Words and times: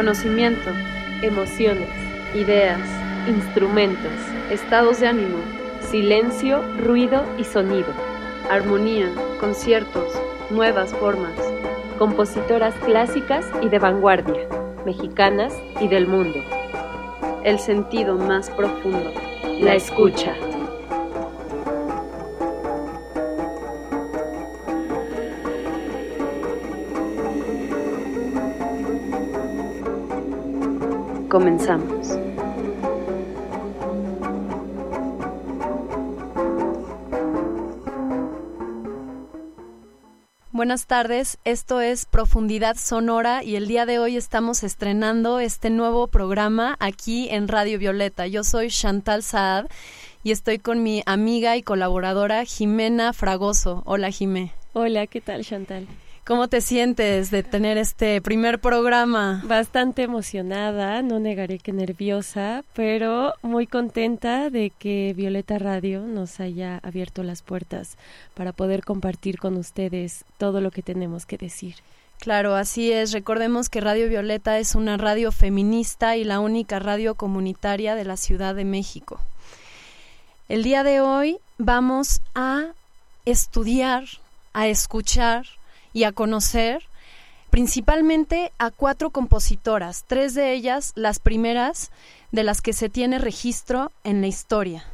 conocimiento, 0.00 0.70
emociones, 1.20 1.90
ideas, 2.34 2.80
instrumentos, 3.28 4.10
estados 4.50 4.98
de 4.98 5.08
ánimo, 5.08 5.36
silencio, 5.90 6.62
ruido 6.78 7.22
y 7.36 7.44
sonido, 7.44 7.88
armonía, 8.48 9.12
conciertos, 9.38 10.10
nuevas 10.48 10.94
formas, 10.94 11.34
compositoras 11.98 12.74
clásicas 12.76 13.44
y 13.60 13.68
de 13.68 13.78
vanguardia, 13.78 14.48
mexicanas 14.86 15.52
y 15.82 15.88
del 15.88 16.06
mundo. 16.06 16.38
El 17.44 17.58
sentido 17.58 18.16
más 18.16 18.48
profundo, 18.48 19.12
la 19.60 19.74
escucha. 19.74 20.34
Comenzamos. 31.30 32.18
Buenas 40.50 40.88
tardes, 40.88 41.38
esto 41.44 41.80
es 41.80 42.04
Profundidad 42.04 42.76
Sonora 42.76 43.44
y 43.44 43.54
el 43.54 43.68
día 43.68 43.86
de 43.86 44.00
hoy 44.00 44.16
estamos 44.16 44.64
estrenando 44.64 45.38
este 45.38 45.70
nuevo 45.70 46.08
programa 46.08 46.76
aquí 46.80 47.28
en 47.30 47.46
Radio 47.46 47.78
Violeta. 47.78 48.26
Yo 48.26 48.42
soy 48.42 48.68
Chantal 48.68 49.22
Saad 49.22 49.66
y 50.24 50.32
estoy 50.32 50.58
con 50.58 50.82
mi 50.82 51.04
amiga 51.06 51.56
y 51.56 51.62
colaboradora 51.62 52.44
Jimena 52.44 53.12
Fragoso. 53.12 53.84
Hola 53.86 54.10
Jimé. 54.10 54.52
Hola, 54.72 55.06
¿qué 55.06 55.20
tal 55.20 55.44
Chantal? 55.44 55.86
¿Cómo 56.30 56.46
te 56.46 56.60
sientes 56.60 57.32
de 57.32 57.42
tener 57.42 57.76
este 57.76 58.20
primer 58.20 58.60
programa? 58.60 59.42
Bastante 59.46 60.04
emocionada, 60.04 61.02
no 61.02 61.18
negaré 61.18 61.58
que 61.58 61.72
nerviosa, 61.72 62.62
pero 62.72 63.34
muy 63.42 63.66
contenta 63.66 64.48
de 64.48 64.70
que 64.70 65.12
Violeta 65.16 65.58
Radio 65.58 66.02
nos 66.02 66.38
haya 66.38 66.78
abierto 66.84 67.24
las 67.24 67.42
puertas 67.42 67.98
para 68.34 68.52
poder 68.52 68.84
compartir 68.84 69.40
con 69.40 69.56
ustedes 69.56 70.24
todo 70.38 70.60
lo 70.60 70.70
que 70.70 70.82
tenemos 70.82 71.26
que 71.26 71.36
decir. 71.36 71.74
Claro, 72.20 72.54
así 72.54 72.92
es. 72.92 73.10
Recordemos 73.10 73.68
que 73.68 73.80
Radio 73.80 74.08
Violeta 74.08 74.60
es 74.60 74.76
una 74.76 74.96
radio 74.98 75.32
feminista 75.32 76.16
y 76.16 76.22
la 76.22 76.38
única 76.38 76.78
radio 76.78 77.16
comunitaria 77.16 77.96
de 77.96 78.04
la 78.04 78.16
Ciudad 78.16 78.54
de 78.54 78.64
México. 78.64 79.18
El 80.48 80.62
día 80.62 80.84
de 80.84 81.00
hoy 81.00 81.38
vamos 81.58 82.20
a 82.36 82.66
estudiar, 83.24 84.04
a 84.52 84.68
escuchar, 84.68 85.44
y 85.92 86.04
a 86.04 86.12
conocer 86.12 86.82
principalmente 87.50 88.52
a 88.58 88.70
cuatro 88.70 89.10
compositoras, 89.10 90.04
tres 90.06 90.34
de 90.34 90.52
ellas 90.52 90.92
las 90.94 91.18
primeras 91.18 91.90
de 92.30 92.44
las 92.44 92.62
que 92.62 92.72
se 92.72 92.88
tiene 92.88 93.18
registro 93.18 93.90
en 94.04 94.20
la 94.20 94.28
historia. 94.28 94.84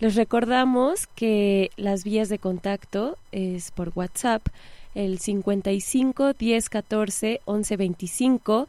Les 0.00 0.14
recordamos 0.14 1.06
que 1.08 1.70
las 1.76 2.04
vías 2.04 2.28
de 2.28 2.38
contacto 2.38 3.16
es 3.32 3.70
por 3.72 3.92
WhatsApp 3.94 4.46
el 4.94 5.18
55 5.18 6.34
10 6.34 6.68
14 6.68 7.40
11 7.44 7.76
25 7.76 8.68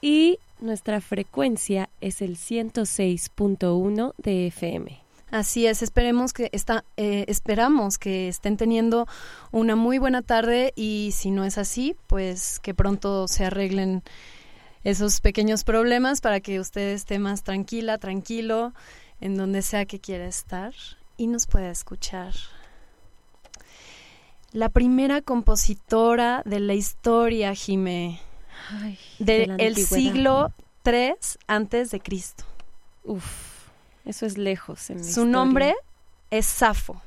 y 0.00 0.38
nuestra 0.60 1.00
frecuencia 1.00 1.88
es 2.00 2.22
el 2.22 2.36
106.1 2.36 4.14
de 4.18 4.46
FM. 4.48 5.03
Así 5.34 5.66
es, 5.66 5.82
esperemos 5.82 6.32
que 6.32 6.48
está, 6.52 6.84
eh, 6.96 7.24
esperamos 7.26 7.98
que 7.98 8.28
estén 8.28 8.56
teniendo 8.56 9.08
una 9.50 9.74
muy 9.74 9.98
buena 9.98 10.22
tarde 10.22 10.72
y 10.76 11.10
si 11.12 11.32
no 11.32 11.44
es 11.44 11.58
así, 11.58 11.96
pues 12.06 12.60
que 12.60 12.72
pronto 12.72 13.26
se 13.26 13.44
arreglen 13.44 14.04
esos 14.84 15.20
pequeños 15.20 15.64
problemas 15.64 16.20
para 16.20 16.38
que 16.38 16.60
usted 16.60 16.90
esté 16.90 17.18
más 17.18 17.42
tranquila, 17.42 17.98
tranquilo, 17.98 18.74
en 19.20 19.36
donde 19.36 19.62
sea 19.62 19.86
que 19.86 19.98
quiera 19.98 20.28
estar 20.28 20.72
y 21.16 21.26
nos 21.26 21.48
pueda 21.48 21.68
escuchar. 21.68 22.32
La 24.52 24.68
primera 24.68 25.20
compositora 25.20 26.42
de 26.44 26.60
la 26.60 26.74
historia, 26.74 27.56
Jime, 27.56 28.20
del 29.18 29.74
siglo 29.74 30.52
III 30.86 31.14
antes 31.48 31.90
de 31.90 31.98
Cristo. 31.98 32.44
Uf. 33.02 33.53
Eso 34.04 34.26
es 34.26 34.36
lejos. 34.38 34.90
En 34.90 35.04
Su 35.04 35.24
nombre 35.24 35.74
es 36.30 36.46
Safo. 36.46 37.00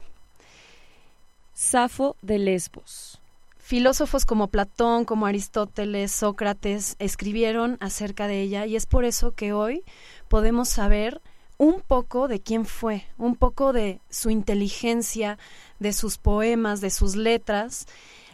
Safo 1.53 2.15
de 2.21 2.39
Lesbos. 2.39 3.19
Filósofos 3.57 4.25
como 4.25 4.47
Platón, 4.47 5.03
como 5.03 5.25
Aristóteles, 5.25 6.11
Sócrates 6.11 6.95
escribieron 6.99 7.77
acerca 7.81 8.27
de 8.27 8.41
ella 8.41 8.65
y 8.65 8.75
es 8.77 8.85
por 8.85 9.03
eso 9.03 9.33
que 9.35 9.51
hoy 9.51 9.83
podemos 10.29 10.69
saber 10.69 11.21
un 11.57 11.81
poco 11.81 12.27
de 12.27 12.39
quién 12.39 12.65
fue, 12.65 13.05
un 13.17 13.35
poco 13.35 13.73
de 13.73 13.99
su 14.09 14.29
inteligencia, 14.29 15.37
de 15.79 15.91
sus 15.91 16.17
poemas, 16.17 16.79
de 16.79 16.91
sus 16.91 17.15
letras. 17.15 17.87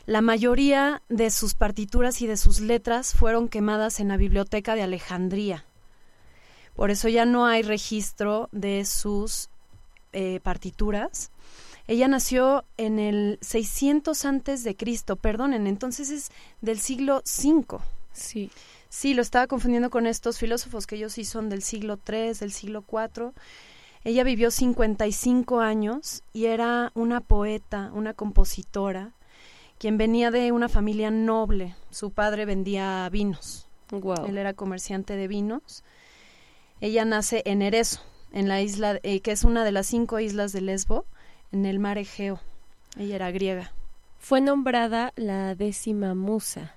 La 0.05 0.21
mayoría 0.21 1.01
de 1.09 1.31
sus 1.31 1.55
partituras 1.55 2.21
y 2.21 2.27
de 2.27 2.37
sus 2.37 2.59
letras 2.59 3.13
fueron 3.13 3.47
quemadas 3.47 3.99
en 3.99 4.09
la 4.09 4.17
biblioteca 4.17 4.75
de 4.75 4.83
Alejandría. 4.83 5.65
Por 6.75 6.91
eso 6.91 7.07
ya 7.07 7.25
no 7.25 7.45
hay 7.45 7.61
registro 7.61 8.49
de 8.51 8.85
sus 8.85 9.49
eh, 10.11 10.39
partituras. 10.41 11.31
Ella 11.87 12.07
nació 12.07 12.63
en 12.77 12.97
el 12.97 13.37
600 13.41 14.25
antes 14.25 14.63
de 14.63 14.75
Cristo, 14.75 15.15
perdonen, 15.15 15.67
entonces 15.67 16.09
es 16.09 16.31
del 16.61 16.79
siglo 16.79 17.21
V. 17.25 17.79
Sí. 18.13 18.49
Sí, 18.89 19.13
lo 19.15 19.21
estaba 19.21 19.47
confundiendo 19.47 19.89
con 19.89 20.05
estos 20.05 20.37
filósofos 20.37 20.85
que 20.85 20.95
ellos 20.95 21.13
sí 21.13 21.25
son 21.25 21.49
del 21.49 21.63
siglo 21.63 21.99
III, 22.07 22.33
del 22.39 22.51
siglo 22.51 22.83
IV. 22.87 23.33
Ella 24.03 24.23
vivió 24.23 24.51
55 24.51 25.59
años 25.61 26.23
y 26.31 26.45
era 26.45 26.91
una 26.93 27.19
poeta, 27.19 27.89
una 27.93 28.13
compositora, 28.13 29.13
quien 29.79 29.97
venía 29.97 30.29
de 30.29 30.51
una 30.51 30.69
familia 30.69 31.09
noble. 31.09 31.75
Su 31.89 32.11
padre 32.11 32.45
vendía 32.45 33.09
vinos. 33.09 33.67
Wow. 33.89 34.25
Él 34.27 34.37
era 34.37 34.53
comerciante 34.53 35.15
de 35.15 35.27
vinos 35.27 35.83
ella 36.83 37.05
nace 37.05 37.43
en 37.45 37.61
Ereso, 37.61 38.01
en 38.33 38.49
la 38.49 38.61
isla, 38.61 38.99
eh, 39.03 39.21
que 39.21 39.31
es 39.31 39.45
una 39.45 39.63
de 39.63 39.71
las 39.71 39.87
cinco 39.87 40.19
islas 40.19 40.51
de 40.51 40.59
Lesbo, 40.59 41.05
en 41.53 41.65
el 41.65 41.79
mar 41.79 41.97
Egeo. 41.97 42.41
Ella 42.97 43.15
era 43.15 43.31
griega. 43.31 43.71
Fue 44.19 44.41
nombrada 44.41 45.13
la 45.15 45.55
décima 45.55 46.13
musa. 46.13 46.75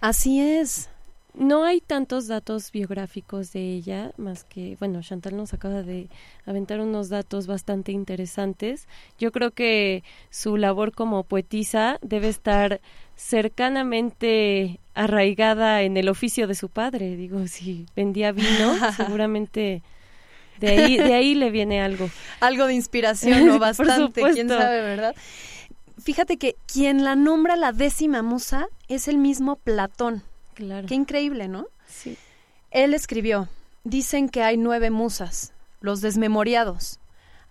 Así 0.00 0.40
es. 0.40 0.90
No 1.38 1.64
hay 1.64 1.80
tantos 1.80 2.26
datos 2.26 2.72
biográficos 2.72 3.52
de 3.52 3.60
ella, 3.60 4.10
más 4.16 4.42
que, 4.42 4.76
bueno, 4.80 5.00
Chantal 5.02 5.36
nos 5.36 5.54
acaba 5.54 5.84
de 5.84 6.08
aventar 6.46 6.80
unos 6.80 7.10
datos 7.10 7.46
bastante 7.46 7.92
interesantes. 7.92 8.88
Yo 9.20 9.30
creo 9.30 9.52
que 9.52 10.02
su 10.30 10.56
labor 10.56 10.92
como 10.92 11.22
poetisa 11.22 12.00
debe 12.02 12.28
estar 12.28 12.80
cercanamente 13.14 14.80
arraigada 14.94 15.82
en 15.82 15.96
el 15.96 16.08
oficio 16.08 16.48
de 16.48 16.56
su 16.56 16.70
padre. 16.70 17.14
Digo, 17.14 17.46
si 17.46 17.86
vendía 17.94 18.32
vino, 18.32 18.74
seguramente 18.96 19.82
de 20.58 20.68
ahí, 20.68 20.96
de 20.98 21.14
ahí 21.14 21.36
le 21.36 21.52
viene 21.52 21.80
algo. 21.80 22.10
algo 22.40 22.66
de 22.66 22.74
inspiración 22.74 23.48
o 23.50 23.58
bastante, 23.60 24.22
quién 24.32 24.48
sabe, 24.48 24.80
¿verdad? 24.80 25.14
Fíjate 26.02 26.36
que 26.36 26.56
quien 26.66 27.04
la 27.04 27.14
nombra 27.14 27.54
la 27.54 27.70
décima 27.70 28.22
musa 28.22 28.66
es 28.88 29.06
el 29.06 29.18
mismo 29.18 29.54
Platón. 29.54 30.24
Claro. 30.58 30.88
Qué 30.88 30.96
increíble, 30.96 31.46
¿no? 31.46 31.68
Sí. 31.86 32.16
Él 32.72 32.92
escribió, 32.92 33.48
dicen 33.84 34.28
que 34.28 34.42
hay 34.42 34.56
nueve 34.56 34.90
musas, 34.90 35.52
los 35.80 36.00
desmemoriados. 36.00 36.98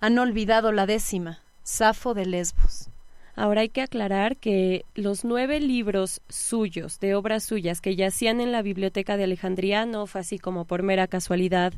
Han 0.01 0.19
olvidado 0.19 0.74
la 0.74 0.86
décima, 0.86 1.39
Safo 1.63 2.13
de 2.13 2.25
Lesbos. 2.25 2.89
Ahora 3.33 3.62
hay 3.62 3.69
que 3.69 3.81
aclarar 3.81 4.36
que 4.36 4.83
los 4.94 5.24
nueve 5.24 5.62
libros 5.62 6.19
suyos, 6.27 7.00
de 7.00 7.15
obras 7.15 7.45
suyas, 7.45 7.80
que 7.80 7.95
yacían 7.95 8.42
en 8.42 8.51
la 8.51 8.62
biblioteca 8.62 9.15
de 9.15 9.24
Alejandría, 9.24 9.86
no 9.86 10.06
fue 10.06 10.19
así 10.19 10.38
como 10.38 10.65
por 10.65 10.83
mera 10.83 11.07
casualidad 11.07 11.71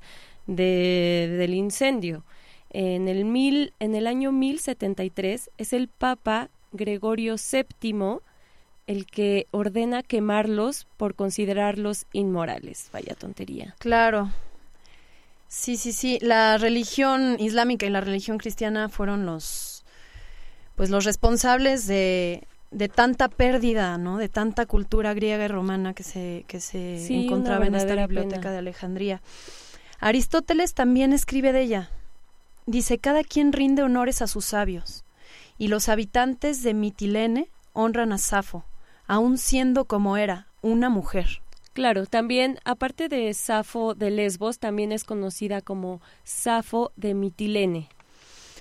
de, 0.48 1.36
del 1.38 1.54
incendio. 1.54 2.26
En 2.72 3.08
el, 3.08 3.24
mil, 3.24 3.74
en 3.80 3.94
el 3.94 4.08
año 4.08 4.32
1073 4.32 5.52
es 5.60 5.74
el 5.74 5.90
Papa 5.90 6.50
Gregorio 6.72 7.36
VII 7.36 8.18
el 8.90 9.06
que 9.06 9.46
ordena 9.52 10.02
quemarlos 10.02 10.88
por 10.98 11.14
considerarlos 11.14 12.08
inmorales. 12.12 12.90
Vaya 12.92 13.14
tontería. 13.14 13.76
Claro. 13.78 14.32
Sí, 15.48 15.78
sí, 15.78 15.92
sí. 15.92 16.18
La 16.24 16.58
religión 16.58 17.36
islámica 17.40 17.86
y 17.86 17.92
la 17.92 18.02
religión 18.02 18.40
cristiana 18.40 18.90
fueron 18.90 19.28
los 19.28 19.86
pues 20.76 20.90
los 20.90 21.06
responsables 21.06 21.86
de, 21.86 22.48
de 22.72 22.90
tanta 22.90 23.30
pérdida, 23.30 24.00
¿no? 24.00 24.18
De 24.18 24.28
tanta 24.28 24.66
cultura 24.66 25.14
griega 25.14 25.46
y 25.46 25.50
romana 25.50 25.94
que 25.94 26.04
se, 26.04 26.46
que 26.48 26.60
se 26.60 27.14
encontraba 27.14 27.68
en 27.68 27.76
esta 27.76 27.94
biblioteca 27.94 28.50
de 28.50 28.58
Alejandría. 28.58 29.22
Aristóteles 30.00 30.74
también 30.74 31.14
escribe 31.14 31.54
de 31.54 31.62
ella. 31.62 31.92
Dice, 32.66 32.98
cada 32.98 33.24
quien 33.24 33.54
rinde 33.54 33.84
honores 33.84 34.24
a 34.24 34.28
sus 34.28 34.46
sabios, 34.46 35.04
y 35.60 35.68
los 35.68 35.90
habitantes 35.90 36.64
de 36.64 36.74
Mitilene 36.74 37.50
honran 37.74 38.14
a 38.14 38.18
Safo, 38.18 38.64
aun 39.10 39.40
siendo 39.40 39.86
como 39.86 40.18
era, 40.18 40.48
una 40.62 40.90
mujer. 40.90 41.42
Claro, 41.74 42.06
también, 42.06 42.60
aparte 42.64 43.10
de 43.10 43.34
Safo 43.34 43.96
de 43.96 44.12
Lesbos, 44.12 44.60
también 44.60 44.92
es 44.92 45.04
conocida 45.04 45.62
como 45.62 46.00
Safo 46.24 46.92
de 46.96 47.16
Mitilene. 47.16 47.90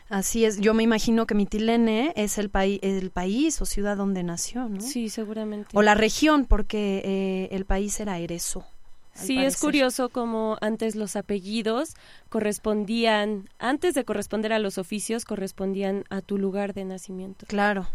Así 0.09 0.47
es, 0.47 0.59
yo 0.59 0.73
me 0.73 0.83
imagino 0.83 1.27
que 1.27 1.35
Mitilene 1.35 2.15
es 2.17 2.39
el, 2.39 2.49
país 2.49 2.81
el 2.83 3.11
país 3.11 3.61
o 3.61 3.67
ciudad 3.67 3.99
donde 3.99 4.23
nació, 4.23 4.71
¿no? 4.71 4.81
Sí, 4.81 5.11
seguramente. 5.11 5.69
O 5.75 5.83
la 5.83 5.95
región, 5.95 6.47
porque 6.47 7.03
eh, 7.05 7.55
el 7.55 7.67
país 7.67 8.01
era 8.01 8.19
Ereso. 8.19 8.65
Sí, 9.13 9.39
es 9.39 9.59
curioso 9.59 10.09
como 10.09 10.57
antes 10.61 10.95
los 10.95 11.17
apellidos 11.17 11.95
correspondían, 12.31 13.51
antes 13.59 13.95
de 13.95 14.05
corresponder 14.05 14.53
a 14.53 14.61
los 14.61 14.79
oficios, 14.79 15.25
correspondían 15.25 16.05
a 16.09 16.23
tu 16.23 16.39
lugar 16.39 16.73
de 16.73 16.85
nacimiento. 16.85 17.45
Claro. 17.49 17.89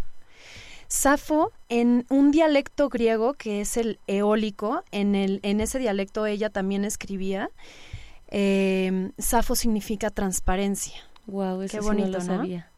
Safo, 0.94 1.52
en 1.70 2.06
un 2.10 2.30
dialecto 2.30 2.88
griego 2.88 3.34
que 3.34 3.62
es 3.62 3.78
el 3.78 3.98
eólico, 4.06 4.84
en, 4.92 5.16
el, 5.16 5.40
en 5.42 5.60
ese 5.60 5.80
dialecto 5.80 6.28
ella 6.28 6.52
también 6.52 6.86
escribía, 6.86 7.50
eh, 8.28 9.10
Safo 9.18 9.56
significa 9.56 10.12
transparencia. 10.12 10.94
Wow, 11.26 11.64
eso 11.64 11.80
Qué 11.80 11.84
bonito, 11.84 12.10
no 12.10 12.18
lo 12.20 12.22
sabía. 12.22 12.70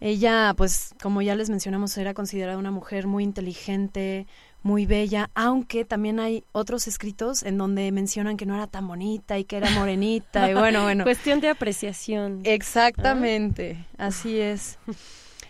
Ella, 0.00 0.52
pues, 0.56 0.96
como 1.00 1.22
ya 1.22 1.36
les 1.36 1.48
mencionamos, 1.48 1.96
era 1.96 2.12
considerada 2.12 2.58
una 2.58 2.72
mujer 2.72 3.06
muy 3.06 3.22
inteligente, 3.22 4.26
muy 4.64 4.84
bella, 4.84 5.30
aunque 5.36 5.84
también 5.84 6.18
hay 6.18 6.42
otros 6.50 6.88
escritos 6.88 7.44
en 7.44 7.56
donde 7.56 7.92
mencionan 7.92 8.36
que 8.36 8.46
no 8.46 8.56
era 8.56 8.66
tan 8.66 8.88
bonita 8.88 9.38
y 9.38 9.44
que 9.44 9.58
era 9.58 9.70
morenita 9.70 10.50
y 10.50 10.54
bueno, 10.54 10.82
bueno. 10.82 11.04
Cuestión 11.04 11.38
de 11.38 11.50
apreciación. 11.50 12.40
Exactamente, 12.42 13.86
así 13.96 14.40
es. 14.40 14.76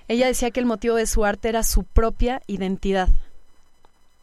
Ella 0.09 0.27
decía 0.27 0.51
que 0.51 0.61
el 0.61 0.67
motivo 0.67 0.97
de 0.97 1.07
su 1.07 1.25
arte 1.25 1.49
era 1.49 1.63
su 1.63 1.85
propia 1.85 2.43
identidad. 2.47 3.09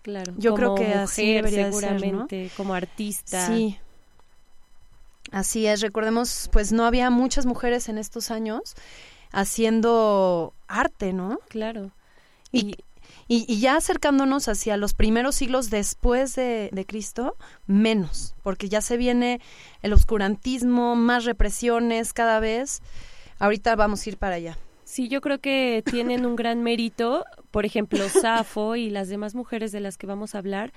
Claro. 0.02 0.34
Yo 0.38 0.54
creo 0.54 0.76
que 0.76 0.94
así 0.94 1.34
debería 1.34 1.72
seguramente, 1.72 2.52
como 2.58 2.74
artista. 2.74 3.48
Sí. 3.48 3.80
Así 5.32 5.66
es, 5.66 5.82
recordemos, 5.82 6.50
pues 6.52 6.72
no 6.72 6.86
había 6.86 7.10
muchas 7.10 7.46
mujeres 7.46 7.90
en 7.90 7.98
estos 7.98 8.30
años 8.30 8.76
haciendo 9.32 10.54
arte, 10.68 11.12
¿no? 11.12 11.40
Claro. 11.50 11.92
Y, 12.52 12.76
y, 13.28 13.60
ya 13.60 13.78
acercándonos 13.78 14.48
hacia 14.48 14.78
los 14.78 14.94
primeros 14.94 15.36
siglos 15.36 15.72
después 15.72 16.36
de, 16.36 16.70
de, 16.72 16.86
Cristo, 16.86 17.36
menos, 17.66 18.36
porque 18.44 18.70
ya 18.70 18.82
se 18.82 18.96
viene 18.96 19.42
el 19.82 19.94
oscurantismo, 19.94 20.96
más 20.96 21.26
represiones 21.26 22.14
cada 22.14 22.40
vez. 22.40 22.82
Ahorita 23.40 23.76
vamos 23.76 24.06
a 24.06 24.10
ir 24.10 24.18
para 24.18 24.36
allá. 24.36 24.58
Sí, 24.94 25.07
yo 25.07 25.22
creo 25.22 25.40
que 25.40 25.81
tienen 25.84 26.24
un 26.24 26.36
gran 26.36 26.62
mérito, 26.62 27.25
por 27.50 27.66
ejemplo, 27.66 28.07
Safo 28.10 28.75
y 28.75 28.92
las 28.92 29.10
demás 29.10 29.34
mujeres 29.34 29.72
de 29.72 29.80
las 29.80 29.98
que 29.98 30.06
vamos 30.06 30.36
a 30.36 30.38
hablar, 30.38 30.72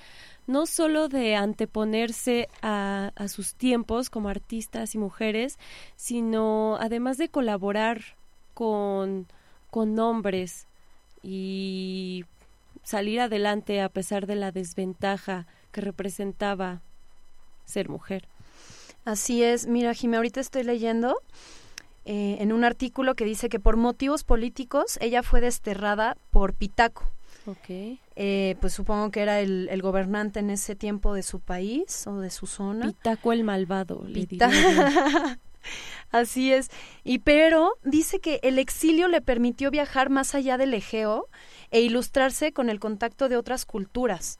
no 0.46 0.64
solo 0.64 1.08
de 1.08 1.36
anteponerse 1.36 2.48
a, 2.62 3.12
a 3.14 3.28
sus 3.28 3.54
tiempos 3.56 4.08
como 4.08 4.30
artistas 4.30 4.94
y 4.94 4.98
mujeres, 4.98 5.58
sino 5.96 6.78
además 6.80 7.18
de 7.18 7.28
colaborar 7.28 8.16
con, 8.54 9.26
con 9.70 9.98
hombres 9.98 10.66
y 11.22 12.24
salir 12.84 13.20
adelante 13.20 13.82
a 13.82 13.90
pesar 13.90 14.26
de 14.26 14.36
la 14.36 14.50
desventaja 14.50 15.46
que 15.72 15.82
representaba 15.82 16.80
ser 17.66 17.90
mujer. 17.90 18.28
Así 19.04 19.42
es, 19.42 19.66
mira, 19.66 19.92
Jimé, 19.92 20.16
ahorita 20.16 20.40
estoy 20.40 20.62
leyendo 20.62 21.20
eh, 22.08 22.36
en 22.38 22.52
un 22.52 22.62
artículo 22.62 23.16
que 23.16 23.24
dice 23.24 23.48
que 23.48 23.58
por 23.58 23.76
motivos 23.76 24.22
políticos 24.22 24.96
ella 25.00 25.24
fue 25.24 25.40
desterrada 25.40 26.16
por 26.30 26.54
Pitaco. 26.54 27.10
Okay. 27.46 28.00
Eh, 28.14 28.56
pues 28.60 28.72
supongo 28.72 29.10
que 29.10 29.22
era 29.22 29.40
el, 29.40 29.82
gobernante 29.82 30.38
en 30.38 30.50
ese 30.50 30.76
tiempo 30.76 31.14
de 31.14 31.24
su 31.24 31.40
país 31.40 32.06
o 32.06 32.20
de 32.20 32.30
su 32.30 32.46
zona. 32.46 32.86
Pitaco 32.86 33.32
el 33.32 33.42
malvado, 33.42 34.04
le 34.06 34.28
Así 36.12 36.52
es. 36.52 36.70
Y 37.02 37.18
pero 37.18 37.72
dice 37.82 38.20
que 38.20 38.38
el 38.44 38.60
exilio 38.60 39.08
le 39.08 39.20
permitió 39.20 39.72
viajar 39.72 40.08
más 40.08 40.36
allá 40.36 40.58
del 40.58 40.74
Egeo 40.74 41.28
e 41.72 41.80
ilustrarse 41.80 42.52
con 42.52 42.70
el 42.70 42.78
contacto 42.78 43.28
de 43.28 43.36
otras 43.36 43.64
culturas. 43.64 44.38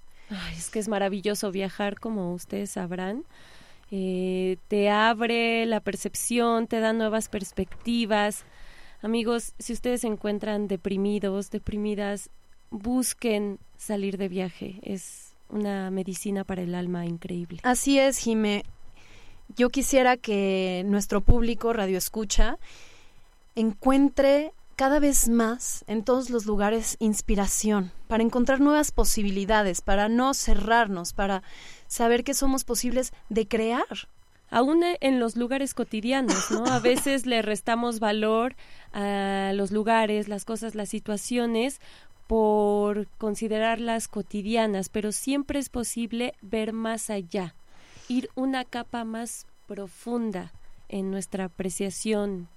es 0.57 0.71
que 0.71 0.79
es 0.79 0.87
maravilloso 0.87 1.51
viajar, 1.51 1.99
como 1.99 2.33
ustedes 2.33 2.71
sabrán. 2.71 3.25
Eh, 3.91 4.56
te 4.69 4.91
abre 4.91 5.65
la 5.67 5.81
percepción, 5.81 6.67
te 6.67 6.81
da 6.81 6.93
nuevas 6.93 7.29
perspectivas. 7.29 8.44
Amigos, 9.03 9.55
si 9.59 9.73
ustedes 9.73 10.00
se 10.00 10.09
encuentran 10.09 10.69
deprimidos, 10.69 11.50
deprimidas, 11.50 12.31
busquen 12.71 13.59
salir 13.77 14.17
de 14.19 14.29
viaje. 14.29 14.81
Es 14.83 15.35
una 15.49 15.91
medicina 15.91 16.44
para 16.44 16.62
el 16.62 16.75
alma 16.75 17.06
increíble. 17.06 17.61
Así 17.62 17.99
es, 17.99 18.19
Jime. 18.19 18.65
Yo 19.56 19.71
quisiera 19.71 20.17
que 20.17 20.82
nuestro 20.87 21.21
público 21.21 21.73
radio 21.73 21.99
escucha 21.99 22.59
encuentre 23.55 24.53
cada 24.76 25.00
vez 25.00 25.28
más 25.28 25.84
en 25.88 26.05
todos 26.05 26.28
los 26.28 26.44
lugares 26.44 26.96
inspiración, 27.00 27.93
para 28.08 28.23
encontrar 28.23 28.61
nuevas 28.61 28.93
posibilidades, 28.93 29.81
para 29.81 30.11
no 30.11 30.34
cerrarnos, 30.34 31.14
para 31.14 31.43
saber 31.87 32.25
que 32.25 32.34
somos 32.34 32.64
posibles 32.64 33.12
de 33.31 33.49
crear. 33.49 34.08
Aún 34.50 34.84
en 35.00 35.19
los 35.19 35.34
lugares 35.34 35.75
cotidianos, 35.75 36.50
¿no? 36.50 36.67
A 36.67 36.78
veces 36.78 37.26
le 37.26 37.43
restamos 37.43 37.99
valor 37.99 38.55
a 38.93 39.52
los 39.55 39.73
lugares, 39.73 40.28
las 40.28 40.44
cosas, 40.44 40.75
las 40.75 40.90
situaciones 40.90 41.81
por 42.26 43.08
considerarlas 43.19 44.08
cotidianas, 44.08 44.88
pero 44.88 45.11
siempre 45.11 45.58
es 45.58 45.69
posible 45.69 46.34
ver 46.43 46.72
más 46.72 47.08
allá, 47.08 47.55
ir 48.08 48.29
una 48.34 48.64
capa 48.64 49.05
más 49.05 49.46
profunda 49.67 50.52
en 50.88 51.11
nuestra 51.11 51.46
apreciación 51.46 52.49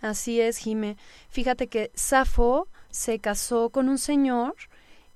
Así 0.00 0.40
es, 0.40 0.58
Jime. 0.58 0.96
Fíjate 1.28 1.66
que 1.66 1.90
Safo 1.94 2.68
se 2.90 3.18
casó 3.18 3.70
con 3.70 3.88
un 3.88 3.98
señor, 3.98 4.54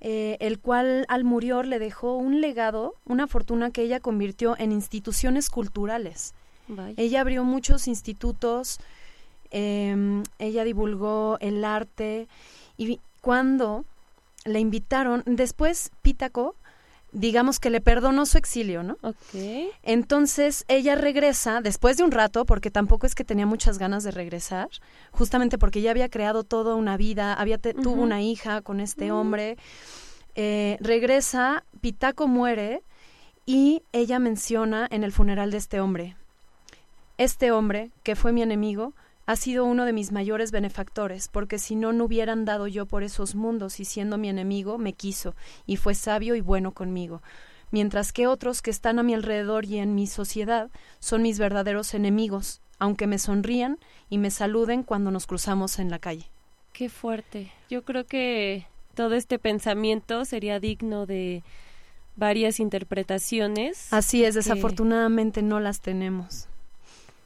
eh, 0.01 0.37
el 0.39 0.59
cual 0.59 1.05
al 1.07 1.23
murió 1.23 1.63
le 1.63 1.79
dejó 1.79 2.15
un 2.15 2.41
legado, 2.41 2.95
una 3.05 3.27
fortuna 3.27 3.71
que 3.71 3.81
ella 3.81 3.99
convirtió 3.99 4.55
en 4.57 4.71
instituciones 4.71 5.49
culturales. 5.49 6.33
Ella 6.97 7.21
abrió 7.21 7.43
muchos 7.43 7.87
institutos, 7.87 8.79
em, 9.51 10.23
ella 10.39 10.63
divulgó 10.63 11.37
el 11.39 11.63
arte 11.63 12.27
y 12.77 12.99
cuando 13.21 13.85
le 14.45 14.59
invitaron, 14.59 15.23
después 15.25 15.91
Pítaco 16.01 16.55
digamos 17.15 17.59
que 17.59 17.69
le 17.69 17.79
perdonó 17.79 18.25
su 18.25 18.37
exilio, 18.37 18.83
¿no? 18.83 18.97
Ok. 19.01 19.71
Entonces 19.83 20.65
ella 20.67 20.95
regresa 20.95 21.61
después 21.61 21.95
de 21.97 22.03
un 22.03 22.11
rato, 22.11 22.45
porque 22.45 22.69
tampoco 22.69 23.07
es 23.07 23.15
que 23.15 23.23
tenía 23.23 23.45
muchas 23.45 23.79
ganas 23.79 24.03
de 24.03 24.11
regresar, 24.11 24.67
justamente 25.11 25.57
porque 25.57 25.81
ya 25.81 25.91
había 25.91 26.09
creado 26.09 26.43
toda 26.43 26.75
una 26.75 26.97
vida, 26.97 27.33
había 27.33 27.57
tuvo 27.57 28.03
una 28.03 28.21
hija 28.21 28.61
con 28.61 28.81
este 28.81 29.11
hombre. 29.11 29.57
Eh, 30.35 30.77
regresa, 30.81 31.63
Pitaco 31.79 32.27
muere 32.27 32.83
y 33.45 33.81
ella 33.93 34.19
menciona 34.19 34.85
en 34.91 35.05
el 35.05 35.13
funeral 35.13 35.51
de 35.51 35.57
este 35.57 35.79
hombre, 35.79 36.17
este 37.17 37.51
hombre 37.51 37.91
que 38.03 38.17
fue 38.17 38.33
mi 38.33 38.41
enemigo, 38.41 38.93
ha 39.25 39.35
sido 39.35 39.65
uno 39.65 39.85
de 39.85 39.93
mis 39.93 40.11
mayores 40.11 40.51
benefactores, 40.51 41.27
porque 41.27 41.57
si 41.57 41.75
no, 41.75 41.93
no 41.93 42.05
hubieran 42.05 42.45
dado 42.45 42.67
yo 42.67 42.85
por 42.85 43.03
esos 43.03 43.35
mundos 43.35 43.79
y 43.79 43.85
siendo 43.85 44.17
mi 44.17 44.29
enemigo, 44.29 44.77
me 44.77 44.93
quiso 44.93 45.35
y 45.65 45.77
fue 45.77 45.95
sabio 45.95 46.35
y 46.35 46.41
bueno 46.41 46.73
conmigo, 46.73 47.21
mientras 47.71 48.13
que 48.13 48.27
otros 48.27 48.61
que 48.61 48.71
están 48.71 48.99
a 48.99 49.03
mi 49.03 49.13
alrededor 49.13 49.65
y 49.65 49.77
en 49.77 49.95
mi 49.95 50.07
sociedad 50.07 50.69
son 50.99 51.23
mis 51.23 51.39
verdaderos 51.39 51.93
enemigos, 51.93 52.61
aunque 52.77 53.07
me 53.07 53.19
sonrían 53.19 53.79
y 54.09 54.17
me 54.17 54.31
saluden 54.31 54.83
cuando 54.83 55.11
nos 55.11 55.25
cruzamos 55.25 55.79
en 55.79 55.89
la 55.89 55.99
calle. 55.99 56.29
Qué 56.73 56.89
fuerte. 56.89 57.51
Yo 57.69 57.83
creo 57.83 58.05
que 58.05 58.67
todo 58.95 59.15
este 59.15 59.39
pensamiento 59.39 60.25
sería 60.25 60.59
digno 60.59 61.05
de 61.05 61.43
varias 62.15 62.59
interpretaciones. 62.59 63.91
Así 63.91 64.23
es, 64.23 64.35
desafortunadamente 64.35 65.41
no 65.41 65.59
las 65.59 65.81
tenemos. 65.81 66.47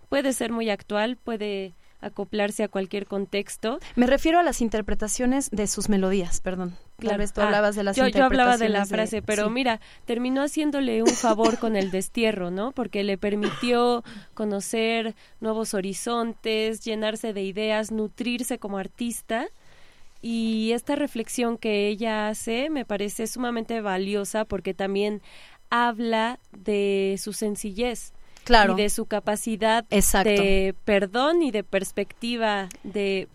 Puede 0.09 0.33
ser 0.33 0.51
muy 0.51 0.69
actual, 0.69 1.17
puede 1.17 1.73
acoplarse 2.01 2.63
a 2.63 2.67
cualquier 2.67 3.05
contexto. 3.05 3.79
Me 3.95 4.07
refiero 4.07 4.39
a 4.39 4.43
las 4.43 4.61
interpretaciones 4.61 5.49
de 5.51 5.67
sus 5.67 5.89
melodías, 5.89 6.41
perdón. 6.41 6.75
Claro, 6.97 7.23
tú 7.33 7.41
ah, 7.41 7.45
hablabas 7.45 7.75
de 7.75 7.83
las 7.83 7.95
yo, 7.95 8.07
yo 8.07 8.25
hablaba 8.25 8.57
de 8.57 8.69
la 8.69 8.85
frase, 8.85 9.21
pero 9.21 9.49
mira, 9.49 9.79
terminó 10.05 10.41
haciéndole 10.41 11.01
un 11.01 11.09
favor 11.09 11.57
con 11.57 11.75
el 11.75 11.91
destierro, 11.91 12.51
¿no? 12.51 12.71
Porque 12.71 13.03
le 13.03 13.17
permitió 13.17 14.03
conocer 14.33 15.15
nuevos 15.39 15.73
horizontes, 15.73 16.81
llenarse 16.81 17.33
de 17.33 17.43
ideas, 17.43 17.91
nutrirse 17.91 18.59
como 18.59 18.77
artista. 18.77 19.47
Y 20.21 20.71
esta 20.73 20.95
reflexión 20.95 21.57
que 21.57 21.87
ella 21.87 22.27
hace 22.27 22.69
me 22.69 22.83
parece 22.83 23.27
sumamente 23.27 23.79
valiosa 23.79 24.43
porque 24.43 24.73
también 24.73 25.21
habla 25.69 26.39
de 26.51 27.15
su 27.17 27.31
sencillez 27.31 28.13
y 28.47 28.75
de 28.75 28.89
su 28.89 29.05
capacidad 29.05 29.85
de 29.85 30.75
perdón 30.85 31.41
y 31.43 31.51
de 31.51 31.63
perspectiva 31.63 32.69
de 32.83 33.27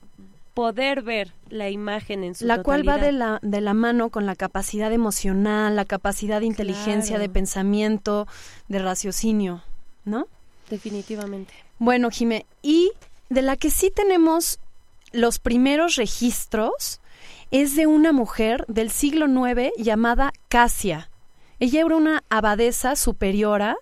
poder 0.54 1.02
ver 1.02 1.32
la 1.48 1.68
imagen 1.70 2.24
en 2.24 2.34
su 2.34 2.46
la 2.46 2.62
cual 2.62 2.88
va 2.88 2.98
de 2.98 3.12
la 3.12 3.40
de 3.42 3.60
la 3.60 3.74
mano 3.74 4.10
con 4.10 4.24
la 4.24 4.36
capacidad 4.36 4.92
emocional, 4.92 5.74
la 5.76 5.84
capacidad 5.84 6.40
de 6.40 6.46
inteligencia, 6.46 7.18
de 7.18 7.28
pensamiento, 7.28 8.26
de 8.68 8.78
raciocinio, 8.78 9.62
¿no? 10.04 10.28
Definitivamente. 10.70 11.52
Bueno, 11.78 12.10
Jimé, 12.10 12.46
y 12.62 12.92
de 13.28 13.42
la 13.42 13.56
que 13.56 13.70
sí 13.70 13.90
tenemos 13.94 14.58
los 15.12 15.38
primeros 15.38 15.96
registros 15.96 17.00
es 17.50 17.76
de 17.76 17.86
una 17.86 18.12
mujer 18.12 18.64
del 18.68 18.90
siglo 18.90 19.26
IX 19.26 19.72
llamada 19.76 20.32
Casia. 20.48 21.10
Ella 21.60 21.80
era 21.80 21.96
una 21.96 22.24
abadesa 22.28 22.96
superiora, 22.96 23.76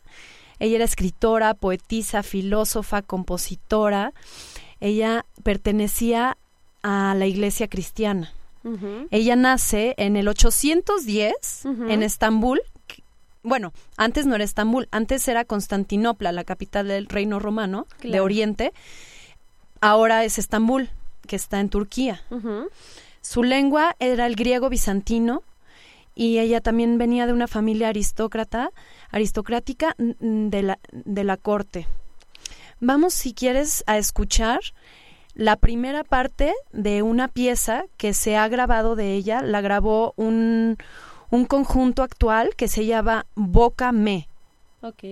ella 0.62 0.76
era 0.76 0.84
escritora, 0.84 1.54
poetisa, 1.54 2.22
filósofa, 2.22 3.02
compositora. 3.02 4.12
Ella 4.78 5.26
pertenecía 5.42 6.36
a 6.84 7.16
la 7.16 7.26
iglesia 7.26 7.66
cristiana. 7.66 8.32
Ella 9.10 9.34
nace 9.34 9.94
en 9.96 10.14
el 10.16 10.28
810 10.28 11.64
en 11.64 12.04
Estambul. 12.04 12.62
Bueno, 13.42 13.72
antes 13.96 14.24
no 14.24 14.36
era 14.36 14.44
Estambul, 14.44 14.86
antes 14.92 15.26
era 15.26 15.44
Constantinopla, 15.44 16.30
la 16.30 16.44
capital 16.44 16.86
del 16.86 17.06
reino 17.06 17.40
romano 17.40 17.88
de 18.00 18.20
Oriente. 18.20 18.72
Ahora 19.80 20.24
es 20.24 20.38
Estambul, 20.38 20.90
que 21.26 21.34
está 21.34 21.58
en 21.58 21.70
Turquía. 21.70 22.22
Su 23.20 23.42
lengua 23.42 23.96
era 23.98 24.26
el 24.26 24.36
griego 24.36 24.68
bizantino 24.68 25.42
y 26.14 26.38
ella 26.38 26.60
también 26.60 26.98
venía 26.98 27.26
de 27.26 27.32
una 27.32 27.48
familia 27.48 27.88
aristócrata, 27.88 28.70
aristocrática 29.12 29.94
de 29.98 30.62
la, 30.62 30.78
de 30.90 31.24
la 31.24 31.36
corte. 31.36 31.86
Vamos, 32.80 33.14
si 33.14 33.32
quieres, 33.32 33.84
a 33.86 33.96
escuchar 33.98 34.60
la 35.34 35.56
primera 35.56 36.02
parte 36.02 36.52
de 36.72 37.02
una 37.02 37.28
pieza 37.28 37.84
que 37.96 38.12
se 38.12 38.36
ha 38.36 38.48
grabado 38.48 38.96
de 38.96 39.14
ella. 39.14 39.40
La 39.42 39.60
grabó 39.60 40.14
un, 40.16 40.76
un 41.30 41.44
conjunto 41.44 42.02
actual 42.02 42.56
que 42.56 42.68
se 42.68 42.84
llama 42.84 43.26
Boca 43.34 43.92
Me. 43.92 44.26
Ok. 44.80 45.04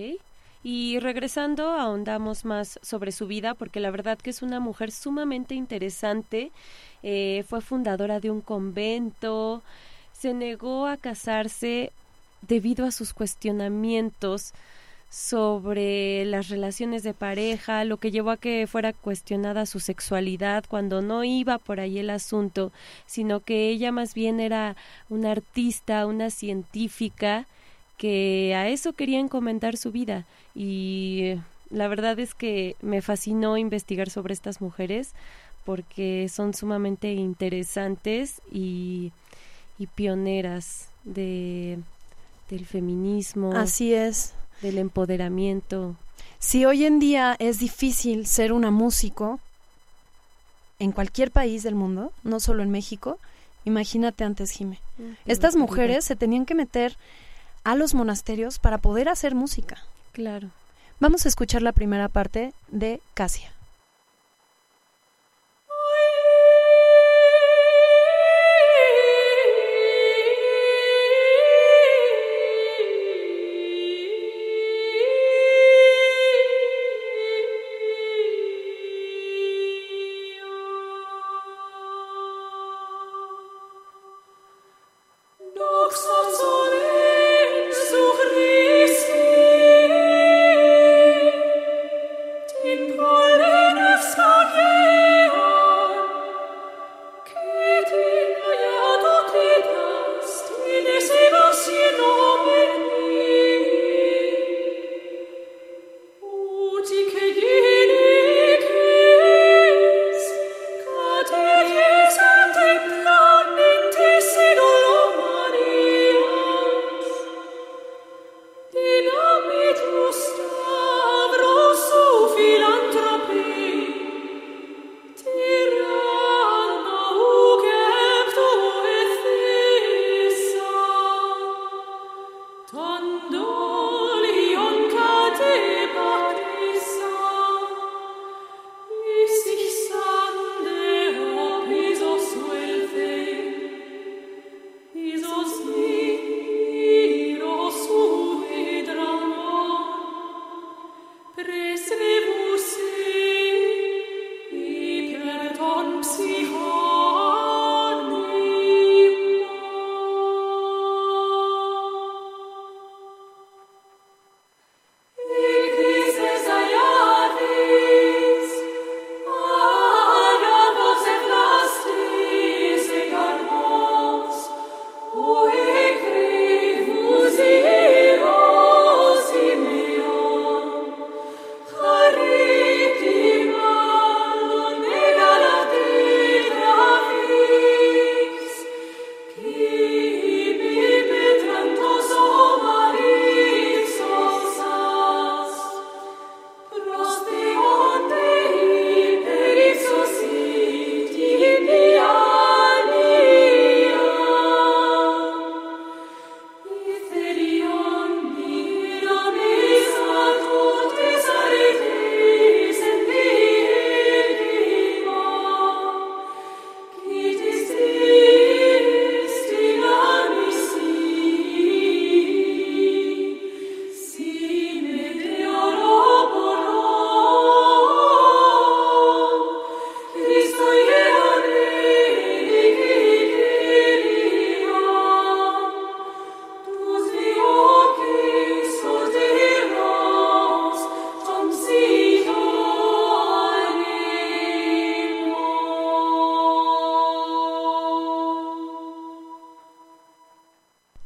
Y 0.63 0.99
regresando, 0.99 1.71
ahondamos 1.71 2.45
más 2.45 2.79
sobre 2.83 3.11
su 3.11 3.25
vida, 3.25 3.55
porque 3.55 3.79
la 3.79 3.89
verdad 3.89 4.19
que 4.19 4.29
es 4.29 4.43
una 4.43 4.59
mujer 4.59 4.91
sumamente 4.91 5.55
interesante. 5.55 6.51
Eh, 7.01 7.43
fue 7.47 7.61
fundadora 7.61 8.19
de 8.19 8.29
un 8.29 8.41
convento, 8.41 9.63
se 10.11 10.35
negó 10.35 10.85
a 10.85 10.97
casarse 10.97 11.91
debido 12.41 12.85
a 12.85 12.91
sus 12.91 13.13
cuestionamientos 13.13 14.53
sobre 15.11 16.23
las 16.23 16.47
relaciones 16.47 17.03
de 17.03 17.13
pareja, 17.13 17.83
lo 17.83 17.97
que 17.97 18.11
llevó 18.11 18.31
a 18.31 18.37
que 18.37 18.65
fuera 18.65 18.93
cuestionada 18.93 19.65
su 19.65 19.81
sexualidad 19.81 20.63
cuando 20.67 21.01
no 21.01 21.25
iba 21.25 21.57
por 21.57 21.81
ahí 21.81 21.99
el 21.99 22.09
asunto, 22.09 22.71
sino 23.05 23.41
que 23.41 23.69
ella 23.69 23.91
más 23.91 24.13
bien 24.13 24.39
era 24.39 24.77
una 25.09 25.31
artista, 25.31 26.05
una 26.05 26.29
científica 26.29 27.45
que 27.97 28.55
a 28.55 28.69
eso 28.69 28.93
quería 28.93 29.27
comentar 29.27 29.75
su 29.75 29.91
vida. 29.91 30.25
Y 30.55 31.33
la 31.69 31.89
verdad 31.89 32.17
es 32.17 32.33
que 32.33 32.77
me 32.81 33.01
fascinó 33.01 33.57
investigar 33.57 34.09
sobre 34.09 34.33
estas 34.33 34.61
mujeres 34.61 35.13
porque 35.65 36.29
son 36.29 36.53
sumamente 36.53 37.11
interesantes 37.11 38.41
y, 38.49 39.11
y 39.77 39.87
pioneras 39.87 40.89
de 41.03 41.79
del 42.51 42.65
feminismo. 42.65 43.53
Así 43.55 43.93
es. 43.93 44.33
Del 44.61 44.77
empoderamiento. 44.77 45.95
Si 46.37 46.65
hoy 46.65 46.85
en 46.85 46.99
día 46.99 47.35
es 47.39 47.57
difícil 47.59 48.27
ser 48.27 48.53
una 48.53 48.69
músico 48.69 49.39
en 50.77 50.91
cualquier 50.91 51.31
país 51.31 51.63
del 51.63 51.75
mundo, 51.75 52.11
no 52.23 52.39
solo 52.39 52.61
en 52.61 52.69
México, 52.69 53.17
imagínate 53.65 54.23
antes, 54.23 54.51
Jime. 54.51 54.79
Mm, 54.97 55.11
Estas 55.25 55.55
mujeres 55.55 56.03
se 56.05 56.15
tenían 56.15 56.45
que 56.45 56.53
meter 56.53 56.97
a 57.63 57.75
los 57.75 57.93
monasterios 57.93 58.59
para 58.59 58.79
poder 58.79 59.07
hacer 59.07 59.33
música. 59.33 59.77
Claro. 60.11 60.49
Vamos 60.99 61.25
a 61.25 61.29
escuchar 61.29 61.61
la 61.61 61.71
primera 61.71 62.09
parte 62.09 62.53
de 62.69 63.01
Casia. 63.13 63.51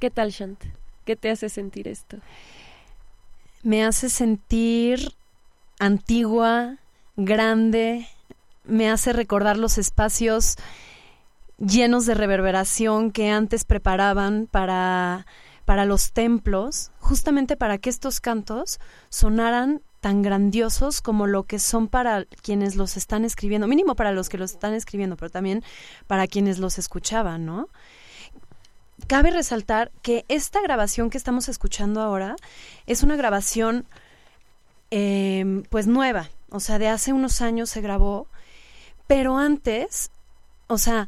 ¿Qué 0.05 0.11
tal, 0.11 0.29
Shant? 0.29 0.63
¿Qué 1.03 1.15
te 1.15 1.31
hace 1.31 1.49
sentir 1.49 1.87
esto? 1.87 2.17
Me 3.63 3.83
hace 3.83 4.07
sentir 4.07 5.15
antigua, 5.79 6.77
grande, 7.15 8.07
me 8.65 8.87
hace 8.87 9.13
recordar 9.13 9.57
los 9.57 9.79
espacios 9.79 10.57
llenos 11.57 12.05
de 12.05 12.13
reverberación 12.13 13.09
que 13.09 13.31
antes 13.31 13.63
preparaban 13.63 14.45
para, 14.45 15.25
para 15.65 15.85
los 15.85 16.11
templos, 16.11 16.91
justamente 16.99 17.57
para 17.57 17.79
que 17.79 17.89
estos 17.89 18.19
cantos 18.19 18.79
sonaran 19.09 19.81
tan 20.01 20.21
grandiosos 20.21 21.01
como 21.01 21.25
lo 21.25 21.45
que 21.45 21.57
son 21.57 21.87
para 21.87 22.25
quienes 22.43 22.75
los 22.75 22.95
están 22.95 23.25
escribiendo, 23.25 23.65
mínimo 23.65 23.95
para 23.95 24.11
los 24.11 24.29
que 24.29 24.37
los 24.37 24.51
están 24.51 24.75
escribiendo, 24.75 25.17
pero 25.17 25.31
también 25.31 25.63
para 26.05 26.27
quienes 26.27 26.59
los 26.59 26.77
escuchaban, 26.77 27.47
¿no? 27.47 27.69
Cabe 29.07 29.29
resaltar 29.29 29.91
que 30.01 30.25
esta 30.29 30.61
grabación 30.61 31.09
que 31.09 31.17
estamos 31.17 31.47
escuchando 31.49 32.01
ahora 32.01 32.35
es 32.87 33.03
una 33.03 33.15
grabación 33.15 33.85
em, 34.89 35.63
pues 35.63 35.85
nueva, 35.85 36.29
o 36.49 36.59
sea, 36.59 36.79
de 36.79 36.87
hace 36.87 37.13
unos 37.13 37.41
años 37.41 37.69
se 37.69 37.81
grabó, 37.81 38.27
pero 39.05 39.37
antes, 39.37 40.09
o 40.67 40.77
sea, 40.77 41.07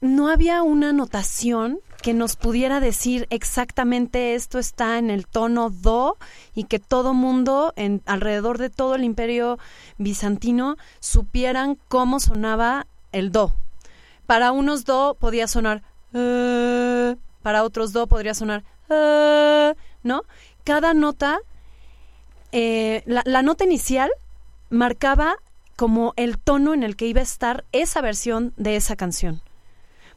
no 0.00 0.28
había 0.28 0.62
una 0.62 0.92
notación 0.92 1.78
que 2.02 2.14
nos 2.14 2.36
pudiera 2.36 2.80
decir 2.80 3.26
exactamente 3.30 4.34
esto 4.34 4.58
está 4.58 4.98
en 4.98 5.10
el 5.10 5.26
tono 5.26 5.70
do 5.70 6.16
y 6.54 6.64
que 6.64 6.78
todo 6.78 7.14
mundo 7.14 7.72
en 7.76 8.02
alrededor 8.06 8.58
de 8.58 8.70
todo 8.70 8.94
el 8.94 9.04
imperio 9.04 9.58
bizantino 9.98 10.76
supieran 11.00 11.78
cómo 11.88 12.18
sonaba 12.18 12.86
el 13.12 13.30
do. 13.30 13.54
Para 14.26 14.52
unos 14.52 14.84
do 14.84 15.16
podía 15.18 15.46
sonar 15.48 15.82
eh", 16.12 17.16
para 17.46 17.62
otros 17.62 17.92
do 17.92 18.08
podría 18.08 18.34
sonar 18.34 18.64
eh", 18.90 19.72
¿no? 20.02 20.22
Cada 20.64 20.94
nota 20.94 21.38
eh, 22.50 23.04
la, 23.06 23.22
la 23.24 23.42
nota 23.42 23.62
inicial 23.62 24.10
marcaba 24.68 25.36
como 25.76 26.12
el 26.16 26.38
tono 26.38 26.74
en 26.74 26.82
el 26.82 26.96
que 26.96 27.06
iba 27.06 27.20
a 27.20 27.22
estar 27.22 27.64
esa 27.70 28.00
versión 28.00 28.52
de 28.56 28.74
esa 28.74 28.96
canción. 28.96 29.42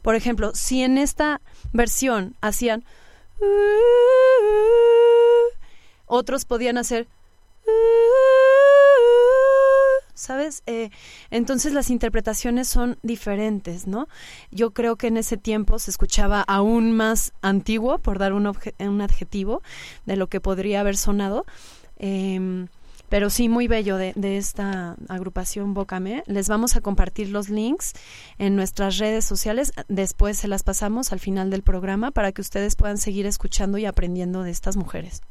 Por 0.02 0.16
ejemplo, 0.16 0.50
si 0.56 0.82
en 0.82 0.98
esta 0.98 1.40
versión 1.72 2.34
hacían 2.40 2.82
otros 6.06 6.44
podían 6.46 6.78
hacer 6.78 7.06
¿sabes? 10.20 10.62
Eh, 10.66 10.90
entonces 11.30 11.72
las 11.72 11.90
interpretaciones 11.90 12.68
son 12.68 12.98
diferentes, 13.02 13.86
¿no? 13.86 14.08
Yo 14.50 14.72
creo 14.72 14.96
que 14.96 15.08
en 15.08 15.16
ese 15.16 15.36
tiempo 15.36 15.78
se 15.78 15.90
escuchaba 15.90 16.42
aún 16.42 16.92
más 16.92 17.32
antiguo, 17.42 17.98
por 17.98 18.18
dar 18.18 18.32
un, 18.32 18.46
un 18.78 19.00
adjetivo, 19.00 19.62
de 20.06 20.16
lo 20.16 20.28
que 20.28 20.40
podría 20.40 20.80
haber 20.80 20.96
sonado. 20.96 21.44
Eh, 21.98 22.66
pero 23.10 23.28
sí, 23.28 23.48
muy 23.48 23.66
bello 23.66 23.96
de, 23.96 24.14
esta 24.38 24.96
agrupación 25.08 25.74
Bócame. 25.74 26.22
Les 26.26 26.48
vamos 26.48 26.76
a 26.76 26.80
compartir 26.80 27.28
los 27.28 27.48
links 27.50 27.92
en 28.38 28.54
nuestras 28.54 28.98
redes 28.98 29.24
sociales. 29.24 29.72
Después 29.88 30.38
se 30.38 30.46
las 30.46 30.62
pasamos 30.62 31.12
al 31.12 31.18
final 31.18 31.50
del 31.50 31.62
programa 31.62 32.12
para 32.12 32.30
que 32.30 32.40
ustedes 32.40 32.76
puedan 32.76 32.98
seguir 32.98 33.26
escuchando 33.26 33.78
y 33.78 33.84
aprendiendo 33.84 34.44
de 34.44 34.52
estas 34.52 34.76
mujeres. 34.76 35.22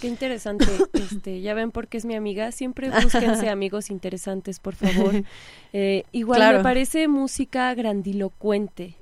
Qué 0.00 0.06
interesante. 0.06 0.66
Este, 0.92 1.40
ya 1.40 1.54
ven 1.54 1.70
por 1.70 1.88
qué 1.88 1.98
es 1.98 2.04
mi 2.04 2.14
amiga. 2.14 2.52
Siempre 2.52 2.90
búsquense 2.90 3.48
amigos 3.50 3.90
interesantes, 3.90 4.60
por 4.60 4.74
favor. 4.74 5.24
Eh, 5.72 6.04
igual 6.12 6.56
me 6.56 6.62
parece 6.62 7.08
música 7.08 7.74
grandilocuente, 7.74 8.94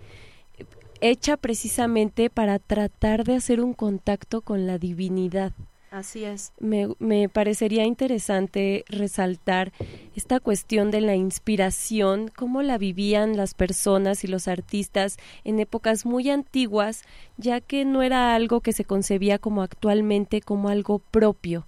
hecha 1.01 1.37
precisamente 1.37 2.31
para 2.31 2.59
tratar 2.59 3.25
de 3.25 3.37
hacer 3.37 3.61
un 3.61 3.75
contacto 3.75 4.41
con 4.41 4.67
la 4.67 4.79
divinidad. 4.79 5.53
Así 5.91 6.25
es. 6.25 6.53
Me, 6.59 6.89
me, 6.99 7.29
parecería 7.29 7.85
interesante 7.85 8.85
resaltar 8.89 9.73
esta 10.15 10.41
cuestión 10.41 10.91
de 10.91 11.01
la 11.01 11.15
inspiración, 11.15 12.31
cómo 12.37 12.63
la 12.63 12.77
vivían 12.77 13.37
las 13.37 13.55
personas 13.55 14.25
y 14.25 14.27
los 14.27 14.49
artistas 14.49 15.17
en 15.45 15.61
épocas 15.61 16.05
muy 16.05 16.29
antiguas, 16.31 17.03
ya 17.37 17.61
que 17.61 17.85
no 17.85 18.03
era 18.03 18.35
algo 18.35 18.61
que 18.61 18.73
se 18.73 18.85
concebía 18.85 19.39
como 19.39 19.63
actualmente 19.63 20.41
como 20.41 20.69
algo 20.69 20.99
propio. 20.99 21.67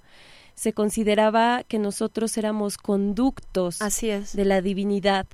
Se 0.54 0.72
consideraba 0.72 1.62
que 1.62 1.78
nosotros 1.78 2.37
éramos 2.37 2.76
conductos 2.76 3.81
Así 3.81 4.11
es. 4.11 4.35
de 4.35 4.44
la 4.44 4.61
divinidad 4.61 5.26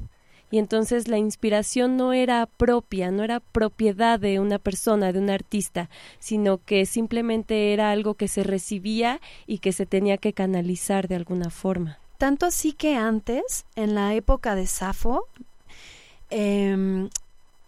y 0.55 0.59
entonces 0.59 1.09
la 1.09 1.19
inspiración 1.19 1.97
no 1.97 2.12
era 2.12 2.47
propia, 2.47 3.11
no 3.11 3.25
era 3.25 3.40
propiedad 3.40 4.21
de 4.21 4.38
una 4.38 4.61
persona, 4.61 5.11
de 5.11 5.19
un 5.19 5.29
artista, 5.29 5.90
sino 6.21 6.59
que 6.59 6.87
simplemente 6.87 7.73
era 7.73 7.90
algo 7.90 8.14
que 8.14 8.29
se 8.29 8.45
recibía 8.45 9.21
y 9.49 9.59
que 9.59 9.73
se 9.73 9.85
tenía 9.85 10.17
que 10.17 10.33
canalizar 10.33 11.09
de 11.09 11.17
alguna 11.17 11.51
forma. 11.51 11.99
Tanto 12.19 12.47
así 12.47 12.73
que 12.73 12.95
antes, 12.95 13.67
en 13.75 13.97
la 13.97 14.14
época 14.14 14.55
de 14.55 14.69
Safo, 14.69 15.27
em, 16.31 17.11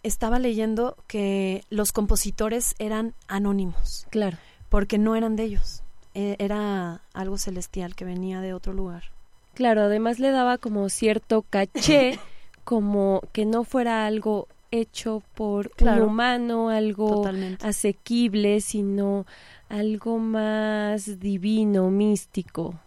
estaba 0.01 0.39
leyendo 0.39 0.95
que 1.07 1.65
los 1.69 1.91
compositores 1.91 2.73
eran 2.79 3.15
anónimos. 3.27 4.07
Claro. 4.11 4.37
Porque 4.69 4.97
no 4.97 5.17
eran 5.17 5.35
de 5.35 5.43
ellos. 5.43 5.83
E, 6.13 6.37
era 6.39 7.01
algo 7.13 7.37
celestial 7.37 7.95
que 7.95 8.05
venía 8.05 8.39
de 8.39 8.53
otro 8.53 8.71
lugar. 8.71 9.11
Claro, 9.55 9.81
además 9.81 10.19
le 10.19 10.31
daba 10.31 10.57
como 10.57 10.87
cierto 10.87 11.41
caché 11.41 12.17
como 12.67 13.21
que 13.31 13.45
no 13.45 13.63
fuera 13.63 14.05
algo 14.05 14.49
hecho 14.71 15.23
por 15.35 15.71
un 15.79 16.01
humano, 16.01 16.67
algo 16.67 17.25
asequible, 17.61 18.59
sino 18.59 19.25
algo 19.69 20.17
más 20.17 21.21
divino, 21.21 21.89
místico. 21.89 22.77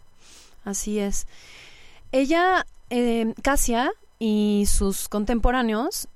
Así 0.63 0.99
es. 0.99 1.25
Ella, 2.11 2.67
eh, 2.91 3.33
Casia 3.41 3.91
y 4.19 4.65
sus 4.67 5.09
contemporáneos 5.09 6.07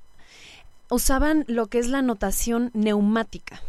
usaban 0.92 1.44
lo 1.48 1.66
que 1.66 1.80
es 1.80 1.88
la 1.88 2.04
notación 2.04 2.70
neumática. 2.76 3.64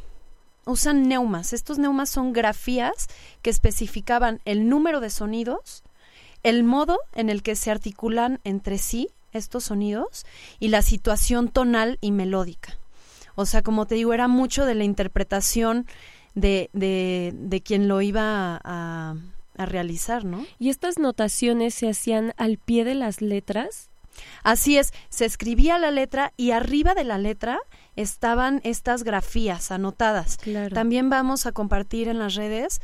Usan 0.66 1.08
neumas. 1.08 1.54
Estos 1.54 1.78
neumas 1.78 2.10
son 2.10 2.34
grafías 2.34 3.06
que 3.40 3.48
especificaban 3.48 4.42
el 4.44 4.68
número 4.68 5.00
de 5.00 5.08
sonidos, 5.08 5.84
el 6.42 6.64
modo 6.64 6.98
en 7.14 7.30
el 7.30 7.42
que 7.42 7.56
se 7.56 7.70
articulan 7.70 8.40
entre 8.44 8.76
sí 8.76 9.08
estos 9.36 9.64
sonidos 9.64 10.26
y 10.58 10.68
la 10.68 10.82
situación 10.82 11.48
tonal 11.48 11.98
y 12.00 12.12
melódica. 12.12 12.78
O 13.34 13.46
sea, 13.46 13.62
como 13.62 13.86
te 13.86 13.94
digo, 13.94 14.12
era 14.14 14.28
mucho 14.28 14.64
de 14.64 14.74
la 14.74 14.84
interpretación 14.84 15.86
de, 16.34 16.68
de, 16.72 17.62
quien 17.62 17.88
lo 17.88 18.02
iba 18.02 18.60
a, 18.62 19.16
a, 19.56 19.66
realizar, 19.66 20.24
¿no? 20.24 20.44
¿Y 20.58 20.68
estas 20.68 20.98
notaciones 20.98 21.74
se 21.74 21.88
hacían 21.88 22.34
al 22.36 22.58
pie 22.58 22.84
de 22.84 22.94
las 22.94 23.22
letras? 23.22 23.88
Así 24.42 24.78
es, 24.78 24.92
se 25.08 25.24
escribía 25.24 25.78
la 25.78 25.90
letra 25.90 26.32
y 26.36 26.50
arriba 26.50 26.94
de 26.94 27.04
la 27.04 27.18
letra 27.18 27.58
estaban 27.96 28.60
estas 28.64 29.02
grafías 29.02 29.70
anotadas. 29.70 30.38
También 30.72 31.10
vamos 31.10 31.46
a 31.46 31.52
compartir 31.52 32.08
en 32.08 32.18
las 32.18 32.34
redes 32.34 32.80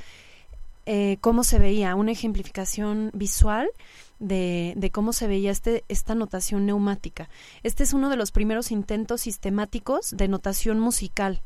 eh, 0.84 1.18
cómo 1.20 1.44
se 1.44 1.58
veía, 1.58 1.94
una 1.94 2.12
ejemplificación 2.12 3.10
visual 3.14 3.70
de, 4.22 4.90
cómo 4.92 5.12
se 5.12 5.26
veía 5.26 5.50
este, 5.50 5.84
esta 5.88 6.14
notación 6.14 6.64
neumática. 6.64 7.28
Este 7.62 7.82
es 7.82 7.92
uno 7.92 8.08
de 8.08 8.16
los 8.16 8.30
primeros 8.30 8.70
intentos 8.70 9.22
sistemáticos 9.22 10.10
de 10.16 10.28
notación 10.28 10.78
musical. 10.78 11.42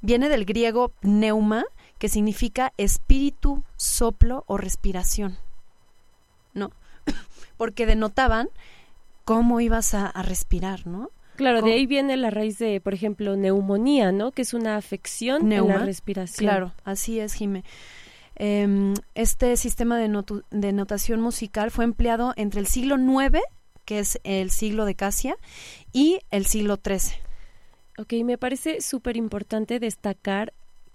Viene 0.00 0.28
del 0.28 0.44
griego 0.44 0.92
neuma, 1.02 1.64
que 1.98 2.08
significa 2.08 2.72
espíritu, 2.76 3.64
soplo 3.76 4.44
o 4.46 4.56
respiración. 4.56 5.38
¿No? 6.54 6.70
Porque 7.56 7.84
denotaban 7.84 8.48
cómo 9.24 9.60
ibas 9.60 9.94
a, 9.94 10.12
respirar, 10.22 10.86
¿no? 10.86 11.10
Claro, 11.34 11.62
de 11.62 11.72
ahí 11.72 11.86
viene 11.86 12.16
la 12.16 12.30
raíz 12.30 12.58
de, 12.58 12.80
por 12.80 12.94
ejemplo, 12.94 13.36
neumonía, 13.36 14.10
¿no? 14.10 14.32
Que 14.32 14.42
es 14.42 14.54
una 14.54 14.76
afección 14.76 15.52
en 15.52 15.68
la 15.68 15.78
respiración. 15.78 16.48
Claro, 16.48 16.72
así 16.84 17.20
es, 17.20 17.34
Jime. 17.34 17.62
Em, 18.38 18.94
este 19.14 19.56
sistema 19.56 19.98
de, 19.98 20.24
de, 20.50 20.72
notación 20.72 21.20
musical 21.20 21.70
fue 21.70 21.84
empleado 21.84 22.32
entre 22.36 22.60
el 22.60 22.66
siglo 22.66 22.96
IX, 22.96 23.40
que 23.84 23.98
es 23.98 24.20
el 24.22 24.50
siglo 24.50 24.84
de 24.84 24.94
Casia, 24.94 25.36
y 25.92 26.20
el 26.30 26.46
siglo 26.46 26.78
XIII. 26.82 27.18
Ok, 27.98 28.12
me 28.24 28.38
parece 28.38 28.80
súper 28.80 29.16
importante 29.16 29.80
destacar 29.80 30.52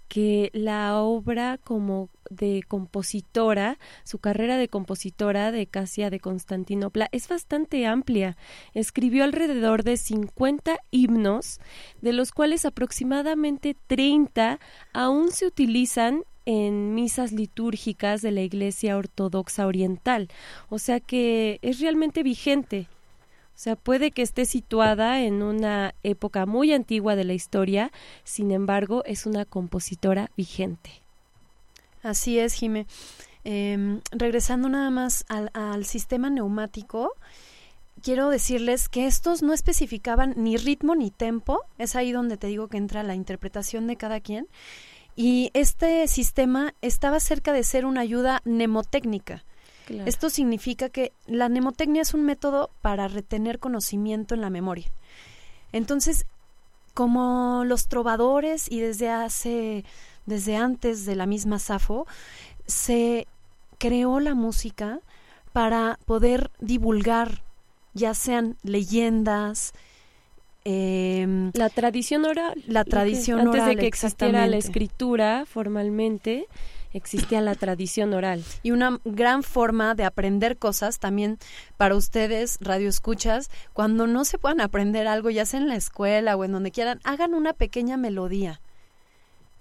que 0.08 0.50
la 0.54 0.98
obra 1.00 1.58
como 1.58 2.08
de 2.30 2.62
compositora, 2.66 3.78
su 4.04 4.18
carrera 4.18 4.56
de 4.56 4.68
compositora 4.68 5.52
de 5.52 5.66
Casia 5.66 6.08
de 6.08 6.20
Constantinopla 6.20 7.08
es 7.12 7.28
bastante 7.28 7.86
amplia. 7.86 8.36
Escribió 8.72 9.24
alrededor 9.24 9.82
de 9.82 9.96
50 9.96 10.78
himnos, 10.90 11.60
de 12.00 12.12
los 12.12 12.32
cuales 12.32 12.64
aproximadamente 12.64 13.76
30 13.86 14.60
aún 14.92 15.30
se 15.30 15.46
utilizan 15.46 16.24
en 16.46 16.94
misas 16.94 17.32
litúrgicas 17.32 18.22
de 18.22 18.30
la 18.30 18.42
Iglesia 18.42 18.96
Ortodoxa 18.96 19.66
Oriental. 19.66 20.28
O 20.68 20.78
sea 20.78 21.00
que 21.00 21.58
es 21.62 21.80
realmente 21.80 22.22
vigente. 22.22 22.88
O 23.54 23.58
sea, 23.58 23.76
puede 23.76 24.10
que 24.10 24.22
esté 24.22 24.46
situada 24.46 25.22
en 25.22 25.42
una 25.42 25.94
época 26.02 26.44
muy 26.44 26.72
antigua 26.72 27.14
de 27.14 27.22
la 27.24 27.34
historia, 27.34 27.92
sin 28.24 28.50
embargo, 28.50 29.04
es 29.04 29.26
una 29.26 29.44
compositora 29.44 30.30
vigente. 30.36 30.90
Así 32.02 32.38
es, 32.38 32.54
Jime. 32.54 32.86
Em, 33.44 34.00
regresando 34.10 34.68
nada 34.68 34.90
más 34.90 35.24
al, 35.28 35.50
al 35.54 35.84
sistema 35.84 36.30
neumático, 36.30 37.12
quiero 38.02 38.28
decirles 38.28 38.88
que 38.88 39.06
estos 39.06 39.42
no 39.42 39.52
especificaban 39.52 40.34
ni 40.36 40.56
ritmo 40.56 40.96
ni 40.96 41.10
tempo, 41.10 41.60
es 41.78 41.94
ahí 41.94 42.10
donde 42.10 42.36
te 42.36 42.48
digo 42.48 42.66
que 42.68 42.76
entra 42.76 43.02
la 43.04 43.14
interpretación 43.14 43.86
de 43.86 43.96
cada 43.96 44.18
quien, 44.20 44.48
y 45.16 45.50
este 45.54 46.06
sistema 46.08 46.74
estaba 46.82 47.20
cerca 47.20 47.52
de 47.52 47.64
ser 47.64 47.86
una 47.86 48.00
ayuda 48.00 48.42
mnemotécnica. 48.44 49.44
Esto 50.06 50.30
significa 50.30 50.88
que 50.88 51.12
la 51.26 51.50
mnemotecnia 51.50 52.00
es 52.02 52.14
un 52.14 52.24
método 52.24 52.70
para 52.80 53.06
retener 53.06 53.58
conocimiento 53.58 54.34
en 54.34 54.40
la 54.40 54.48
memoria. 54.48 54.90
Entonces, 55.72 56.24
como 56.94 57.64
los 57.66 57.88
trovadores 57.88 58.70
y 58.70 58.80
desde 58.80 59.10
hace, 59.10 59.84
desde 60.24 60.56
antes 60.56 61.04
de 61.04 61.16
la 61.16 61.26
misma 61.26 61.58
Safo, 61.58 62.06
se 62.66 63.26
creó 63.76 64.20
la 64.20 64.34
música 64.34 65.00
para 65.52 65.98
poder 66.06 66.50
divulgar 66.60 67.42
ya 67.94 68.12
sean 68.14 68.56
leyendas, 68.62 69.72
eh, 70.64 71.50
la 71.54 71.68
tradición 71.68 72.24
oral. 72.24 72.62
La 72.66 72.84
tradición 72.84 73.40
oral. 73.40 73.60
Antes 73.60 73.66
de 73.66 73.76
que 73.76 73.86
existiera 73.86 74.46
la 74.46 74.56
escritura 74.56 75.44
formalmente, 75.46 76.46
existía 76.94 77.40
la 77.40 77.54
tradición 77.54 78.14
oral. 78.14 78.42
Y 78.62 78.70
una 78.70 79.00
gran 79.04 79.42
forma 79.42 79.94
de 79.94 80.04
aprender 80.04 80.56
cosas 80.56 80.98
también 80.98 81.38
para 81.76 81.96
ustedes, 81.96 82.58
radioescuchas, 82.60 83.50
cuando 83.72 84.06
no 84.06 84.24
se 84.24 84.38
puedan 84.38 84.60
aprender 84.60 85.06
algo, 85.06 85.30
ya 85.30 85.44
sea 85.44 85.60
en 85.60 85.68
la 85.68 85.76
escuela 85.76 86.36
o 86.36 86.44
en 86.44 86.52
donde 86.52 86.70
quieran, 86.70 87.00
hagan 87.04 87.34
una 87.34 87.52
pequeña 87.52 87.96
melodía 87.96 88.60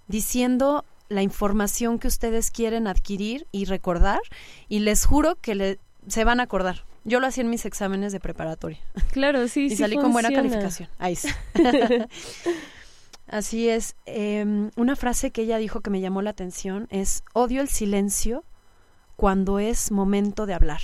diciendo 0.07 0.85
la 1.09 1.21
información 1.21 1.99
que 1.99 2.07
ustedes 2.07 2.51
quieren 2.51 2.87
adquirir 2.87 3.47
y 3.51 3.65
recordar 3.65 4.21
y 4.69 4.79
les 4.79 5.05
juro 5.05 5.35
que 5.35 5.55
le, 5.55 5.79
se 6.07 6.23
van 6.23 6.39
a 6.39 6.43
acordar. 6.43 6.83
Yo 7.05 7.19
lo 7.19 7.27
hacía 7.27 7.43
en 7.43 7.49
mis 7.49 7.65
exámenes 7.65 8.13
de 8.13 8.19
preparatoria. 8.19 8.79
Claro, 9.11 9.47
sí, 9.47 9.65
y 9.71 9.75
salí 9.75 9.95
con 9.97 10.13
buena 10.13 10.31
calificación. 10.31 10.89
Ahí 10.99 11.15
sí. 11.15 11.29
Así 13.27 13.69
es. 13.69 13.95
Em, 14.05 14.71
una 14.75 14.95
frase 14.95 15.31
que 15.31 15.41
ella 15.41 15.57
dijo 15.57 15.81
que 15.81 15.89
me 15.89 16.01
llamó 16.01 16.21
la 16.21 16.29
atención 16.29 16.87
es, 16.91 17.23
odio 17.33 17.61
el 17.61 17.67
silencio 17.67 18.43
cuando 19.15 19.59
es 19.59 19.91
momento 19.91 20.45
de 20.45 20.53
hablar. 20.53 20.81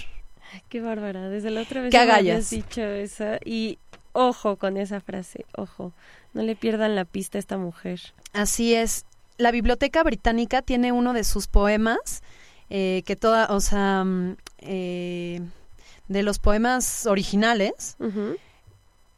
qué 0.68 0.82
bárbara. 0.82 1.30
Desde 1.30 1.52
la 1.52 1.62
otra 1.62 1.82
vez 1.82 1.92
que 1.92 1.98
habías 1.98 2.50
dicho 2.50 2.82
esa. 2.82 3.40
Y 3.46 3.78
ojo 4.14 4.58
con 4.58 4.78
esa 4.78 5.00
frase, 5.00 5.46
ojo. 5.56 5.94
No 6.34 6.44
le 6.44 6.56
pierdan 6.56 6.96
la 6.96 7.06
pista 7.06 7.38
a 7.38 7.40
esta 7.40 7.58
mujer. 7.58 8.00
Así 8.34 8.74
es. 8.74 9.06
La 9.38 9.52
Biblioteca 9.52 10.04
Británica 10.04 10.62
tiene 10.62 10.92
uno 10.92 11.14
de 11.14 11.24
sus 11.24 11.48
poemas 11.48 12.24
eh, 12.70 13.04
que 13.06 13.16
toda, 13.16 13.48
o 13.48 13.60
sea, 13.62 14.04
mm, 14.04 14.38
eh, 14.60 15.42
de 16.10 16.24
los 16.24 16.40
poemas 16.40 17.06
originales. 17.06 17.96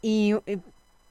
Y 0.04 0.34
eh, 0.46 0.60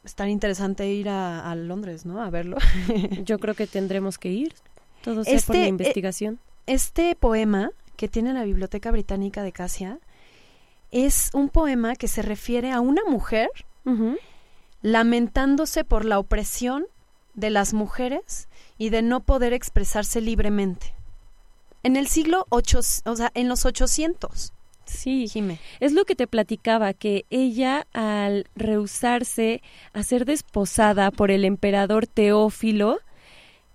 es 0.04 0.14
tan 0.14 0.28
interesante 0.28 0.86
ir 0.86 1.08
a, 1.08 1.52
Londres, 1.56 2.06
¿no? 2.06 2.22
A 2.22 2.30
verlo. 2.30 2.58
Yo 3.24 3.38
creo 3.40 3.54
que 3.54 3.66
tendremos 3.66 4.18
que 4.18 4.30
ir. 4.30 4.54
Todo 5.02 5.24
sea 5.24 5.40
por 5.40 5.56
la 5.56 5.62
este, 5.62 5.68
investigación. 5.68 6.38
este 6.66 7.16
poema 7.16 7.72
que 7.96 8.06
tiene 8.06 8.32
la 8.34 8.44
Biblioteca 8.44 8.90
Británica 8.90 9.42
de 9.42 9.52
Casia 9.52 9.98
es 10.90 11.30
un 11.32 11.48
poema 11.48 11.96
que 11.96 12.06
se 12.06 12.22
refiere 12.22 12.70
a 12.70 12.80
una 12.80 13.02
mujer 13.08 13.48
lamentándose 14.82 15.84
por 15.84 16.04
la 16.04 16.18
opresión 16.18 16.86
de 17.34 17.50
las 17.50 17.72
mujeres 17.72 18.48
y 18.78 18.90
de 18.90 19.02
no 19.02 19.20
poder 19.20 19.52
expresarse 19.52 20.20
libremente. 20.20 20.94
En 21.82 21.96
el 21.96 22.08
siglo 22.08 22.46
ocho, 22.50 22.80
o 23.04 23.16
sea, 23.16 23.30
en 23.34 23.48
los 23.48 23.64
800. 23.64 24.52
Sí, 24.90 25.28
Jime. 25.28 25.58
Es 25.78 25.92
lo 25.92 26.04
que 26.04 26.14
te 26.14 26.26
platicaba, 26.26 26.92
que 26.92 27.24
ella 27.30 27.86
al 27.92 28.46
rehusarse 28.54 29.62
a 29.92 30.02
ser 30.02 30.24
desposada 30.24 31.10
por 31.10 31.30
el 31.30 31.44
emperador 31.44 32.06
Teófilo, 32.06 32.98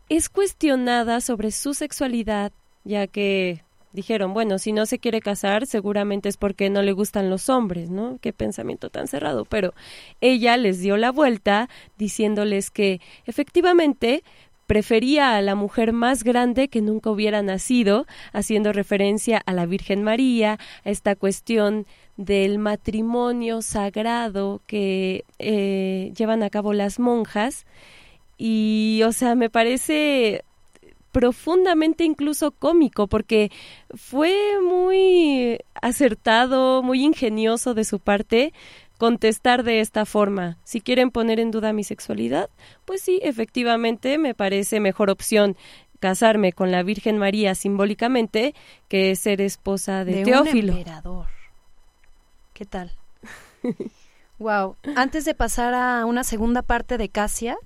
es 0.09 0.29
cuestionada 0.29 1.21
sobre 1.21 1.51
su 1.51 1.73
sexualidad, 1.73 2.51
ya 2.83 3.07
que 3.07 3.63
dijeron, 3.93 4.33
bueno, 4.33 4.59
si 4.59 4.73
no 4.73 4.85
se 4.85 4.99
quiere 4.99 5.21
casar, 5.21 5.65
seguramente 5.65 6.29
es 6.29 6.37
porque 6.37 6.69
no 6.69 6.81
le 6.83 6.91
gustan 6.91 7.29
los 7.29 7.49
hombres, 7.49 7.89
¿no? 7.89 8.19
Qué 8.21 8.33
pensamiento 8.33 8.89
tan 8.89 9.07
cerrado. 9.07 9.45
Pero 9.45 9.73
ella 10.21 10.57
les 10.57 10.79
dio 10.79 10.97
la 10.97 11.11
vuelta 11.11 11.69
diciéndoles 11.97 12.69
que 12.69 12.99
efectivamente 13.25 14.23
prefería 14.67 15.35
a 15.35 15.41
la 15.41 15.55
mujer 15.55 15.93
más 15.93 16.23
grande 16.23 16.67
que 16.67 16.81
nunca 16.81 17.09
hubiera 17.09 17.41
nacido, 17.41 18.05
haciendo 18.33 18.73
referencia 18.73 19.41
a 19.45 19.53
la 19.53 19.65
Virgen 19.65 20.03
María, 20.03 20.59
a 20.83 20.89
esta 20.89 21.15
cuestión 21.15 21.85
del 22.17 22.59
matrimonio 22.59 23.61
sagrado 23.61 24.61
que 24.67 25.25
eh, 25.39 26.11
llevan 26.15 26.43
a 26.43 26.49
cabo 26.49 26.73
las 26.73 26.99
monjas. 26.99 27.65
Y, 28.37 29.01
o 29.05 29.11
sea, 29.11 29.35
me 29.35 29.49
parece 29.49 30.43
profundamente 31.11 32.03
incluso 32.03 32.51
cómico 32.51 33.07
porque 33.07 33.49
fue 33.93 34.35
muy 34.61 35.59
acertado, 35.81 36.83
muy 36.83 37.05
ingenioso 37.05 37.73
de 37.73 37.85
su 37.85 37.99
parte 37.99 38.51
contestar 38.97 39.63
de 39.63 39.79
esta 39.79 40.05
forma. 40.05 40.57
Si 40.63 40.81
quieren 40.81 41.11
poner 41.11 41.39
en 41.39 41.51
duda 41.51 41.73
mi 41.73 41.83
sexualidad, 41.83 42.49
pues 42.85 43.01
sí, 43.01 43.19
efectivamente 43.23 44.17
me 44.17 44.33
parece 44.33 44.79
mejor 44.79 45.09
opción 45.09 45.57
casarme 45.99 46.53
con 46.53 46.71
la 46.71 46.83
Virgen 46.83 47.17
María 47.17 47.55
simbólicamente 47.55 48.53
que 48.87 49.15
ser 49.15 49.41
esposa 49.41 50.05
de, 50.05 50.23
Teófilo. 50.23 50.73
Un 50.73 50.79
emperador. 50.79 51.27
¿Qué 52.53 52.65
tal? 52.65 52.91
wow. 54.39 54.75
Antes 54.95 55.25
de 55.25 55.35
pasar 55.35 55.73
a 55.73 56.05
una 56.05 56.23
segunda 56.23 56.61
parte 56.61 56.97
de 56.97 57.09
Casia, 57.09 57.57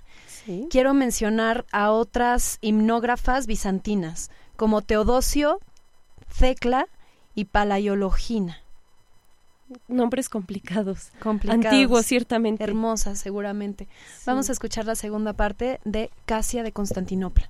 quiero 0.70 0.94
mencionar 0.94 1.66
a 1.72 1.92
otras 1.92 2.58
himnógrafas 2.62 3.46
bizantinas, 3.46 4.32
como 4.56 4.82
Teodosio, 4.82 5.60
Cecla 6.30 6.88
y 7.36 7.46
Palaiologina 7.46 8.64
nombres 9.88 10.30
complicados. 10.30 11.10
Complicados. 11.22 11.66
Antiguos, 11.66 12.06
ciertamente. 12.06 12.64
Hermosas, 12.64 13.20
seguramente. 13.20 13.88
Vamos 14.26 14.50
a 14.50 14.52
escuchar 14.52 14.86
la 14.86 14.96
segunda 14.96 15.34
parte 15.34 15.80
de 15.86 16.10
Casia 16.26 16.64
de 16.64 16.72
Constantinopla. 16.72 17.48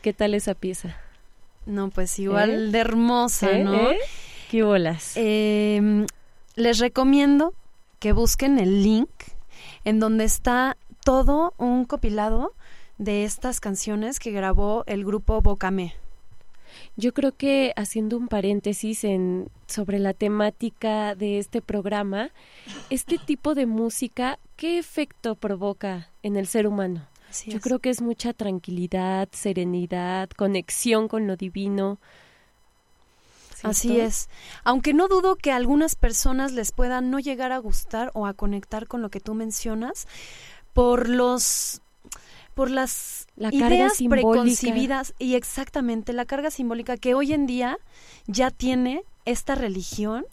Qué 0.00 0.12
tal 0.12 0.34
esa 0.34 0.54
pieza? 0.54 0.96
No, 1.66 1.90
pues 1.90 2.18
igual 2.18 2.50
¿Eh? 2.50 2.70
de 2.70 2.78
hermosa, 2.78 3.52
¿Eh? 3.52 3.64
¿no? 3.64 3.90
¿Eh? 3.90 3.98
¿Qué 4.50 4.62
bolas? 4.62 5.12
Em, 5.16 6.06
les 6.56 6.78
recomiendo 6.78 7.54
que 7.98 8.12
busquen 8.12 8.58
el 8.58 8.82
link 8.82 9.10
en 9.84 10.00
donde 10.00 10.24
está 10.24 10.76
todo 11.04 11.54
un 11.58 11.84
copilado 11.84 12.54
de 12.98 13.24
estas 13.24 13.60
canciones 13.60 14.18
que 14.18 14.32
grabó 14.32 14.84
el 14.86 15.04
grupo 15.04 15.40
Bocame. 15.40 15.94
Yo 16.96 17.12
creo 17.14 17.32
que 17.32 17.72
haciendo 17.76 18.16
un 18.16 18.28
paréntesis 18.28 19.04
en 19.04 19.48
sobre 19.66 19.98
la 19.98 20.14
temática 20.14 21.14
de 21.14 21.38
este 21.38 21.62
programa, 21.62 22.30
este 22.90 23.18
tipo 23.18 23.54
de 23.54 23.66
música, 23.66 24.38
¿qué 24.56 24.78
efecto 24.78 25.34
provoca 25.34 26.10
en 26.22 26.36
el 26.36 26.46
ser 26.46 26.66
humano? 26.66 27.09
Yo 27.46 27.60
creo 27.60 27.78
que 27.78 27.90
es 27.90 28.02
mucha 28.02 28.32
tranquilidad, 28.32 29.28
serenidad, 29.32 30.30
conexión 30.30 31.08
con 31.08 31.26
lo 31.26 31.36
divino. 31.36 31.98
Así 33.62 34.00
es. 34.00 34.28
Aunque 34.64 34.94
no 34.94 35.08
dudo 35.08 35.36
que 35.36 35.52
a 35.52 35.56
algunas 35.56 35.94
personas 35.94 36.52
les 36.52 36.72
pueda 36.72 37.00
no 37.00 37.18
llegar 37.18 37.52
a 37.52 37.58
gustar 37.58 38.10
o 38.14 38.26
a 38.26 38.34
conectar 38.34 38.86
con 38.86 39.02
lo 39.02 39.10
que 39.10 39.20
tú 39.20 39.34
mencionas 39.34 40.06
por 40.72 41.08
los 41.08 41.82
por 42.54 42.70
las 42.70 43.26
ideas 43.36 43.98
preconcebidas 44.08 45.14
y 45.18 45.34
exactamente 45.34 46.12
la 46.12 46.24
carga 46.24 46.50
simbólica 46.50 46.96
que 46.96 47.14
hoy 47.14 47.32
en 47.32 47.46
día 47.46 47.78
ya 48.26 48.50
tiene 48.50 49.02
esta 49.24 49.54
religión 49.54 50.26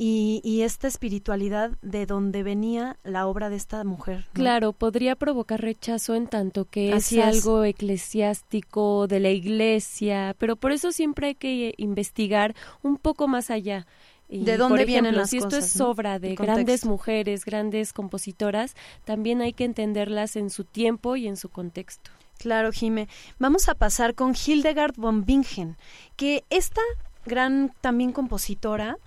y, 0.00 0.62
esta 0.62 0.86
espiritualidad 0.86 1.72
de 1.82 2.06
donde 2.06 2.44
venía 2.44 2.96
la 3.02 3.26
obra 3.26 3.50
de 3.50 3.56
esta 3.56 3.82
mujer. 3.82 4.26
Claro, 4.32 4.72
podría 4.72 5.16
provocar 5.16 5.60
rechazo 5.60 6.14
en 6.14 6.28
tanto 6.28 6.66
que 6.66 6.92
es, 6.92 7.12
algo 7.18 7.64
eclesiástico 7.64 9.08
de 9.08 9.18
la 9.18 9.30
iglesia, 9.30 10.36
pero 10.38 10.54
por 10.54 10.70
eso 10.70 10.92
siempre 10.92 11.28
hay 11.28 11.34
que 11.34 11.74
investigar 11.78 12.54
un 12.82 12.96
poco 12.96 13.26
más 13.26 13.50
allá. 13.50 13.86
¿De 14.28 14.56
dónde 14.56 14.84
vienen 14.84 15.16
las 15.16 15.30
si 15.30 15.38
esto 15.38 15.56
es 15.56 15.70
sobra 15.70 16.18
de 16.18 16.34
grandes 16.34 16.84
mujeres, 16.84 17.44
grandes 17.44 17.92
compositoras, 17.92 18.76
también 19.04 19.40
hay 19.40 19.54
que 19.54 19.64
entenderlas 19.64 20.36
en 20.36 20.50
su 20.50 20.64
tiempo 20.64 21.16
y 21.16 21.26
en 21.26 21.38
su 21.38 21.48
contexto. 21.48 22.10
Claro, 22.36 22.70
Jime. 22.70 23.08
Vamos 23.38 23.68
a 23.70 23.74
pasar 23.74 24.14
con 24.14 24.34
Hildegard 24.34 24.94
von 24.96 25.24
Bingen, 25.24 25.76
que 26.16 26.44
esta 26.50 26.82
gran 27.24 27.72
también 27.80 28.12
compositora 28.12 28.98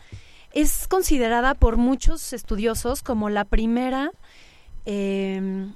es 0.54 0.88
considerada 0.88 1.54
por 1.54 1.78
muchos 1.78 2.34
estudiosos 2.34 3.04
como 3.04 3.30
la 3.30 3.46
primera, 3.46 4.12
em, 4.86 5.74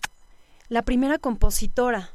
la 0.69 0.81
primera 0.83 1.17
compositora. 1.17 2.09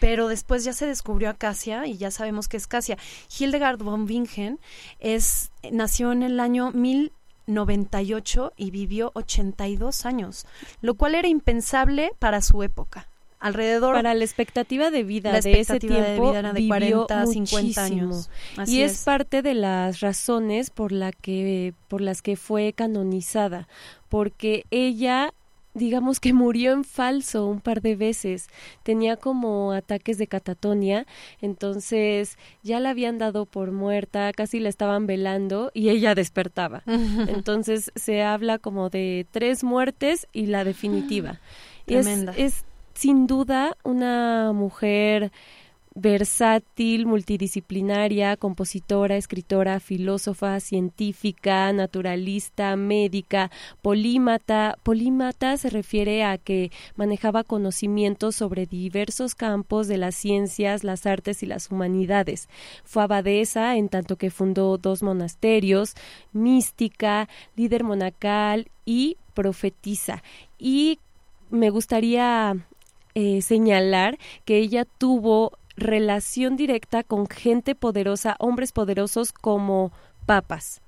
Pero 0.00 0.28
después 0.28 0.64
ya 0.64 0.72
se 0.72 0.86
descubrió 0.86 1.28
a 1.28 1.34
Cassia 1.34 1.86
y 1.86 1.98
ya 1.98 2.10
sabemos 2.10 2.48
que 2.48 2.56
es 2.56 2.66
Cassia. 2.66 2.96
Hildegard 3.38 3.82
von 3.82 4.06
Bingen 4.06 4.58
es, 4.98 5.50
nació 5.70 6.12
en 6.12 6.22
el 6.22 6.40
año 6.40 6.70
1098 6.72 8.54
y 8.56 8.70
vivió 8.70 9.10
82 9.14 10.06
años, 10.06 10.46
lo 10.80 10.94
cual 10.94 11.14
era 11.14 11.28
impensable 11.28 12.12
para 12.18 12.40
su 12.40 12.62
época 12.62 13.08
alrededor 13.40 13.94
para 13.94 14.14
la 14.14 14.24
expectativa 14.24 14.90
de 14.90 15.02
vida 15.02 15.40
de 15.40 15.60
ese 15.60 15.80
tiempo 15.80 16.32
de, 16.32 16.52
de 16.52 16.68
40 16.68 17.26
50 17.26 17.84
años 17.84 18.30
y 18.66 18.82
es, 18.82 19.02
parte 19.04 19.42
de 19.42 19.54
las 19.54 20.00
razones 20.00 20.70
por 20.70 20.92
la 20.92 21.10
que 21.10 21.74
por 21.88 22.00
las 22.00 22.22
que 22.22 22.36
fue 22.36 22.72
canonizada 22.72 23.66
porque 24.08 24.64
ella 24.70 25.32
digamos 25.74 26.20
que 26.20 26.32
murió 26.32 26.72
en 26.72 26.84
falso 26.84 27.46
un 27.46 27.60
par 27.60 27.80
de 27.80 27.94
veces. 27.94 28.48
Tenía 28.82 29.16
como 29.16 29.72
ataques 29.72 30.18
de 30.18 30.26
catatonia, 30.26 31.06
entonces 31.40 32.38
ya 32.62 32.80
la 32.80 32.90
habían 32.90 33.18
dado 33.18 33.46
por 33.46 33.70
muerta, 33.70 34.32
casi 34.32 34.58
la 34.58 34.68
estaban 34.68 35.06
velando 35.06 35.70
y 35.74 35.90
ella 35.90 36.14
despertaba. 36.14 36.82
Entonces 37.28 37.92
se 37.94 38.22
habla 38.22 38.58
como 38.58 38.90
de 38.90 39.26
tres 39.30 39.62
muertes 39.62 40.26
y 40.32 40.46
la 40.46 40.64
definitiva. 40.64 41.40
Tremenda. 41.86 42.34
es 42.36 42.64
sin 43.00 43.26
duda 43.26 43.78
una 43.82 44.52
mujer 44.52 45.32
versátil, 45.94 47.06
multidisciplinaria, 47.06 48.36
compositora, 48.36 49.16
escritora, 49.16 49.80
filósofa, 49.80 50.60
científica, 50.60 51.72
naturalista, 51.72 52.76
médica, 52.76 53.50
polímata. 53.80 54.76
Polímata 54.82 55.56
se 55.56 55.70
refiere 55.70 56.24
a 56.24 56.36
que 56.36 56.70
manejaba 56.94 57.42
conocimientos 57.42 58.36
sobre 58.36 58.66
diversos 58.66 59.34
campos 59.34 59.88
de 59.88 59.96
las 59.96 60.14
ciencias, 60.14 60.84
las 60.84 61.06
artes 61.06 61.42
y 61.42 61.46
las 61.46 61.70
humanidades. 61.70 62.50
Fue 62.84 63.02
abadesa 63.02 63.76
en 63.76 63.88
tanto 63.88 64.16
que 64.16 64.30
fundó 64.30 64.76
dos 64.76 65.02
monasterios, 65.02 65.94
mística, 66.34 67.30
líder 67.56 67.82
monacal 67.82 68.70
y 68.84 69.16
profetiza. 69.32 70.22
Y 70.58 70.98
me 71.48 71.70
gustaría 71.70 72.66
eh, 73.14 73.42
señalar 73.42 74.18
que 74.44 74.58
ella 74.58 74.84
tuvo 74.84 75.58
relación 75.76 76.56
directa 76.56 77.02
con 77.02 77.26
gente 77.26 77.74
poderosa, 77.74 78.36
hombres 78.38 78.72
poderosos 78.72 79.32
como 79.32 79.92
papas. 80.26 80.80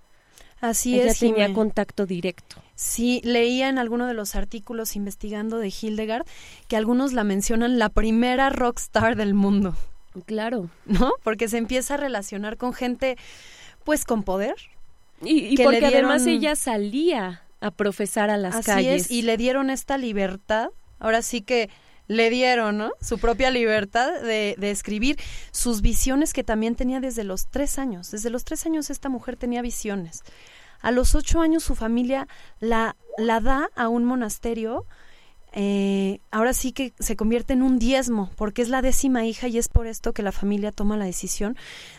Así 0.60 1.00
ella 1.00 1.10
es. 1.10 1.18
tenía 1.18 1.52
contacto 1.52 2.06
directo. 2.06 2.62
Sí, 2.76 3.20
leía 3.24 3.68
en 3.68 3.78
alguno 3.78 4.06
de 4.06 4.14
los 4.14 4.36
artículos 4.36 4.94
investigando 4.94 5.58
de 5.58 5.68
Hildegard 5.68 6.24
que 6.68 6.76
algunos 6.76 7.12
la 7.12 7.24
mencionan 7.24 7.78
la 7.78 7.88
primera 7.88 8.48
rockstar 8.48 9.16
del 9.16 9.34
mundo. 9.34 9.74
Claro. 10.24 10.70
¿No? 10.86 11.12
Porque 11.24 11.48
se 11.48 11.58
empieza 11.58 11.94
a 11.94 11.96
relacionar 11.96 12.58
con 12.58 12.74
gente, 12.74 13.16
pues, 13.84 14.04
con 14.04 14.22
poder. 14.22 14.54
Y, 15.24 15.56
porque 15.62 15.86
además 15.86 16.26
ella 16.26 16.54
salía 16.54 17.42
a 17.60 17.70
profesar 17.70 18.30
a 18.30 18.36
las 18.36 18.54
Así 18.54 18.66
calles. 18.66 19.06
Es, 19.06 19.10
y 19.10 19.22
le 19.22 19.36
dieron 19.36 19.70
esta 19.70 19.98
libertad. 19.98 20.70
Ahora 20.98 21.22
sí 21.22 21.42
que 21.42 21.70
le 22.08 22.30
dieron 22.30 22.78
¿no? 22.78 22.90
su 23.00 23.18
propia 23.18 23.50
libertad 23.50 24.20
de, 24.22 24.56
escribir 24.60 25.18
sus 25.50 25.82
visiones 25.82 26.32
que 26.32 26.44
también 26.44 26.74
tenía 26.74 27.00
desde 27.00 27.24
los 27.24 27.48
tres 27.48 27.78
años. 27.78 28.10
Desde 28.10 28.30
los 28.30 28.44
tres 28.44 28.66
años 28.66 28.90
esta 28.90 29.08
mujer 29.08 29.36
tenía 29.36 29.62
visiones. 29.62 30.22
A 30.80 30.90
los 30.90 31.14
ocho 31.14 31.40
años 31.40 31.62
su 31.62 31.74
familia 31.74 32.26
la, 32.60 32.96
la 33.18 33.40
da 33.40 33.68
a 33.76 33.88
un 33.88 34.04
monasterio. 34.04 34.84
Eh, 35.52 36.20
ahora 36.30 36.54
sí 36.54 36.72
que 36.72 36.92
se 36.98 37.14
convierte 37.14 37.52
en 37.52 37.62
un 37.62 37.78
diezmo, 37.78 38.30
porque 38.36 38.62
es 38.62 38.68
la 38.68 38.82
décima 38.82 39.24
hija 39.26 39.48
y 39.48 39.58
es 39.58 39.68
por 39.68 39.86
esto 39.86 40.12
que 40.12 40.22
la 40.22 40.32
familia 40.32 40.72
toma 40.72 40.96
la 40.96 41.04
decisión 41.04 41.56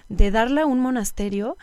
de 0.09 0.31
darla 0.31 0.63
a 0.63 0.65
un 0.65 0.79
monasterio 0.79 1.57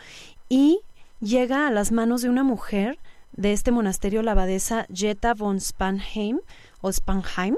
y 0.47 0.79
llega 1.19 1.67
a 1.67 1.71
las 1.71 1.91
manos 1.91 2.21
de 2.21 2.29
una 2.29 2.43
mujer 2.43 2.97
de 3.33 3.53
este 3.53 3.71
monasterio, 3.71 4.21
la 4.21 4.31
abadesa 4.31 4.85
Jetta 4.93 5.33
von 5.33 5.59
Spanheim 5.59 6.39
o 6.81 6.91
Spanheim, 6.91 7.55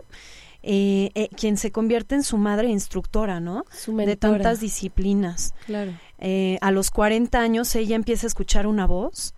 eh, 0.65 1.11
eh, 1.15 1.27
quien 1.35 1.57
se 1.57 1.73
convierte 1.73 2.15
en 2.15 2.23
su 2.23 2.37
madre 2.37 2.69
instructora, 2.69 3.41
¿no? 3.41 3.65
de 3.85 4.15
tantas 4.15 4.61
disciplinas. 4.61 5.53
Claro. 5.65 5.91
Eh, 6.19 6.57
a 6.61 6.71
los 6.71 6.89
40 6.89 7.37
años 7.37 7.75
ella 7.75 7.97
empieza 7.97 8.25
a 8.25 8.29
escuchar 8.29 8.65
una 8.65 8.87
voz 8.87 9.33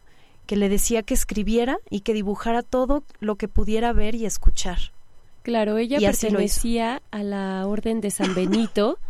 que 0.45 0.55
le 0.55 0.69
decía 0.69 1.01
que 1.01 1.15
escribiera 1.15 1.79
y 1.89 2.01
que 2.01 2.13
dibujara 2.13 2.61
todo 2.61 3.03
lo 3.19 3.37
que 3.37 3.47
pudiera 3.47 3.91
ver 3.91 4.13
y 4.13 4.27
escuchar. 4.27 4.77
Claro, 5.41 5.79
ella 5.79 5.99
pertenecía 5.99 7.01
a 7.09 7.23
la 7.23 7.65
orden 7.65 8.01
de 8.01 8.11
San 8.11 8.35
Benito. 8.35 8.99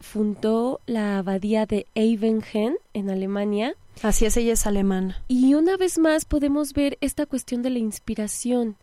fundó 0.00 0.80
la 0.86 1.18
abadía 1.18 1.66
de 1.66 1.84
Evengen 1.94 2.78
en 2.94 3.10
Alemania. 3.10 3.74
Así 4.02 4.24
es, 4.24 4.34
ella 4.38 4.54
es 4.54 4.66
alemana. 4.66 5.22
Y 5.28 5.52
una 5.52 5.76
vez 5.76 5.98
más 5.98 6.24
podemos 6.24 6.72
ver 6.72 6.96
esta 7.02 7.26
cuestión 7.26 7.60
de 7.60 7.68
la 7.68 7.80
inspiración 7.80 8.76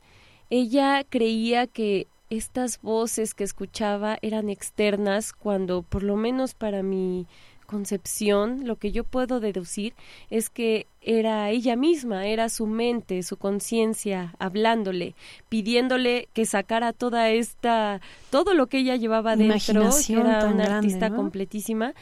ella 0.50 1.04
creía 1.10 1.68
que 1.68 2.08
estas 2.30 2.82
voces 2.82 3.34
que 3.34 3.44
escuchaba 3.44 4.18
eran 4.22 4.50
externas 4.50 5.34
cuando, 5.34 5.82
por 5.82 6.04
lo 6.04 6.16
menos 6.16 6.54
para 6.54 6.84
mi 6.84 7.26
concepción, 7.68 8.66
lo 8.66 8.78
que 8.78 8.92
yo 8.92 9.04
puedo 9.04 9.40
deducir 9.40 9.94
es 10.30 10.50
que 10.50 10.88
era 11.02 11.50
ella 11.52 11.76
misma, 11.76 12.26
era 12.26 12.50
su 12.50 12.66
mente, 12.66 13.22
su 13.24 13.38
conciencia 13.38 14.34
hablándole, 14.40 15.14
pidiéndole 15.50 16.30
que 16.34 16.46
sacara 16.46 16.94
toda 16.94 17.30
esta, 17.30 18.02
todo 18.32 18.54
lo 18.54 18.68
que 18.68 18.80
ella 18.80 18.96
llevaba 18.96 19.36
dentro, 19.36 19.90
que 20.06 20.14
era 20.14 20.48
una 20.48 20.78
artista 20.78 21.14
completísima. 21.14 21.94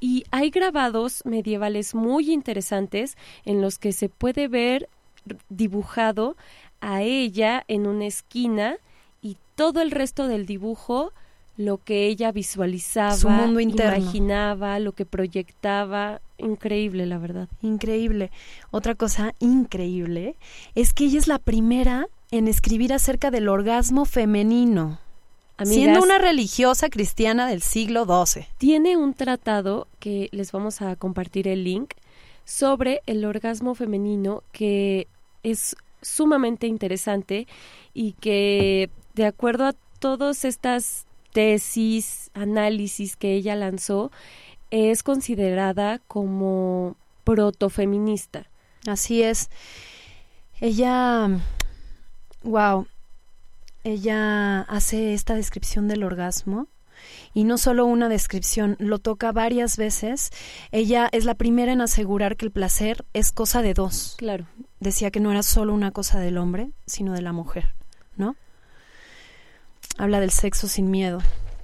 Y 0.00 0.24
hay 0.30 0.50
grabados 0.50 1.22
medievales 1.24 1.94
muy 1.94 2.32
interesantes 2.32 3.16
en 3.44 3.60
los 3.60 3.78
que 3.78 3.92
se 3.92 4.08
puede 4.08 4.46
ver 4.46 4.88
dibujado 5.48 6.36
a 6.80 7.02
ella 7.02 7.64
en 7.68 7.86
una 7.86 8.06
esquina 8.06 8.76
y 9.22 9.36
todo 9.54 9.80
el 9.80 9.90
resto 9.90 10.28
del 10.28 10.46
dibujo 10.46 11.12
lo 11.56 11.78
que 11.78 12.06
ella 12.06 12.30
visualizaba, 12.30 13.16
Su 13.16 13.28
mundo 13.28 13.58
interno. 13.58 13.96
imaginaba, 13.96 14.78
lo 14.78 14.92
que 14.92 15.04
proyectaba, 15.04 16.20
increíble, 16.38 17.04
la 17.04 17.18
verdad. 17.18 17.48
Increíble. 17.62 18.30
Otra 18.70 18.94
cosa 18.94 19.34
increíble 19.40 20.36
es 20.76 20.92
que 20.92 21.04
ella 21.06 21.18
es 21.18 21.26
la 21.26 21.40
primera 21.40 22.06
en 22.30 22.46
escribir 22.46 22.92
acerca 22.92 23.32
del 23.32 23.48
orgasmo 23.48 24.04
femenino. 24.04 25.00
siendo 25.64 26.00
una 26.00 26.18
religiosa 26.18 26.88
cristiana 26.88 27.48
del 27.48 27.60
siglo 27.62 28.04
XII. 28.06 28.46
Tiene 28.58 28.96
un 28.96 29.12
tratado 29.14 29.88
que 29.98 30.28
les 30.30 30.52
vamos 30.52 30.80
a 30.80 30.94
compartir 30.94 31.48
el 31.48 31.64
link 31.64 31.94
sobre 32.44 33.00
el 33.06 33.24
orgasmo 33.24 33.74
femenino 33.74 34.44
que 34.52 35.08
es 35.42 35.74
sumamente 36.02 36.66
interesante 36.66 37.46
y 37.94 38.12
que 38.12 38.90
de 39.14 39.26
acuerdo 39.26 39.66
a 39.66 39.74
todas 39.98 40.44
estas 40.44 41.06
tesis, 41.32 42.30
análisis 42.34 43.16
que 43.16 43.34
ella 43.34 43.56
lanzó, 43.56 44.10
es 44.70 45.02
considerada 45.02 45.98
como 46.06 46.96
protofeminista. 47.24 48.48
Así 48.86 49.22
es. 49.22 49.50
Ella, 50.60 51.28
wow, 52.42 52.86
ella 53.84 54.62
hace 54.62 55.14
esta 55.14 55.34
descripción 55.34 55.88
del 55.88 56.04
orgasmo 56.04 56.68
y 57.34 57.44
no 57.44 57.58
solo 57.58 57.86
una 57.86 58.08
descripción, 58.08 58.76
lo 58.78 58.98
toca 58.98 59.32
varias 59.32 59.76
veces. 59.76 60.30
Ella 60.72 61.08
es 61.12 61.24
la 61.24 61.34
primera 61.34 61.72
en 61.72 61.80
asegurar 61.80 62.36
que 62.36 62.46
el 62.46 62.52
placer 62.52 63.04
es 63.12 63.32
cosa 63.32 63.62
de 63.62 63.74
dos. 63.74 64.14
Claro. 64.18 64.46
Decía 64.80 65.10
que 65.10 65.20
no 65.20 65.30
era 65.30 65.42
solo 65.42 65.74
una 65.74 65.90
cosa 65.90 66.20
del 66.20 66.38
hombre, 66.38 66.70
sino 66.86 67.12
de 67.12 67.22
la 67.22 67.32
mujer, 67.32 67.74
¿no? 68.16 68.36
Habla 69.96 70.20
del 70.20 70.30
sexo 70.30 70.68
sin 70.68 70.90
miedo, 70.90 71.18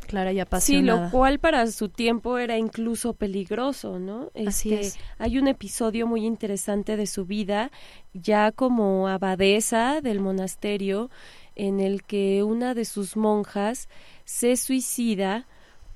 clara 0.05 0.33
y 0.33 0.41
apasionada. 0.41 0.99
Sí, 0.99 1.05
lo 1.05 1.11
cual 1.11 1.39
para 1.39 1.67
su 1.69 1.89
tiempo 1.89 2.39
era 2.39 2.59
incluso 2.59 3.15
peligroso, 3.15 3.99
¿no? 3.99 4.31
Así 4.47 4.75
este, 4.75 4.87
es. 4.87 4.99
Hay 5.19 5.39
un 5.39 5.47
episodio 5.47 6.07
muy 6.07 6.27
interesante 6.27 6.97
de 6.97 7.07
su 7.07 7.27
vida, 7.27 7.71
ya 8.13 8.51
como 8.51 9.09
abadesa 9.09 10.01
del 10.01 10.21
monasterio, 10.21 11.11
en 11.57 11.81
el 11.81 12.03
que 12.03 12.43
una 12.43 12.75
de 12.75 12.85
sus 12.85 13.17
monjas 13.17 13.89
se 14.25 14.57
suicida 14.57 15.47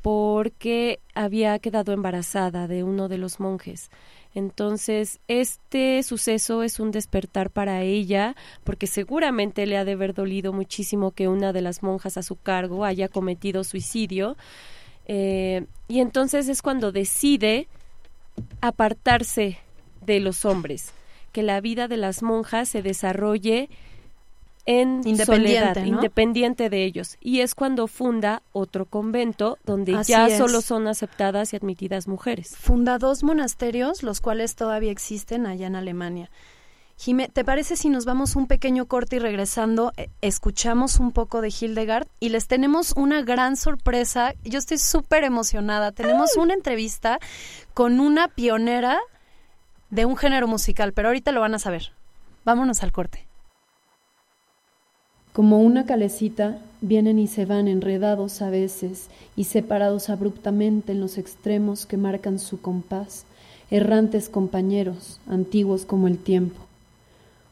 porque 0.03 1.01
había 1.14 1.59
quedado 1.59 1.93
embarazada 1.93 2.69
de 2.69 2.83
uno 2.83 3.09
de 3.09 3.19
los 3.19 3.41
monjes. 3.41 3.91
Entonces, 4.35 5.21
este 5.27 6.03
suceso 6.03 6.62
es 6.62 6.79
un 6.79 6.91
despertar 6.91 7.51
para 7.51 7.83
ella, 7.83 8.37
porque 8.62 8.87
seguramente 8.87 9.67
le 9.67 9.77
ha 9.77 9.85
de 9.85 9.93
haber 9.93 10.14
dolido 10.14 10.53
muchísimo 10.53 11.11
que 11.11 11.29
una 11.29 11.53
de 11.53 11.62
las 11.62 11.83
monjas 11.83 12.17
a 12.17 12.23
su 12.23 12.37
cargo 12.37 12.85
haya 12.85 13.09
cometido 13.09 13.64
suicidio. 13.64 14.37
Eh, 15.07 15.67
y 15.88 16.01
entonces 16.01 16.49
es 16.49 16.62
cuando 16.62 16.93
decide 16.93 17.67
apartarse 18.61 19.59
de 20.05 20.21
los 20.21 20.45
hombres, 20.45 20.93
que 21.33 21.43
la 21.43 21.61
vida 21.61 21.88
de 21.88 21.97
las 21.97 22.23
monjas 22.23 22.69
se 22.69 22.83
desarrolle 22.83 23.69
en 24.68 25.00
independiente, 25.07 25.81
independiente 25.87 26.68
de 26.68 26.85
ellos. 26.85 27.16
Y 27.22 27.40
es 27.40 27.54
cuando 27.54 27.87
funda 27.87 28.42
otro 28.52 28.85
convento 28.85 29.57
donde 29.64 29.98
ya 30.04 30.28
solo 30.37 30.61
son 30.61 30.87
aceptadas 30.88 31.54
y 31.54 31.57
admitidas 31.57 32.07
mujeres. 32.07 32.54
Funda 32.54 32.98
dos 32.98 33.24
monasterios, 33.24 34.02
los 34.02 34.20
cuales 34.20 34.57
todavía 34.57 34.92
existen 34.92 35.46
allá 35.46 35.68
en 35.68 35.74
Alemania. 35.74 36.31
Jime, 36.98 37.31
¿te 37.31 37.44
parece 37.44 37.76
si 37.76 37.88
nos 37.88 38.04
vamos 38.04 38.37
un 38.37 38.46
pequeño 38.46 38.85
corte 38.85 39.16
y 39.16 39.18
regresando 39.20 39.92
eh, 39.96 40.11
escuchamos 40.20 41.00
un 41.00 41.12
poco 41.12 41.40
de 41.40 41.48
Hildegard? 41.48 42.07
Y 42.20 42.28
les 42.28 42.46
tenemos 42.46 42.92
una 42.94 43.22
gran 43.22 43.57
sorpresa. 43.57 44.35
Yo 44.44 44.59
estoy 44.59 44.76
súper 44.76 45.24
emocionada. 45.24 45.92
Tenemos 45.92 46.37
una 46.37 46.52
entrevista 46.52 47.20
con 47.72 48.00
una 48.00 48.28
pionera 48.28 48.98
de 49.88 50.04
un 50.04 50.18
género 50.18 50.46
musical, 50.46 50.92
pero 50.92 51.09
ahorita 51.09 51.33
lo 51.33 51.40
van 51.40 51.54
a 51.54 51.59
saber. 51.59 51.92
Vámonos 52.44 52.83
al 52.83 52.92
corte. 52.92 53.28
Como 55.38 55.61
una 55.61 55.87
calecita, 55.87 56.59
vienen 56.81 57.20
y 57.20 57.29
se 57.29 57.46
van 57.46 57.68
enredados 57.68 58.42
a 58.42 58.51
veces 58.51 59.07
y 59.37 59.44
separados 59.44 60.11
abruptamente 60.11 60.90
en 60.90 61.01
los 61.01 61.16
extremos 61.16 61.87
que 61.87 61.96
marcan 61.96 62.40
su 62.40 62.61
compás, 62.61 63.24
errantes 63.70 64.29
compañeros, 64.29 65.20
antiguos 65.29 65.85
como 65.85 66.09
el 66.09 66.18
tiempo. 66.18 66.61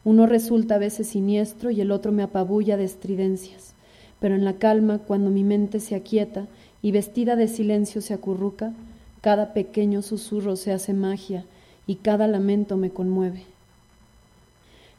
Uno 0.03 0.25
resulta 0.25 0.75
a 0.75 0.79
veces 0.79 1.07
siniestro 1.07 1.71
y 1.71 1.79
el 1.79 1.91
otro 1.91 2.11
me 2.11 2.23
apabulla 2.23 2.75
de 2.75 2.83
estridencias, 2.83 3.71
pero 4.19 4.35
en 4.35 4.43
la 4.43 4.55
calma, 4.55 4.97
cuando 4.97 5.29
mi 5.29 5.45
mente 5.45 5.79
se 5.79 5.95
aquieta 5.95 6.45
y 6.81 6.91
vestida 6.91 7.37
de 7.37 7.47
silencio 7.47 8.01
se 8.01 8.13
acurruca, 8.13 8.73
cada 9.21 9.53
pequeño 9.53 10.01
susurro 10.01 10.57
se 10.57 10.73
hace 10.73 10.91
magia 10.91 11.45
y 11.87 11.95
cada 11.95 12.27
lamento 12.27 12.75
me 12.75 12.89
conmueve. 12.89 13.45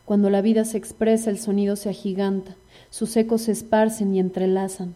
Cuando 0.06 0.30
la 0.30 0.40
vida 0.40 0.64
se 0.64 0.78
expresa, 0.78 1.28
el 1.28 1.38
sonido 1.38 1.76
se 1.76 1.90
agiganta, 1.90 2.56
sus 2.90 3.16
ecos 3.16 3.42
se 3.42 3.52
esparcen 3.52 4.14
y 4.14 4.20
entrelazan. 4.20 4.94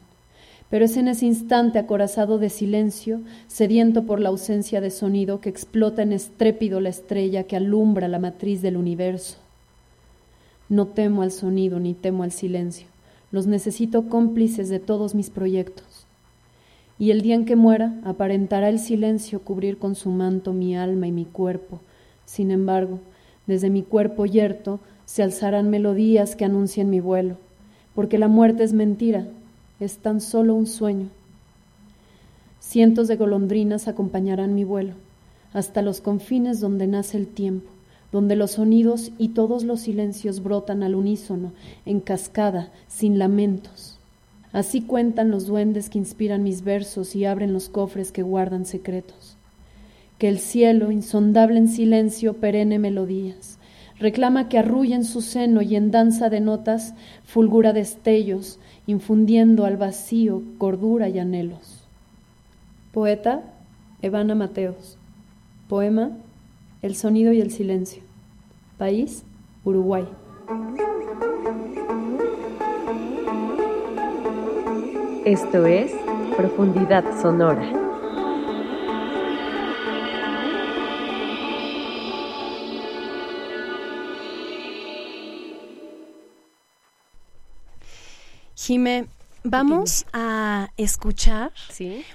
Pero 0.71 0.87
es 0.87 0.97
en 0.97 1.09
ese 1.09 1.27
instante 1.27 1.79
acorazado 1.79 2.39
de 2.39 2.49
silencio, 2.49 3.21
sediento 3.47 4.05
por 4.05 4.21
la 4.21 4.31
ausencia 4.31 4.81
de 4.81 4.91
sonido, 4.91 5.41
que 5.41 5.51
explota 5.51 6.01
en 6.01 6.13
estrépido 6.13 6.81
la 6.81 6.89
estrella 6.89 7.45
que 7.45 7.57
alumbra 7.57 8.09
la 8.09 8.19
matriz 8.19 8.63
del 8.63 8.79
universo. 8.79 9.37
No 10.71 10.87
temo 10.87 11.21
al 11.21 11.31
sonido 11.31 11.79
ni 11.79 11.93
temo 11.93 12.23
al 12.23 12.33
silencio, 12.33 12.87
los 13.31 13.47
necesito 13.47 14.09
cómplices 14.09 14.71
de 14.71 14.79
todos 14.79 15.15
mis 15.15 15.29
proyectos. 15.29 16.07
Y 16.99 17.11
el 17.11 17.21
día 17.21 17.35
en 17.35 17.45
que 17.45 17.57
muera, 17.57 18.01
aparentará 18.05 18.71
el 18.71 18.79
silencio 18.79 19.41
cubrir 19.43 19.77
con 19.77 19.95
su 19.95 20.09
manto 20.09 20.55
mi 20.55 20.75
alma 20.75 21.07
y 21.07 21.13
mi 21.13 21.27
cuerpo. 21.27 21.81
Sin 22.25 22.51
embargo, 22.51 23.01
desde 23.47 23.69
mi 23.69 23.83
cuerpo 23.83 24.25
yerto 24.25 24.81
se 25.05 25.23
alzarán 25.23 25.69
melodías 25.69 26.35
que 26.35 26.47
anuncien 26.47 26.89
mi 26.89 27.01
vuelo 27.01 27.37
porque 27.95 28.19
la 28.19 28.29
muerte 28.29 28.65
es 28.65 28.73
mentira, 28.73 29.27
es 29.81 29.99
tan 29.99 30.21
solo 30.21 30.55
un 30.55 30.67
sueño. 30.67 31.09
Cientos 32.61 33.09
de 33.09 33.17
golondrinas 33.17 33.89
acompañarán 33.89 34.55
mi 34.55 34.65
vuelo, 34.65 34.95
hasta 35.53 35.83
los 35.83 36.01
confines 36.01 36.61
donde 36.61 36.87
nace 36.87 37.19
el 37.19 37.27
tiempo, 37.27 37.69
donde 38.13 38.37
los 38.37 38.53
sonidos 38.53 39.11
y 39.19 39.29
todos 39.29 39.65
los 39.65 39.81
silencios 39.81 40.43
brotan 40.43 40.83
al 40.83 40.95
unísono, 40.95 41.53
en 41.87 42.01
cascada, 42.01 42.71
sin 42.89 43.19
lamentos. 43.19 43.99
Así 44.53 44.83
cuentan 44.83 45.31
los 45.31 45.47
duendes 45.47 45.89
que 45.89 45.99
inspiran 45.99 46.43
mis 46.43 46.63
versos 46.63 47.17
y 47.17 47.25
abren 47.25 47.53
los 47.53 47.69
cofres 47.71 48.13
que 48.13 48.23
guardan 48.23 48.67
secretos. 48.67 49.37
Que 50.19 50.29
el 50.29 50.39
cielo, 50.39 50.91
insondable 50.93 51.59
en 51.59 51.69
silencio, 51.69 52.35
perenne 52.35 52.79
melodías, 52.79 53.59
reclama 54.03 54.49
que 54.49 54.59
arrulla 54.59 54.97
en 54.97 55.05
su 55.05 55.23
seno 55.23 55.63
y 55.63 55.77
en 55.77 55.91
danza 55.91 56.29
de 56.29 56.41
notas 56.41 56.95
fulgura 57.25 57.73
destellos, 57.73 58.59
infundiendo 58.87 59.65
al 59.65 59.77
vacío 59.77 60.43
cordura 60.59 61.09
y 61.09 61.19
anhelos. 61.19 61.85
Poeta 62.93 63.43
Evana 64.03 64.35
Mateos. 64.35 64.99
Poema 65.69 66.11
El 66.83 66.97
sonido 66.97 67.33
y 67.33 67.41
el 67.41 67.51
silencio. 67.51 68.03
País 68.77 69.23
Uruguay. 69.65 70.05
Esto 75.25 75.67
es 75.67 75.93
Profundidad 76.37 77.05
Sonora. 77.23 77.82
Jime, 88.65 89.07
vamos 89.43 90.07
a 90.13 90.69
escuchar 90.77 91.51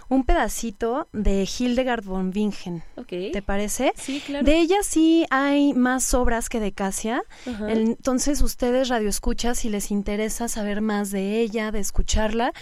un 0.07 0.23
pedacito 0.23 1.09
de 1.11 1.45
Hildegard 1.45 2.05
von 2.05 2.31
Bingen. 2.31 2.83
¿Te 3.05 3.41
parece? 3.41 3.91
Sí, 3.97 4.23
claro. 4.25 4.45
De 4.45 4.57
ella 4.57 4.77
sí 4.81 5.25
hay 5.29 5.73
más 5.73 6.13
obras 6.13 6.47
que 6.47 6.61
de 6.61 6.71
Casia. 6.71 7.21
Entonces, 7.67 8.41
ustedes, 8.41 8.87
Radio 8.87 9.09
Escucha, 9.09 9.55
si 9.55 9.67
les 9.67 9.91
interesa 9.91 10.47
saber 10.47 10.79
más 10.79 11.11
de 11.11 11.41
ella, 11.41 11.73
de 11.73 11.81
escucharla, 11.81 12.53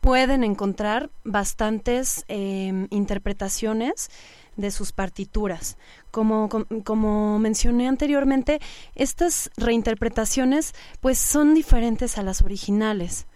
pueden 0.00 0.44
encontrar 0.44 1.10
bastantes 1.24 2.24
em, 2.28 2.86
interpretaciones 2.90 4.08
de 4.54 4.70
sus 4.70 4.92
partituras. 4.92 5.76
Como, 6.16 6.48
como, 6.82 7.38
mencioné 7.38 7.88
anteriormente, 7.88 8.58
estas 8.94 9.50
reinterpretaciones 9.58 10.72
pues 11.02 11.18
son 11.18 11.52
diferentes 11.52 12.16
a 12.16 12.22
las 12.22 12.40
originales. 12.40 13.26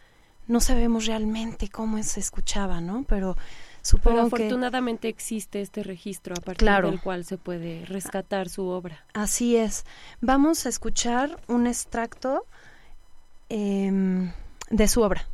No 0.46 0.60
sabemos 0.60 1.04
realmente 1.04 1.68
cómo 1.68 2.02
se 2.02 2.20
escuchaba, 2.20 2.80
¿no? 2.80 3.04
Pero 3.06 3.36
supongo 3.82 4.16
Pero 4.16 4.26
afortunadamente 4.28 5.08
existe 5.08 5.60
este 5.60 5.82
registro 5.82 6.34
a 6.38 6.40
partir 6.40 6.70
del 6.70 7.02
cual 7.02 7.26
se 7.26 7.36
puede 7.36 7.84
rescatar 7.84 8.48
su 8.48 8.68
obra. 8.68 9.04
Así 9.12 9.56
es. 9.56 9.84
Vamos 10.22 10.64
a 10.64 10.70
escuchar 10.70 11.38
un 11.48 11.66
extracto 11.66 12.46
em, 13.50 14.32
de 14.70 14.88
su 14.88 15.02
obra. 15.02 15.28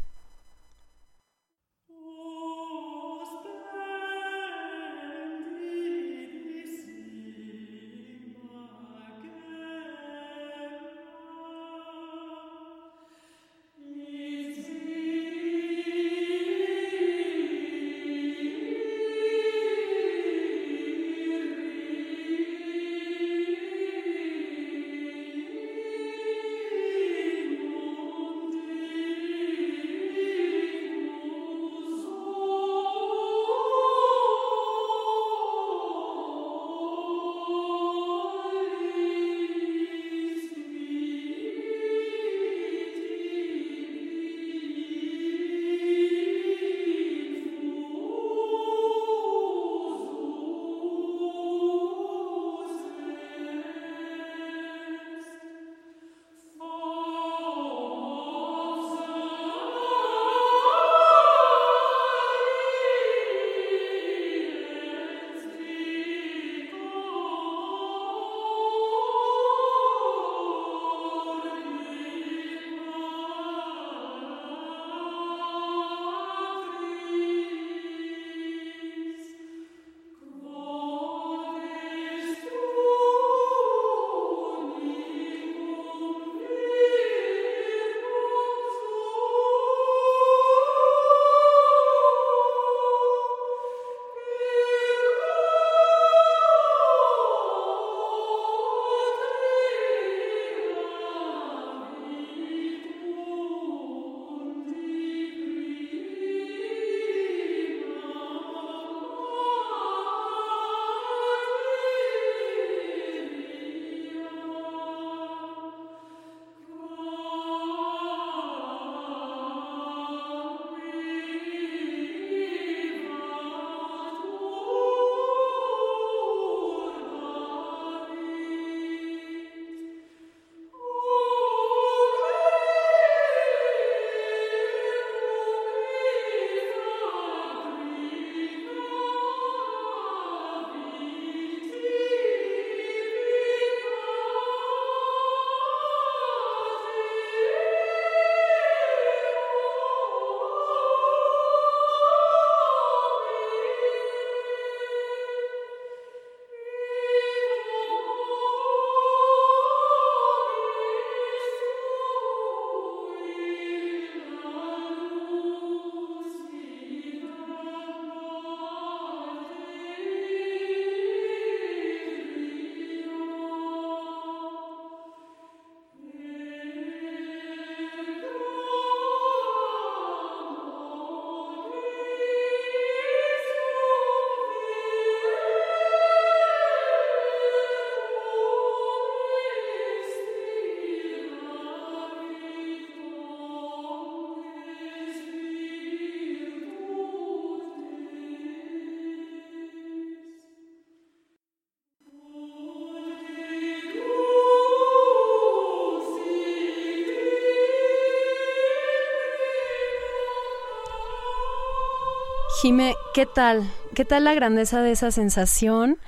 Jime, 212.66 212.96
¿qué 213.14 213.26
tal? 213.26 213.62
¿Qué 213.94 214.04
tal 214.04 214.24
la 214.24 214.34
grandeza 214.34 214.82
de 214.82 214.90
esa 214.90 215.12
sensación? 215.12 215.98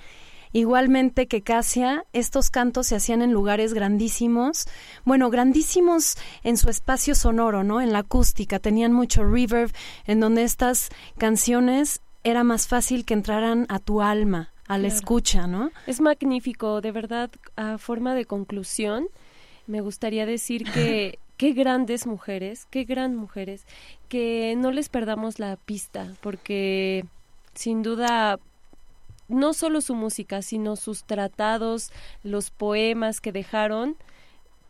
Igualmente 0.53 1.29
que 1.29 1.43
Casia, 1.43 2.05
estos 2.13 2.51
cantos 2.51 2.89
se 2.89 2.97
hacían 2.97 3.23
en 3.23 3.33
lugares 3.33 3.75
grandísimos, 3.75 4.67
bueno, 5.05 5.31
grandísimos 5.31 6.17
en 6.43 6.57
su 6.57 6.69
espacio 6.69 7.15
sonoro, 7.15 7.63
¿no? 7.63 7.81
En 7.81 7.93
la 7.93 8.01
acústica, 8.01 8.59
tenían 8.59 8.93
mucho 8.93 9.23
reverb, 9.23 9.71
en 10.05 10.19
donde 10.19 10.43
estas 10.43 10.89
canciones 11.17 12.01
era 12.25 12.43
más 12.43 12.67
fácil 12.67 13.05
que 13.05 13.15
entraran 13.15 13.65
a 13.69 13.79
tu 13.79 14.03
alma, 14.03 14.53
a 14.67 14.79
la 14.79 14.89
escucha, 14.89 15.47
¿no? 15.47 15.71
Es 15.87 16.01
magnífico, 16.01 16.81
de 16.81 16.91
verdad, 16.91 17.31
a 17.55 17.79
forma 17.79 18.17
de 18.17 18.25
conclusión, 18.25 19.07
me 19.69 19.81
gustaría 19.81 20.27
decir 20.27 20.65
que 20.65 21.21
qué 21.39 21.53
grandes 21.53 22.07
mujeres, 22.07 22.67
qué 22.71 22.85
gran 22.85 23.17
mujeres, 23.17 23.65
que 24.11 24.55
no 24.59 24.71
les 24.73 24.91
perdamos 24.91 25.39
la 25.39 25.57
pista, 25.57 26.13
porque 26.21 27.07
sin 27.55 27.83
duda 27.83 28.39
no 29.29 29.55
solo 29.55 29.81
su 29.81 29.95
música, 29.95 30.43
sino 30.43 30.77
sus 30.77 31.05
tratados, 31.05 31.91
los 32.23 32.51
poemas 32.51 33.21
que 33.21 33.33
dejaron, 33.33 33.97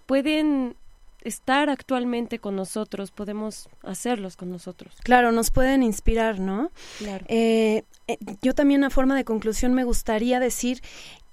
pueden 0.06 0.76
estar 1.22 1.70
actualmente 1.70 2.38
con 2.38 2.54
nosotros, 2.54 3.10
podemos 3.10 3.68
hacerlos 3.82 4.36
con 4.36 4.50
nosotros. 4.50 4.94
Claro, 5.02 5.32
nos 5.32 5.50
pueden 5.50 5.82
inspirar, 5.82 6.38
¿no? 6.38 6.70
Claro. 6.98 7.24
Eh, 7.28 7.84
eh, 8.06 8.18
yo 8.42 8.54
también 8.54 8.84
a 8.84 8.90
forma 8.90 9.16
de 9.16 9.24
conclusión 9.24 9.74
me 9.74 9.84
gustaría 9.84 10.38
decir 10.38 10.82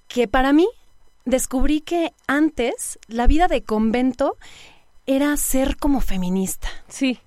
que 0.08 0.28
para 0.28 0.52
mí 0.52 0.66
descubrí 1.24 1.80
que 1.80 2.12
antes 2.26 2.98
la 3.08 3.26
vida 3.26 3.48
de 3.48 3.62
convento 3.62 4.36
era 5.06 5.36
ser 5.36 5.76
como 5.76 6.00
feminista. 6.00 6.68
Sí. 6.88 7.20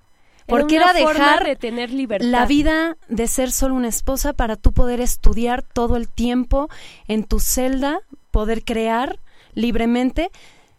Porque 0.46 0.76
era, 0.76 0.90
era, 0.90 1.12
dejar 1.12 1.44
de 1.44 1.56
tener 1.56 1.90
libertad. 1.90 2.26
la 2.26 2.44
vida 2.44 2.96
de 3.08 3.28
ser 3.28 3.52
solo 3.52 3.74
una 3.74 3.88
esposa 3.88 4.32
para 4.32 4.56
tú 4.56 4.72
poder 4.72 5.00
estudiar 5.00 5.62
todo 5.62 5.96
el 5.96 6.08
tiempo 6.08 6.68
en 7.06 7.24
tu 7.24 7.38
celda, 7.38 8.00
poder 8.30 8.64
crear 8.64 9.20
libremente, 9.54 10.30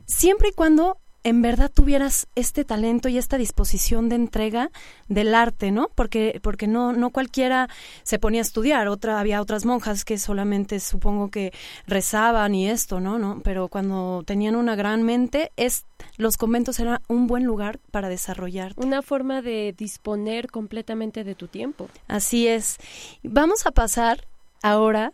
siempre 0.05 0.49
y 0.49 0.51
cuando 0.51 0.97
en 1.23 1.41
verdad 1.41 1.71
tuvieras 1.71 2.27
este 2.35 2.65
talento 2.65 3.09
y 3.09 3.17
esta 3.17 3.37
disposición 3.37 4.09
de 4.09 4.15
entrega 4.15 4.71
del 5.07 5.35
arte, 5.35 5.71
¿no? 5.71 5.89
Porque, 5.95 6.39
porque 6.41 6.67
no, 6.67 6.93
no 6.93 7.11
cualquiera 7.11 7.69
se 8.03 8.19
ponía 8.19 8.41
a 8.41 8.43
estudiar, 8.43 8.87
otra, 8.87 9.19
había 9.19 9.41
otras 9.41 9.65
monjas 9.65 10.03
que 10.03 10.17
solamente 10.17 10.79
supongo 10.79 11.29
que 11.29 11.53
rezaban 11.85 12.55
y 12.55 12.69
esto, 12.69 12.99
¿no? 12.99 13.19
¿no? 13.19 13.41
Pero 13.43 13.67
cuando 13.67 14.23
tenían 14.25 14.55
una 14.55 14.75
gran 14.75 15.03
mente, 15.03 15.51
es, 15.57 15.85
los 16.17 16.37
conventos 16.37 16.79
eran 16.79 16.99
un 17.07 17.27
buen 17.27 17.43
lugar 17.43 17.79
para 17.91 18.09
desarrollar. 18.09 18.73
Una 18.77 19.01
forma 19.01 19.41
de 19.41 19.75
disponer 19.77 20.47
completamente 20.47 21.23
de 21.23 21.35
tu 21.35 21.47
tiempo. 21.47 21.89
Así 22.07 22.47
es. 22.47 22.77
Vamos 23.23 23.65
a 23.65 23.71
pasar 23.71 24.27
ahora 24.63 25.13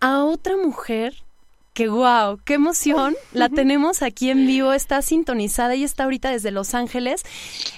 a 0.00 0.24
otra 0.24 0.56
mujer 0.56 1.14
que 1.80 1.88
wow, 1.88 2.38
qué 2.44 2.54
emoción. 2.54 3.16
La 3.32 3.48
tenemos 3.48 4.02
aquí 4.02 4.28
en 4.28 4.46
vivo, 4.46 4.74
está 4.74 5.00
sintonizada, 5.00 5.72
ella 5.72 5.86
está 5.86 6.04
ahorita 6.04 6.30
desde 6.30 6.50
Los 6.50 6.74
Ángeles. 6.74 7.22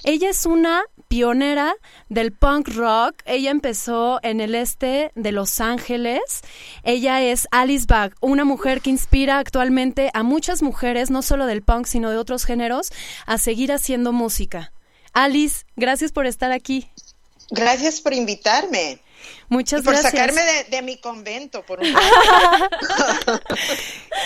Ella 0.03 0.29
es 0.29 0.45
una 0.45 0.83
pionera 1.07 1.73
del 2.09 2.33
punk 2.33 2.67
rock. 2.75 3.15
Ella 3.23 3.49
empezó 3.49 4.19
en 4.21 4.41
el 4.41 4.55
este 4.55 5.13
de 5.15 5.31
Los 5.31 5.61
Ángeles. 5.61 6.41
Ella 6.83 7.21
es 7.21 7.47
Alice 7.51 7.85
Bag, 7.87 8.13
una 8.19 8.43
mujer 8.43 8.81
que 8.81 8.89
inspira 8.89 9.39
actualmente 9.39 10.09
a 10.13 10.23
muchas 10.23 10.61
mujeres, 10.61 11.09
no 11.09 11.21
solo 11.21 11.45
del 11.45 11.61
punk, 11.61 11.85
sino 11.85 12.09
de 12.09 12.17
otros 12.17 12.43
géneros, 12.43 12.91
a 13.25 13.37
seguir 13.37 13.71
haciendo 13.71 14.11
música. 14.11 14.73
Alice, 15.13 15.63
gracias 15.77 16.11
por 16.11 16.25
estar 16.25 16.51
aquí. 16.51 16.89
Gracias 17.51 18.01
por 18.01 18.13
invitarme. 18.13 18.99
Muchas 19.49 19.81
y 19.81 19.83
por 19.83 19.93
gracias. 19.93 20.11
sacarme 20.11 20.41
de, 20.41 20.75
de, 20.75 20.81
mi 20.81 20.97
convento 20.97 21.63
por 21.63 21.79
un 21.79 21.85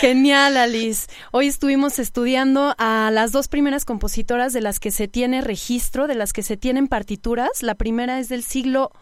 Genial, 0.00 0.56
Alice. 0.56 1.08
Hoy 1.32 1.46
estuvimos 1.46 1.98
estudiando 1.98 2.74
a 2.78 3.10
las 3.12 3.32
dos 3.32 3.48
primeras 3.48 3.84
compositoras 3.84 4.52
de 4.52 4.60
las 4.60 4.80
que 4.80 4.90
se 4.90 5.08
tiene 5.08 5.40
registro, 5.40 6.06
de 6.06 6.14
las 6.14 6.32
que 6.32 6.42
se 6.42 6.56
tienen 6.56 6.88
partituras. 6.88 7.62
La 7.62 7.74
primera 7.74 8.18
es 8.18 8.28
del 8.28 8.42
siglo 8.42 8.92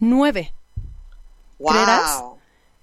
IX. 0.00 0.52
Wow. 1.58 1.72
¿Creerás? 1.72 2.22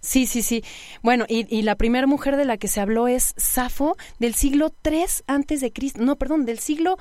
Sí, 0.01 0.27
sí, 0.27 0.41
sí. 0.41 0.63
Bueno, 1.01 1.25
y, 1.29 1.47
y 1.55 1.61
la 1.61 1.75
primera 1.75 2.07
mujer 2.07 2.35
de 2.35 2.45
la 2.45 2.57
que 2.57 2.67
se 2.67 2.81
habló 2.81 3.07
es 3.07 3.33
Safo, 3.37 3.95
del 4.19 4.35
siglo 4.35 4.73
III 4.83 5.05
antes 5.27 5.61
de 5.61 5.71
Cristo. 5.71 6.01
No, 6.01 6.17
perdón, 6.17 6.45
del 6.45 6.59
siglo 6.59 6.97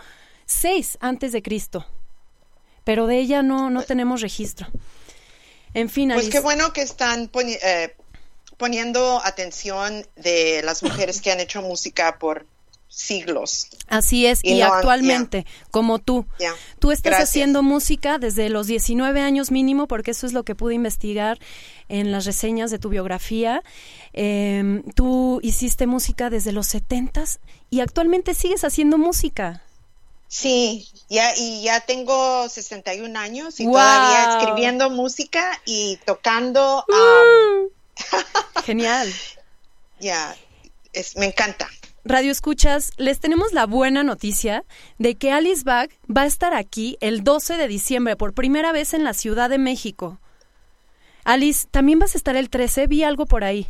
VI 0.63 0.87
antes 1.01 1.33
de 1.33 1.43
Cristo. 1.43 1.87
Pero 2.85 3.07
de 3.07 3.19
ella 3.19 3.43
no, 3.43 3.71
no 3.71 3.83
tenemos 3.83 4.21
registro. 4.21 4.69
En 5.75 5.89
fin, 5.89 6.11
Pues 6.13 6.29
qué 6.29 6.41
bueno 6.41 6.73
que 6.73 6.83
están 6.83 7.29
poni 7.29 7.55
eh, 7.63 7.95
poniendo 8.57 9.21
atención 9.25 10.07
de 10.17 10.63
las 10.63 10.83
mujeres 10.83 11.21
que 11.21 11.33
han 11.33 11.41
hecho 11.41 11.63
música 11.63 12.19
por 12.19 12.47
siglos. 12.93 13.69
Así 13.89 14.27
es, 14.27 14.41
y, 14.45 14.53
Y 14.53 14.61
no, 14.61 14.67
actualmente, 14.67 15.47
como 15.71 15.99
tú. 15.99 16.27
Tú 16.79 16.93
estás 16.93 17.11
Gracias. 17.13 17.31
haciendo 17.31 17.63
música 17.63 18.19
desde 18.19 18.51
los 18.51 18.67
19 18.67 19.21
años 19.21 19.51
mínimo, 19.51 19.89
porque 19.89 20.11
eso 20.11 20.27
es 20.27 20.33
lo 20.33 20.45
que 20.45 20.55
pude 20.55 20.75
investigar 20.75 21.39
en 21.89 22.13
las 22.13 22.27
reseñas 22.27 22.71
de 22.71 22.79
tu 22.79 22.91
biografía. 22.91 23.63
Eh, 24.13 24.83
tú 24.95 25.41
hiciste 25.43 25.87
música 25.87 26.29
desde 26.31 26.53
los 26.53 26.67
70 26.67 27.25
y 27.71 27.81
actualmente 27.81 28.35
sigues 28.35 28.63
haciendo 28.65 28.99
música. 28.99 29.63
Sí, 30.35 30.89
ya, 31.11 31.37
y 31.37 31.63
ya 31.63 31.81
tengo 31.81 32.49
61 32.49 33.19
años 33.19 33.61
y 33.61 33.65
Wow. 33.67 33.75
todavía 33.75 34.39
escribiendo 34.39 34.89
música 34.89 35.61
y 35.67 35.99
tocando. 36.07 36.87
Uh. 36.89 37.65
um, 37.67 37.69
Genial. 38.65 39.13
ya, 40.01 40.35
es, 40.95 41.17
me 41.19 41.27
encanta. 41.27 41.69
Radio 42.07 42.33
Escuchas, 42.33 42.93
les 42.97 43.21
tenemos 43.21 43.53
la 43.53 43.67
buena 43.67 44.05
noticia 44.05 44.65
de 44.97 45.17
que 45.17 45.31
Alice 45.33 45.65
Bag 45.65 45.91
va 46.11 46.23
a 46.23 46.27
estar 46.27 46.55
aquí 46.55 46.97
el 47.03 47.23
12 47.25 47.59
de 47.59 47.69
diciembre 47.69 48.17
por 48.17 48.33
primera 48.33 48.73
vez 48.73 48.95
en 48.95 49.05
la 49.05 49.13
Ciudad 49.13 49.51
de 49.51 49.59
México. 49.59 50.19
Alice, 51.25 51.69
también 51.71 51.99
vas 51.99 52.15
a 52.15 52.19
estar 52.19 52.37
el 52.37 52.49
13, 52.49 52.87
vi 52.87 53.05
algo 53.05 53.27
por 53.27 53.45
ahí. 53.45 53.69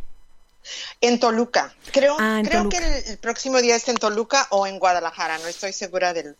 En 1.01 1.19
Toluca. 1.19 1.75
Creo, 1.91 2.15
Ah, 2.21 2.37
en 2.39 2.45
creo 2.45 2.59
Toluca. 2.61 2.79
que 2.79 2.87
el, 2.99 3.03
el 3.09 3.17
próximo 3.17 3.61
día 3.61 3.75
está 3.75 3.91
en 3.91 3.97
Toluca 3.97 4.47
o 4.49 4.65
en 4.65 4.79
Guadalajara. 4.79 5.37
No 5.39 5.47
estoy 5.47 5.73
segura 5.73 6.13
del. 6.13 6.37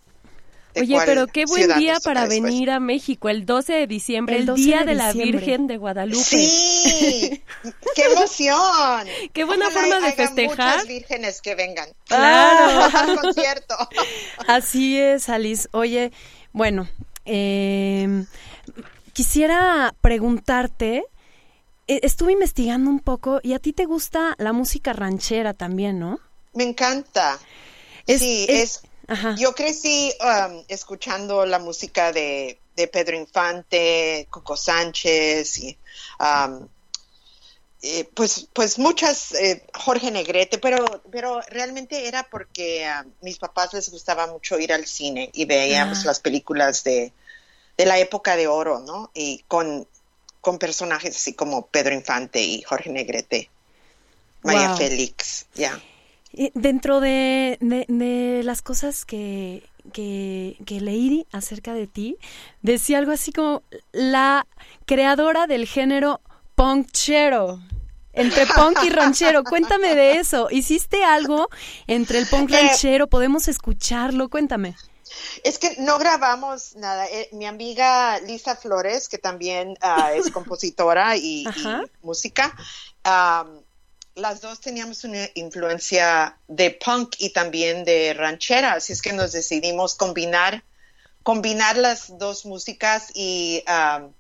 Oye, 0.81 0.93
cuál 0.95 1.05
pero 1.05 1.27
qué 1.27 1.45
buen 1.45 1.77
día 1.77 1.99
para 2.03 2.21
después. 2.27 2.41
venir 2.51 2.71
a 2.71 2.79
México, 2.79 3.29
el 3.29 3.45
12 3.45 3.73
de 3.73 3.87
diciembre, 3.87 4.35
El 4.35 4.41
el, 4.41 4.45
12 4.47 4.61
Día 4.63 4.79
de 4.79 4.85
de, 4.87 4.95
la. 4.95 5.13
Virgen 5.13 5.67
de 5.67 5.77
Guadalupe. 5.77 6.23
Sí, 6.23 7.41
qué 7.95 8.03
emoción. 8.11 9.07
Qué 9.33 9.43
buena 9.43 9.67
Ojalá 9.67 9.81
forma 9.81 10.05
de 10.07 10.13
festejar. 10.13 10.73
Muchas 10.77 10.87
vírgenes 10.87 11.41
que 11.41 11.55
vengan. 11.55 11.89
Claro. 12.07 13.17
concierto. 13.21 13.75
Así 14.47 14.99
es, 14.99 15.29
Alice. 15.29 15.67
Oye, 15.71 16.11
bueno, 16.51 16.87
eh, 17.25 18.25
quisiera 19.13 19.93
preguntarte, 20.01 21.05
eh, 21.87 21.99
estuve 22.03 22.31
investigando 22.33 22.89
un 22.89 22.99
poco 22.99 23.39
y 23.43 23.53
a 23.53 23.59
ti 23.59 23.73
te 23.73 23.85
gusta 23.85 24.35
la 24.37 24.53
música 24.53 24.93
ranchera 24.93 25.53
también, 25.53 25.99
¿no? 25.99 26.19
Me 26.53 26.63
encanta. 26.63 27.39
Es- 28.05 28.21
sí, 28.21 28.45
es- 28.49 28.63
es. 28.63 28.81
Ajá. 29.07 29.35
Yo 29.37 29.53
crecí 29.53 30.13
um, 30.21 30.63
escuchando 30.67 31.45
la 31.45 31.59
música 31.59 32.11
de, 32.11 32.59
de 32.75 32.87
Pedro 32.87 33.17
Infante, 33.17 34.27
Coco 34.29 34.55
Sánchez 34.55 35.57
y 35.57 35.77
um, 36.19 36.67
eh, 37.81 38.09
pues, 38.13 38.47
pues 38.53 38.79
muchas, 38.79 39.33
eh, 39.33 39.65
Jorge 39.73 40.09
Negrete, 40.09 40.57
pero, 40.57 41.01
pero 41.11 41.41
realmente 41.49 42.07
era 42.07 42.23
porque 42.29 42.85
a 42.85 43.05
mis 43.21 43.37
papás 43.39 43.73
les 43.73 43.89
gustaba 43.89 44.25
mucho 44.27 44.57
ir 44.57 44.71
al 44.71 44.85
cine 44.85 45.29
y 45.33 45.43
veíamos 45.43 45.99
Ah. 45.99 46.03
las 46.05 46.21
películas 46.21 46.85
de, 46.85 47.11
de 47.77 47.85
la 47.85 47.99
época 47.99 48.37
de 48.37 48.47
oro, 48.47 48.79
¿no? 48.79 49.11
Y 49.13 49.43
con, 49.49 49.85
con 50.39 50.59
personajes 50.59 51.15
así 51.17 51.33
como 51.33 51.67
Pedro 51.67 51.93
Infante 51.93 52.41
y 52.41 52.61
Jorge 52.61 52.89
Negrete, 52.89 53.49
Wow. 54.43 54.77
Félix, 54.77 55.45
ya. 55.55 55.81
Eh, 56.33 56.51
Dentro 56.55 56.99
de, 56.99 57.57
de- 57.61 57.85
de 57.87 58.41
las 58.43 58.61
cosas 58.61 59.05
que, 59.05 59.63
que, 59.93 60.57
que 60.65 60.81
leí 60.81 61.25
acerca 61.31 61.73
de 61.73 61.87
ti, 61.87 62.17
decía 62.61 62.97
algo 62.97 63.11
así 63.11 63.31
como 63.31 63.63
la 63.91 64.45
creadora 64.85 65.47
del 65.47 65.67
género 65.67 66.21
punkchero. 66.55 67.59
Entre 68.15 68.45
punk 68.45 68.77
y 68.83 68.89
ranchero, 68.89 69.43
cuéntame 69.53 69.95
de 69.95 70.17
eso. 70.19 70.47
¿Hiciste 70.51 71.03
algo 71.03 71.47
entre 71.87 72.19
el 72.19 72.27
punk 72.27 72.51
Eh, 72.51 72.61
ranchero? 72.61 73.07
¿Podemos 73.07 73.47
escucharlo? 73.47 74.29
Cuéntame. 74.29 74.75
Es 75.43 75.57
que 75.57 75.75
no 75.79 75.97
grabamos 75.97 76.75
nada. 76.75 77.07
Eh, 77.07 77.29
mi 77.31 77.45
amiga 77.47 78.19
Lisa 78.19 78.55
Flores, 78.55 79.09
que 79.09 79.17
también 79.17 79.75
ah, 79.81 80.11
es 80.13 80.29
compositora 80.31 81.17
y, 81.17 81.45
música, 82.03 82.55
am, 83.03 83.61
las 84.15 84.41
dos 84.41 84.59
teníamos 84.59 85.03
una 85.03 85.27
influencia 85.33 86.37
de 86.47 86.71
punk 86.71 87.15
y 87.19 87.31
también 87.31 87.83
de 87.83 88.13
ranchera, 88.13 88.73
así 88.73 88.93
es 88.93 89.01
que 89.01 89.13
nos 89.13 89.31
decidimos 89.31 89.95
combinar, 89.95 90.63
combinar 91.23 91.77
las 91.77 92.17
dos 92.17 92.45
músicas 92.45 93.09
y 93.15 93.63
am, 93.65 94.13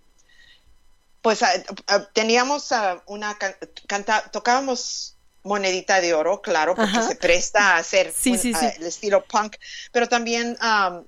pues 1.21 1.43
ah, 1.43 1.51
ah, 1.87 2.07
teníamos 2.13 2.71
ah, 2.71 3.03
una, 3.05 3.37
canta, 3.87 4.29
tocábamos 4.31 5.15
monedita 5.43 5.99
de 5.99 6.13
oro, 6.13 6.41
claro, 6.41 6.73
porque 6.73 7.01
se 7.01 7.15
presta 7.15 7.71
a 7.71 7.77
hacer 7.77 8.13
el 8.25 8.85
estilo 8.85 9.25
punk, 9.25 9.57
pero 9.91 10.07
también 10.07 10.57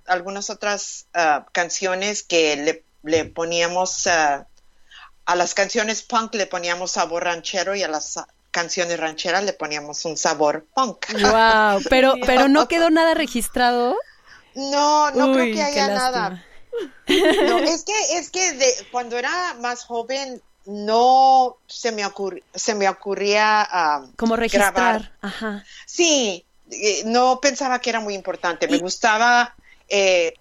algunas 0.05 0.49
otras 0.49 1.07
canciones 1.53 2.21
que 2.21 2.57
le, 2.57 2.83
le 3.03 3.23
poníamos 3.25 4.07
a 4.07 4.45
las 5.36 5.53
canciones 5.53 6.03
punk 6.03 6.36
le 6.36 6.47
poníamos 6.47 6.91
sabor 6.91 7.23
ranchero 7.23 7.75
y 7.75 7.83
a 7.83 7.88
las 7.88 8.17
canciones 8.55 8.97
rancheras 8.97 9.43
le 9.43 9.51
poníamos 9.51 10.05
un 10.05 10.15
sabor 10.15 10.65
punk. 10.73 11.07
Wow, 11.11 11.81
pero 11.89 12.13
pero 12.25 12.47
no 12.47 12.69
quedó 12.69 12.89
nada 12.89 13.13
registrado. 13.13 13.97
No, 14.55 15.11
no 15.11 15.33
creo 15.33 15.53
que 15.53 15.61
haya 15.61 15.89
nada. 15.89 16.45
No, 17.09 17.59
es 17.59 17.83
que, 17.83 17.93
es 18.17 18.29
que 18.29 18.53
de, 18.53 18.73
cuando 18.91 19.17
era 19.17 19.55
más 19.59 19.83
joven 19.83 20.41
no 20.65 21.57
se 21.67 21.91
me, 21.91 22.03
se 22.53 22.75
me 22.75 22.87
ocurría 22.87 23.67
uh, 24.01 24.15
como 24.15 24.37
registrar. 24.37 25.11
Ajá. 25.21 25.65
Sí, 25.85 26.45
eh, 26.71 27.03
no 27.05 27.41
pensaba 27.41 27.79
que 27.79 27.89
era 27.89 27.99
muy 27.99 28.15
importante. 28.15 28.69
Me 28.69 28.77
gustaba 28.77 29.53
eh, 29.89 30.33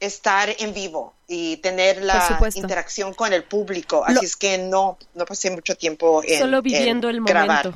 estar 0.00 0.54
en 0.58 0.72
vivo 0.72 1.14
y 1.26 1.58
tener 1.58 2.02
la 2.02 2.38
interacción 2.54 3.14
con 3.14 3.32
el 3.32 3.44
público. 3.44 4.04
Así 4.06 4.24
es 4.24 4.36
que 4.36 4.58
no, 4.58 4.98
no 5.14 5.24
pasé 5.24 5.50
mucho 5.50 5.74
tiempo 5.74 6.22
en 6.24 6.38
Solo 6.38 6.62
viviendo 6.62 7.08
el 7.08 7.20
momento 7.20 7.74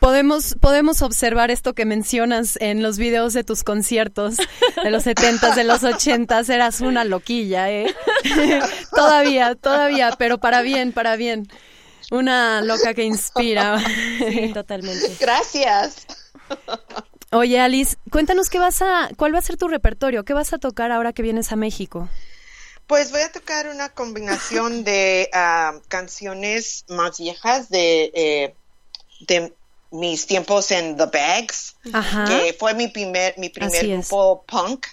podemos, 0.00 0.56
podemos 0.60 1.02
observar 1.02 1.50
esto 1.50 1.74
que 1.74 1.84
mencionas 1.84 2.56
en 2.60 2.82
los 2.82 2.98
videos 2.98 3.34
de 3.34 3.44
tus 3.44 3.64
conciertos 3.64 4.36
de 4.82 4.90
los 4.90 5.02
setentas, 5.02 5.56
de 5.56 5.64
los 5.64 5.84
ochentas, 5.84 6.48
eras 6.48 6.80
una 6.80 7.04
loquilla, 7.04 7.70
¿eh? 7.70 7.94
todavía, 8.94 9.54
todavía, 9.54 10.14
pero 10.18 10.38
para 10.38 10.62
bien, 10.62 10.92
para 10.92 11.16
bien. 11.16 11.48
Una 12.10 12.62
loca 12.62 12.94
que 12.94 13.04
inspira. 13.04 13.78
Sí, 14.18 14.52
totalmente. 14.54 15.14
Gracias. 15.20 16.06
Oye, 17.30 17.60
Alice, 17.60 17.96
cuéntanos 18.10 18.48
qué 18.48 18.58
vas 18.58 18.80
a, 18.80 19.10
cuál 19.16 19.34
va 19.34 19.38
a 19.38 19.42
ser 19.42 19.58
tu 19.58 19.68
repertorio, 19.68 20.24
qué 20.24 20.32
vas 20.32 20.52
a 20.54 20.58
tocar 20.58 20.92
ahora 20.92 21.12
que 21.12 21.22
vienes 21.22 21.52
a 21.52 21.56
México. 21.56 22.08
Pues 22.86 23.10
voy 23.10 23.20
a 23.20 23.30
tocar 23.30 23.68
una 23.68 23.90
combinación 23.90 24.82
de 24.82 25.28
ah, 25.34 25.74
canciones 25.88 26.86
más 26.88 27.18
viejas 27.18 27.68
de, 27.68 28.10
eh, 28.14 28.54
de 29.26 29.52
mis 29.90 30.26
tiempos 30.26 30.70
en 30.70 30.96
The 30.96 31.06
Bags, 31.06 31.76
que 32.26 32.56
fue 32.58 32.72
mi 32.72 32.88
primer, 32.88 33.38
mi 33.38 33.50
primer 33.50 33.86
grupo 33.86 34.44
punk. 34.46 34.86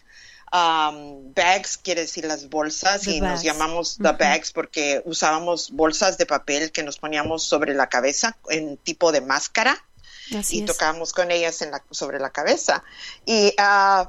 Um, 0.52 1.34
bags 1.34 1.78
quiere 1.78 2.02
decir 2.02 2.24
las 2.24 2.50
bolsas 2.50 3.08
y 3.08 3.20
nos 3.20 3.44
llamamos 3.44 3.98
The 3.98 4.12
Bags 4.12 4.52
porque 4.54 5.02
usábamos 5.04 5.72
bolsas 5.72 6.18
de 6.18 6.26
papel 6.26 6.72
que 6.72 6.84
nos 6.84 6.98
poníamos 6.98 7.44
sobre 7.44 7.74
la 7.74 7.90
cabeza 7.90 8.38
en 8.50 8.78
tipo 8.78 9.12
de 9.12 9.20
máscara 9.22 9.85
y 10.50 10.62
tocábamos 10.64 11.14
con 11.14 11.32
ellas 11.32 11.62
en 11.62 11.72
la, 11.72 11.84
sobre 11.92 12.20
la 12.20 12.30
cabeza. 12.30 12.84
Y, 13.26 13.54
uh, 13.60 14.08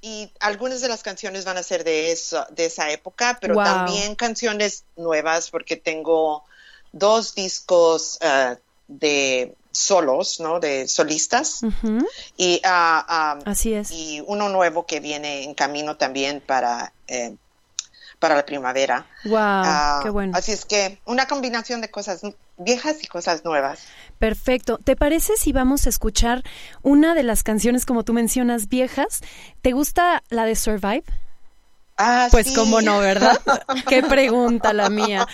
y 0.00 0.32
algunas 0.40 0.80
de 0.80 0.88
las 0.88 1.02
canciones 1.02 1.44
van 1.44 1.56
a 1.56 1.62
ser 1.62 1.84
de, 1.84 2.12
eso, 2.12 2.46
de 2.50 2.66
esa 2.66 2.90
época, 2.90 3.38
pero 3.40 3.56
también 3.56 4.14
canciones 4.14 4.84
nuevas 4.96 5.50
porque 5.50 5.76
tengo 5.76 6.44
dos 6.92 7.34
discos 7.34 8.18
uh, 8.22 8.56
de 8.86 9.54
solos, 9.72 10.40
¿no? 10.40 10.60
De 10.60 10.88
solistas. 10.88 11.60
y, 12.36 12.60
ah, 12.64 13.38
Así 13.44 13.74
es. 13.74 13.90
Y 13.90 14.22
uno 14.26 14.48
nuevo 14.48 14.86
que 14.86 15.00
viene 15.00 15.44
en 15.44 15.54
camino 15.54 15.96
también 15.96 16.40
para, 16.40 16.92
eh, 17.06 17.34
para 18.18 18.34
la 18.36 18.44
primavera. 18.44 19.06
Wow, 19.24 20.02
qué 20.02 20.10
bueno. 20.10 20.32
Así 20.36 20.52
es 20.52 20.64
que 20.64 21.00
una 21.04 21.26
combinación 21.26 21.80
de 21.80 21.90
cosas 21.90 22.22
viejas 22.56 23.02
y 23.02 23.06
cosas 23.06 23.44
nuevas. 23.44 23.80
Perfecto. 24.18 24.78
¿Te 24.78 24.96
parece 24.96 25.36
si 25.36 25.52
vamos 25.52 25.86
a 25.86 25.88
escuchar 25.88 26.42
una 26.82 27.14
de 27.14 27.22
las 27.22 27.42
canciones, 27.42 27.86
como 27.86 28.04
tú 28.04 28.12
mencionas, 28.12 28.68
viejas? 28.68 29.20
¿Te 29.62 29.72
gusta 29.72 30.22
la 30.28 30.44
de 30.44 30.56
Survive? 30.56 31.04
Ah, 31.96 32.28
pues 32.30 32.52
cómo 32.54 32.80
no, 32.80 32.98
¿verdad? 33.00 33.40
Qué 33.88 34.02
pregunta 34.02 34.72
la 34.72 34.88
mía. 34.90 35.26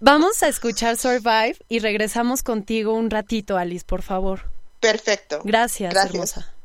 Vamos 0.00 0.42
a 0.42 0.48
escuchar 0.48 0.96
Survive 0.96 1.56
y 1.68 1.78
regresamos 1.78 2.42
contigo 2.42 2.92
un 2.94 3.10
ratito, 3.10 3.56
Alice, 3.56 3.84
por 3.84 4.02
favor. 4.02 4.50
Perfecto. 4.80 5.40
Gracias, 5.44 5.92
Gracias. 5.92 6.14
hermosa. 6.14 6.55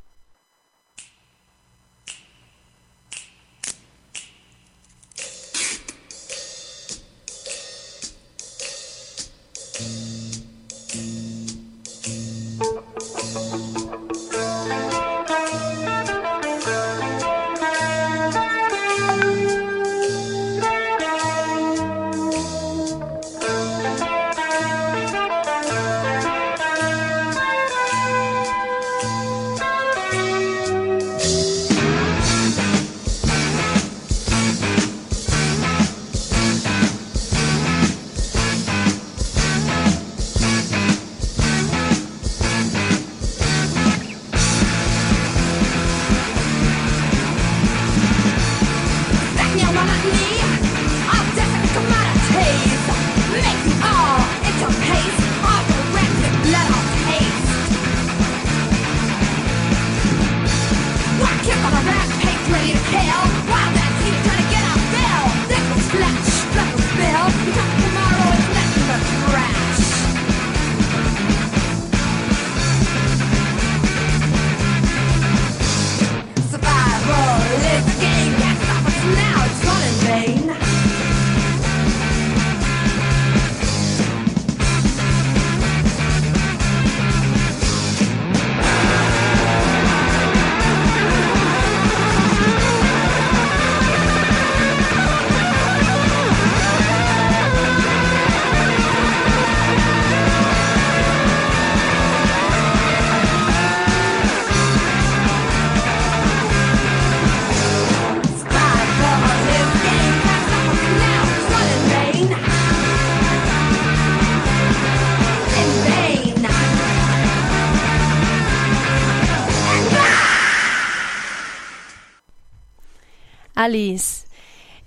Alice. 123.63 124.25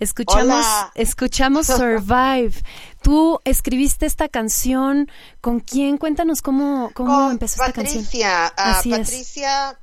Escuchamos, 0.01 0.67
escuchamos 0.95 1.67
Survive. 1.69 2.53
Tú 3.03 3.41
escribiste 3.45 4.07
esta 4.07 4.29
canción. 4.29 5.11
¿Con 5.41 5.61
quién? 5.61 5.99
Cuéntanos 5.99 6.43
cómo, 6.43 6.91
cómo 6.95 7.31
empezó 7.31 7.63
esta 7.65 7.73
canción. 7.73 8.05
Ah, 8.25 8.83
Patricia, 8.89 9.79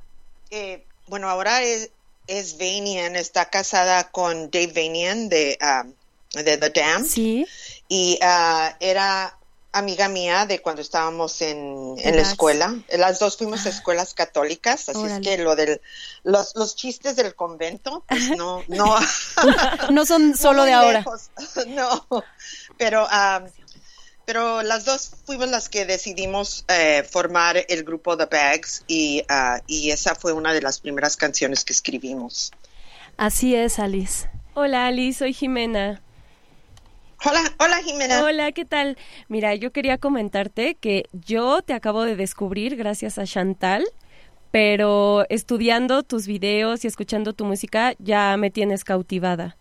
eh, 0.50 0.84
bueno, 1.06 1.28
ahora 1.28 1.62
es, 1.62 1.90
es 2.26 2.58
Vanian, 2.58 3.16
está 3.16 3.46
casada 3.50 4.10
con 4.10 4.50
Dave 4.50 4.72
Vanian 4.74 5.28
de, 5.28 5.58
um, 5.60 5.92
de 6.42 6.56
The 6.56 6.70
Dam. 6.70 7.04
Sí. 7.04 7.46
Y 7.88 8.18
uh, 8.22 8.74
era 8.80 9.36
amiga 9.72 10.08
mía 10.08 10.46
de 10.46 10.60
cuando 10.60 10.82
estábamos 10.82 11.40
en, 11.42 11.94
en 11.98 12.16
la 12.16 12.22
escuela. 12.22 12.74
Las 12.96 13.18
dos 13.18 13.36
fuimos 13.36 13.66
a 13.66 13.70
escuelas 13.70 14.14
católicas, 14.14 14.88
así 14.88 15.04
es 15.04 15.20
que 15.20 15.38
lo 15.38 15.56
del 15.56 15.80
los, 16.22 16.54
los 16.56 16.76
chistes 16.76 17.16
del 17.16 17.34
convento, 17.34 18.04
pues 18.06 18.30
no, 18.36 18.62
no, 18.68 18.96
no 19.90 20.06
son 20.06 20.36
solo 20.36 20.64
de 20.64 20.72
ahora. 20.72 21.04
No, 21.66 22.06
pero 22.76 23.06
um, 23.06 23.48
pero 24.24 24.62
las 24.62 24.84
dos 24.84 25.10
fuimos 25.24 25.48
las 25.48 25.68
que 25.68 25.84
decidimos 25.84 26.64
eh, 26.68 27.02
formar 27.08 27.64
el 27.68 27.84
grupo 27.84 28.16
The 28.16 28.26
Bags 28.26 28.84
y, 28.86 29.22
uh, 29.28 29.60
y 29.66 29.90
esa 29.90 30.14
fue 30.14 30.32
una 30.32 30.52
de 30.52 30.62
las 30.62 30.80
primeras 30.80 31.16
canciones 31.16 31.64
que 31.64 31.72
escribimos. 31.72 32.52
Así 33.16 33.54
es, 33.54 33.78
Alice. 33.78 34.28
Hola, 34.54 34.86
Alice, 34.86 35.18
soy 35.20 35.32
Jimena. 35.32 36.02
Hola, 37.24 37.52
hola 37.58 37.76
Jimena. 37.82 38.24
Hola, 38.24 38.50
¿qué 38.52 38.64
tal? 38.64 38.98
Mira, 39.28 39.54
yo 39.54 39.70
quería 39.70 39.98
comentarte 39.98 40.74
que 40.74 41.04
yo 41.12 41.62
te 41.62 41.72
acabo 41.72 42.02
de 42.02 42.16
descubrir 42.16 42.74
gracias 42.74 43.16
a 43.16 43.24
Chantal, 43.24 43.84
pero 44.50 45.24
estudiando 45.28 46.02
tus 46.02 46.26
videos 46.26 46.84
y 46.84 46.88
escuchando 46.88 47.32
tu 47.32 47.44
música 47.44 47.94
ya 47.98 48.36
me 48.36 48.50
tienes 48.50 48.82
cautivada. 48.82 49.56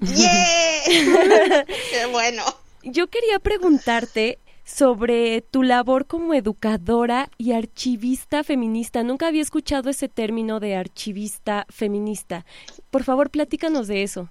¡Yeah! 0.00 0.84
¡Qué 1.90 2.06
bueno! 2.10 2.42
Yo 2.82 3.06
quería 3.06 3.38
preguntarte 3.38 4.38
sobre 4.64 5.42
tu 5.42 5.62
labor 5.62 6.06
como 6.06 6.34
educadora 6.34 7.30
y 7.38 7.52
archivista 7.52 8.42
feminista. 8.42 9.04
Nunca 9.04 9.28
había 9.28 9.42
escuchado 9.42 9.90
ese 9.90 10.08
término 10.08 10.58
de 10.58 10.74
archivista 10.74 11.66
feminista. 11.68 12.44
Por 12.90 13.04
favor, 13.04 13.30
platícanos 13.30 13.86
de 13.86 14.02
eso. 14.02 14.28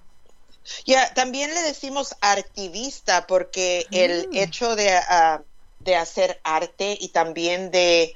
Ya, 0.84 1.12
también 1.14 1.52
le 1.54 1.62
decimos 1.62 2.16
artivista 2.20 3.26
porque 3.26 3.86
el 3.90 4.26
ah. 4.26 4.28
hecho 4.32 4.76
de, 4.76 4.90
ah, 4.90 5.42
de, 5.80 5.96
hacer 5.96 6.40
arte 6.44 6.96
y 7.00 7.08
también 7.08 7.70
de, 7.70 8.14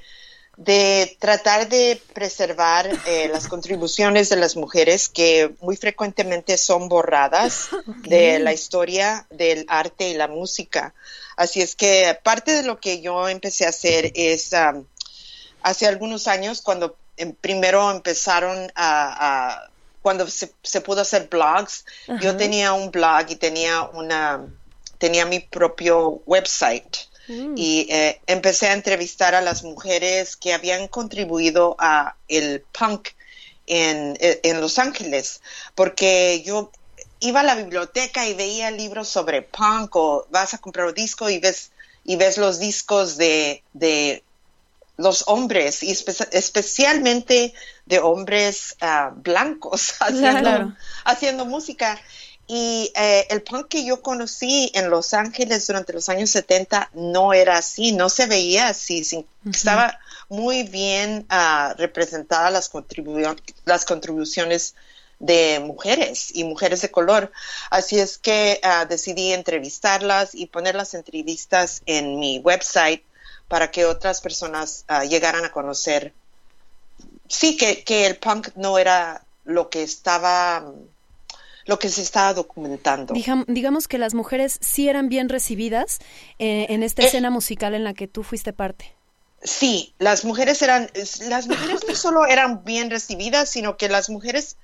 de 0.57 1.15
tratar 1.19 1.69
de 1.69 2.01
preservar 2.13 2.89
eh, 3.05 3.29
las 3.31 3.47
contribuciones 3.47 4.29
de 4.29 4.35
las 4.35 4.55
mujeres 4.55 5.09
que 5.09 5.53
muy 5.61 5.77
frecuentemente 5.77 6.57
son 6.57 6.89
borradas 6.89 7.69
de 8.03 8.39
la 8.39 8.53
historia 8.53 9.25
del 9.29 9.65
arte 9.67 10.09
y 10.09 10.13
la 10.13 10.27
música. 10.27 10.93
Así 11.37 11.61
es 11.61 11.75
que 11.75 12.17
parte 12.23 12.51
de 12.51 12.63
lo 12.63 12.79
que 12.79 13.01
yo 13.01 13.27
empecé 13.29 13.65
a 13.65 13.69
hacer 13.69 14.11
es 14.15 14.53
ah, 14.53 14.81
hace 15.61 15.87
algunos 15.87 16.27
años 16.27 16.61
cuando 16.61 16.97
em, 17.17 17.33
primero 17.33 17.89
empezaron 17.89 18.71
a 18.75 19.70
cuando 20.01 20.27
se, 20.27 20.51
se 20.63 20.81
pudo 20.81 21.01
hacer 21.01 21.27
blogs, 21.29 21.85
yo 22.21 22.35
tenía 22.35 22.73
un 22.73 22.91
blog 22.91 23.25
y 23.29 23.35
tenía 23.35 23.83
una, 23.83 24.45
tenía 24.97 25.25
mi 25.25 25.39
propio 25.39 26.21
website. 26.25 26.97
Mm. 27.27 27.53
Y 27.55 27.87
eh, 27.89 28.19
empecé 28.27 28.67
a 28.67 28.73
entrevistar 28.73 29.35
a 29.35 29.41
las 29.41 29.63
mujeres 29.63 30.35
que 30.35 30.53
habían 30.53 30.87
contribuido 30.87 31.75
a 31.79 32.15
el 32.27 32.63
punk 32.77 33.09
en, 33.67 34.17
en 34.19 34.59
Los 34.59 34.79
Ángeles, 34.79 35.41
porque 35.75 36.41
yo 36.43 36.71
iba 37.19 37.41
a 37.41 37.43
la 37.43 37.55
biblioteca 37.55 38.27
y 38.27 38.33
veía 38.33 38.71
libros 38.71 39.07
sobre 39.07 39.43
punk 39.43 39.95
o 39.95 40.27
vas 40.31 40.53
a 40.53 40.57
comprar 40.57 40.87
un 40.87 40.93
disco 40.93 41.29
y 41.29 41.39
ves 41.39 41.71
y 42.03 42.15
ves 42.15 42.37
los 42.37 42.59
discos 42.59 43.17
de, 43.17 43.63
de 43.73 44.23
los 44.97 45.23
hombres 45.27 45.83
y 45.83 45.91
especialmente 45.91 47.53
de 47.91 47.99
hombres 47.99 48.77
ah, 48.79 49.11
blancos 49.13 49.95
haciendo, 51.05 51.45
música. 51.45 51.99
Y 52.47 52.91
eh, 52.95 53.27
el 53.29 53.43
punk 53.43 53.67
que 53.67 53.85
yo 53.85 54.01
conocí 54.01 54.71
en 54.73 54.89
Los 54.89 55.13
Ángeles 55.13 55.67
durante 55.67 55.91
los 55.91 56.07
años 56.07 56.29
70 56.29 56.89
no 56.93 57.33
era 57.33 57.57
así, 57.57 57.91
no 57.91 58.07
se 58.07 58.27
veía 58.27 58.69
así, 58.69 59.05
estaba 59.45 59.99
muy 60.29 60.63
bien 60.63 61.27
uh, 61.29 61.73
representada 61.77 62.49
las, 62.49 62.71
las 63.65 63.85
contribuciones 63.85 64.75
de 65.19 65.59
mujeres 65.59 66.31
y 66.33 66.45
mujeres 66.45 66.81
de 66.81 66.91
color. 66.91 67.31
Así 67.69 67.99
es 67.99 68.17
que 68.17 68.59
ah, 68.63 68.85
decidí 68.85 69.33
entrevistarlas 69.33 70.33
y 70.33 70.47
poner 70.47 70.75
las 70.75 70.93
entrevistas 70.93 71.81
en 71.85 72.19
mi 72.19 72.39
website 72.39 73.03
para 73.49 73.69
que 73.69 73.85
otras 73.85 74.21
personas 74.21 74.85
uh, 74.89 75.05
llegaran 75.07 75.43
a 75.43 75.51
conocer, 75.51 76.13
sí, 77.31 77.57
que, 77.57 77.83
que, 77.83 78.05
el 78.05 78.17
punk 78.17 78.49
no 78.55 78.77
era 78.77 79.23
lo 79.45 79.69
que 79.69 79.83
estaba, 79.83 80.65
lo 81.65 81.79
que 81.79 81.89
se 81.89 82.01
estaba 82.01 82.33
documentando. 82.33 83.13
digamos 83.47 83.87
que 83.87 83.97
las 83.97 84.13
mujeres 84.13 84.57
sí 84.61 84.89
eran 84.89 85.09
bien 85.09 85.29
recibidas 85.29 85.99
eh, 86.39 86.67
en 86.69 86.83
esta 86.83 87.03
eh, 87.03 87.05
escena 87.07 87.29
musical 87.29 87.73
en 87.73 87.83
la 87.83 87.93
que 87.93 88.07
tú 88.07 88.23
fuiste 88.23 88.53
parte. 88.53 88.93
Sí, 89.43 89.93
las 89.97 90.23
mujeres 90.23 90.61
eran, 90.61 90.89
las 91.27 91.47
mujeres 91.47 91.81
no 91.87 91.95
solo 91.95 92.27
eran 92.27 92.63
bien 92.63 92.91
recibidas, 92.91 93.49
sino 93.49 93.75
que 93.75 93.89
las 93.89 94.09
mujeres 94.09 94.55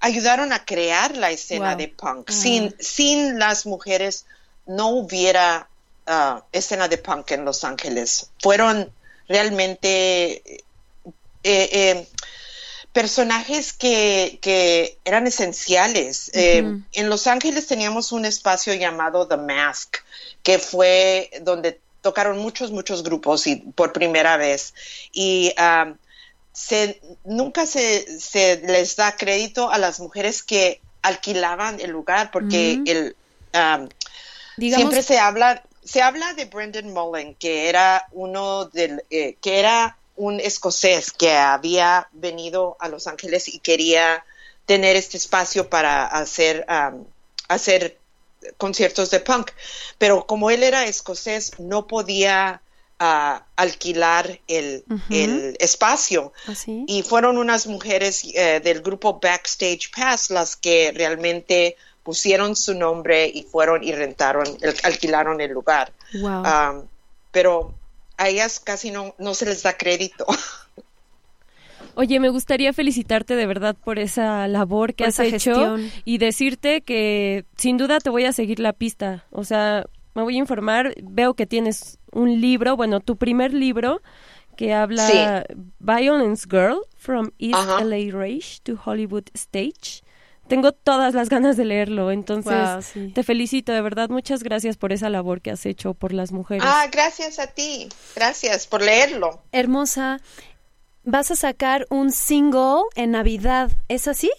ayudaron 0.00 0.52
a 0.52 0.64
crear 0.64 1.16
la 1.16 1.30
escena 1.30 1.76
de 1.76 1.88
punk. 1.88 2.30
Sin, 2.30 2.74
sin 2.78 3.38
las 3.38 3.66
mujeres 3.66 4.24
no 4.66 4.88
hubiera 4.88 5.68
uh, 6.06 6.40
escena 6.52 6.88
de 6.88 6.98
punk 6.98 7.32
en 7.32 7.44
Los 7.44 7.64
Ángeles. 7.64 8.30
Fueron 8.42 8.90
realmente 9.28 10.63
eh, 11.44 11.68
eh, 11.72 12.08
personajes 12.92 13.72
que, 13.72 14.38
que, 14.40 14.98
eran 15.04 15.26
esenciales. 15.26 16.30
Eh, 16.32 16.80
en 16.92 17.10
Los 17.10 17.26
Ángeles 17.26 17.66
teníamos 17.66 18.12
un 18.12 18.24
espacio 18.24 18.74
llamado 18.74 19.28
The 19.28 19.36
Mask, 19.36 19.96
que 20.42 20.58
fue 20.58 21.30
donde 21.42 21.80
tocaron 22.00 22.38
muchos, 22.38 22.70
muchos 22.70 23.02
grupos 23.02 23.46
y 23.46 23.56
por 23.56 23.92
primera 23.92 24.36
vez. 24.36 24.74
Y 25.12 25.54
um, 25.58 25.96
se, 26.52 27.00
nunca 27.24 27.66
se, 27.66 28.20
se, 28.20 28.58
les 28.58 28.96
da 28.96 29.16
crédito 29.16 29.70
a 29.70 29.78
las 29.78 30.00
mujeres 30.00 30.42
que 30.42 30.80
alquilaban 31.02 31.80
el 31.80 31.90
lugar 31.90 32.30
porque 32.30 32.80
el... 32.86 33.16
Um, 33.54 33.88
siempre 34.58 35.02
se 35.02 35.18
habla 35.18 35.62
se 35.84 36.00
habla 36.00 36.32
de 36.32 36.46
Brendan 36.46 36.92
Mullen, 36.92 37.34
que 37.34 37.68
era 37.68 38.06
uno 38.12 38.64
del, 38.66 39.02
eh, 39.10 39.36
que 39.40 39.58
era 39.58 39.98
un 40.16 40.40
escocés 40.40 41.10
que 41.10 41.32
había 41.32 42.08
venido 42.12 42.76
a 42.80 42.88
Los 42.88 43.06
Ángeles 43.06 43.48
y 43.48 43.58
quería 43.58 44.24
tener 44.66 44.96
este 44.96 45.16
espacio 45.16 45.68
para 45.68 46.06
hacer, 46.06 46.64
hacer 47.48 47.98
conciertos 48.56 49.10
de 49.10 49.20
punk. 49.20 49.50
Pero 49.98 50.26
como 50.26 50.50
él 50.50 50.62
era 50.62 50.86
escocés, 50.86 51.58
no 51.58 51.86
podía 51.86 52.62
ah, 52.98 53.44
alquilar 53.56 54.40
el, 54.46 54.84
espacio. 55.58 56.32
¿Ah, 56.46 56.54
y 56.86 57.02
fueron 57.02 57.38
unas 57.38 57.66
mujeres 57.66 58.24
eh, 58.34 58.60
del 58.60 58.82
grupo 58.82 59.18
Backstage 59.20 59.90
Pass 59.94 60.30
las 60.30 60.56
que 60.56 60.92
realmente 60.94 61.76
pusieron 62.02 62.54
su 62.54 62.74
nombre 62.74 63.26
y 63.26 63.42
fueron 63.42 63.82
y 63.82 63.92
rentaron, 63.92 64.46
alquilaron 64.82 65.40
el 65.40 65.50
lugar. 65.50 65.92
pero 67.32 67.74
a 68.16 68.28
ellas 68.28 68.60
casi 68.60 68.90
no, 68.90 69.14
no 69.18 69.34
se 69.34 69.46
les 69.46 69.62
da 69.62 69.76
crédito. 69.76 70.26
Oye, 71.96 72.18
me 72.18 72.28
gustaría 72.28 72.72
felicitarte 72.72 73.36
de 73.36 73.46
verdad 73.46 73.76
por 73.76 73.98
esa 73.98 74.48
labor 74.48 74.94
que 74.94 75.04
has 75.04 75.18
hecho 75.20 75.76
y 76.04 76.18
decirte 76.18 76.80
que 76.80 77.44
sin 77.56 77.76
duda 77.76 78.00
te 78.00 78.10
voy 78.10 78.24
a 78.24 78.32
seguir 78.32 78.58
la 78.58 78.72
pista. 78.72 79.24
O 79.30 79.44
sea, 79.44 79.86
me 80.14 80.22
voy 80.22 80.34
a 80.34 80.38
informar. 80.38 80.94
Veo 81.02 81.34
que 81.34 81.46
tienes 81.46 81.98
un 82.10 82.40
libro, 82.40 82.76
bueno, 82.76 83.00
tu 83.00 83.16
primer 83.16 83.54
libro 83.54 84.02
que 84.56 84.72
habla 84.72 85.44
Violence 85.78 86.46
Girl 86.50 86.80
from 86.96 87.30
East 87.38 87.68
LA 87.80 88.16
Rage 88.16 88.60
to 88.62 88.76
Hollywood 88.84 89.24
Stage 89.34 90.03
tengo 90.48 90.72
todas 90.72 91.14
las 91.14 91.28
ganas 91.28 91.56
de 91.56 91.64
leerlo. 91.64 92.10
Entonces, 92.10 92.92
te 93.14 93.22
felicito, 93.22 93.72
de 93.72 93.80
verdad. 93.80 94.08
Muchas 94.08 94.42
gracias 94.42 94.76
por 94.76 94.92
esa 94.92 95.08
labor 95.10 95.40
que 95.40 95.50
has 95.50 95.64
hecho 95.66 95.94
por 95.94 96.12
las 96.12 96.32
mujeres. 96.32 96.64
Ah, 96.66 96.86
gracias 96.90 97.38
a 97.38 97.46
ti. 97.46 97.88
Gracias 98.14 98.66
por 98.66 98.82
leerlo. 98.82 99.42
Hermosa. 99.52 100.20
Vas 101.06 101.30
a 101.30 101.36
sacar 101.36 101.86
un 101.90 102.10
single 102.12 102.82
en 102.94 103.10
Navidad, 103.10 103.70
¿es 103.88 104.08
así? 104.08 104.30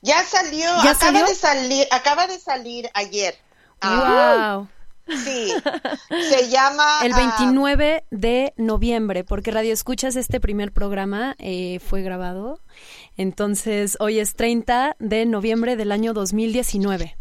Ya 0.00 0.22
salió, 0.24 0.70
acaba 0.72 1.24
de 1.24 1.34
salir, 1.34 1.88
acaba 1.90 2.26
de 2.28 2.38
salir 2.38 2.88
ayer. 2.94 3.36
wow. 3.82 4.68
Sí, 5.08 5.52
se 6.28 6.48
llama... 6.48 7.00
El 7.02 7.14
29 7.14 8.02
ah, 8.02 8.06
de 8.10 8.54
noviembre, 8.56 9.24
porque 9.24 9.50
Radio 9.50 9.72
Escuchas, 9.72 10.16
este 10.16 10.40
primer 10.40 10.72
programa 10.72 11.34
eh, 11.38 11.80
fue 11.80 12.02
grabado. 12.02 12.60
Entonces, 13.16 13.96
hoy 14.00 14.18
es 14.18 14.34
30 14.34 14.96
de 14.98 15.26
noviembre 15.26 15.76
del 15.76 15.92
año 15.92 16.12
2019. 16.12 17.16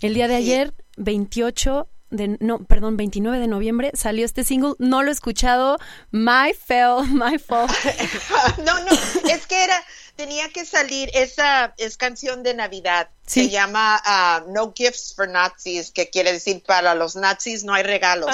El 0.00 0.14
día 0.14 0.28
de 0.28 0.36
ayer, 0.36 0.74
28 0.96 1.88
de, 2.12 2.36
no, 2.40 2.58
perdón, 2.64 2.96
29 2.96 3.38
de 3.38 3.48
noviembre 3.48 3.90
salió 3.94 4.24
este 4.24 4.44
single. 4.44 4.74
No 4.78 5.02
lo 5.02 5.08
he 5.08 5.12
escuchado. 5.12 5.78
My 6.10 6.52
fail, 6.54 7.06
my 7.08 7.38
fault. 7.38 7.72
no, 8.58 8.78
no, 8.80 8.90
es 9.30 9.46
que 9.46 9.64
era, 9.64 9.82
tenía 10.14 10.48
que 10.50 10.64
salir, 10.64 11.10
esa 11.14 11.74
es 11.78 11.96
canción 11.96 12.42
de 12.42 12.54
Navidad. 12.54 13.08
Se 13.26 13.48
llama 13.48 14.00
ah, 14.04 14.44
No 14.48 14.72
Gifts 14.76 15.14
for 15.14 15.28
Nazis, 15.28 15.90
que 15.90 16.10
quiere 16.10 16.32
decir 16.32 16.62
para 16.64 16.94
los 16.94 17.16
nazis 17.16 17.64
no 17.64 17.72
hay 17.72 17.82
regalos. 17.82 18.30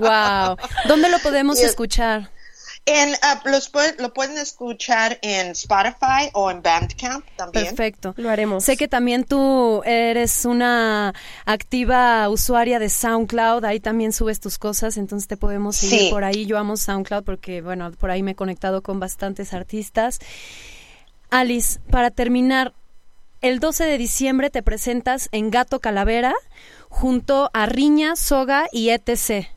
wow. 0.00 0.08
Ah. 0.10 0.56
¿Dónde 0.88 1.08
lo 1.08 1.18
podemos 1.20 1.58
escuchar? 1.58 2.30
En, 2.88 3.10
uh, 3.10 3.48
los 3.48 3.72
lo 3.98 4.14
pueden 4.14 4.38
escuchar 4.38 5.18
en 5.22 5.48
Spotify 5.48 6.30
o 6.34 6.52
en 6.52 6.62
Bandcamp 6.62 7.26
también. 7.34 7.66
Perfecto. 7.66 8.14
Lo 8.16 8.30
haremos. 8.30 8.62
Sé 8.62 8.76
que 8.76 8.86
también 8.86 9.24
tú 9.24 9.82
eres 9.84 10.44
una 10.44 11.12
activa 11.46 12.28
usuaria 12.28 12.78
de 12.78 12.88
SoundCloud, 12.88 13.64
ahí 13.64 13.80
también 13.80 14.12
subes 14.12 14.38
tus 14.38 14.56
cosas, 14.56 14.98
entonces 14.98 15.26
te 15.26 15.36
podemos 15.36 15.74
seguir 15.74 16.10
por 16.10 16.22
ahí. 16.22 16.46
Yo 16.46 16.58
amo 16.58 16.76
SoundCloud 16.76 17.24
porque, 17.24 17.60
bueno, 17.60 17.90
por 17.90 18.12
ahí 18.12 18.22
me 18.22 18.30
he 18.30 18.36
conectado 18.36 18.82
con 18.82 19.00
bastantes 19.00 19.52
artistas. 19.52 20.20
Alice, 21.30 21.80
para 21.90 22.12
terminar, 22.12 22.72
el 23.40 23.58
12 23.58 23.84
de 23.84 23.98
diciembre 23.98 24.48
te 24.48 24.62
presentas 24.62 25.28
en 25.32 25.50
Gato 25.50 25.80
Calavera 25.80 26.34
junto 26.88 27.50
a 27.52 27.66
Riña, 27.66 28.14
Soga 28.14 28.68
y 28.70 28.90
ETC. 28.90 29.55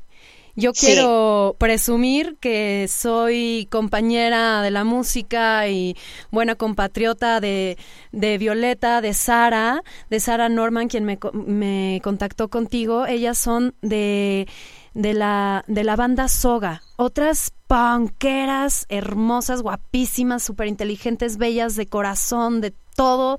Yo 0.59 0.73
quiero 0.73 1.55
presumir 1.57 2.35
que 2.41 2.87
soy 2.89 3.67
compañera 3.71 4.61
de 4.61 4.71
la 4.71 4.83
música 4.83 5.69
y 5.69 5.95
buena 6.31 6.55
compatriota 6.55 7.39
de, 7.39 7.77
de 8.11 8.37
Violeta, 8.37 8.99
de 8.99 9.13
Sara, 9.13 9.81
de 10.09 10.19
Sara 10.19 10.49
Norman, 10.49 10.89
quien 10.89 11.05
me, 11.05 11.17
me 11.33 12.01
contactó 12.03 12.49
contigo. 12.49 13.05
Ellas 13.05 13.37
son 13.37 13.73
de, 13.81 14.49
de, 14.93 15.13
la, 15.13 15.63
de 15.67 15.85
la 15.85 15.95
banda 15.95 16.27
Soga. 16.27 16.81
Otras 16.97 17.53
panqueras 17.67 18.85
hermosas, 18.89 19.61
guapísimas, 19.61 20.43
súper 20.43 20.67
inteligentes, 20.67 21.37
bellas, 21.37 21.77
de 21.77 21.87
corazón, 21.87 22.59
de 22.59 22.73
todo, 22.97 23.37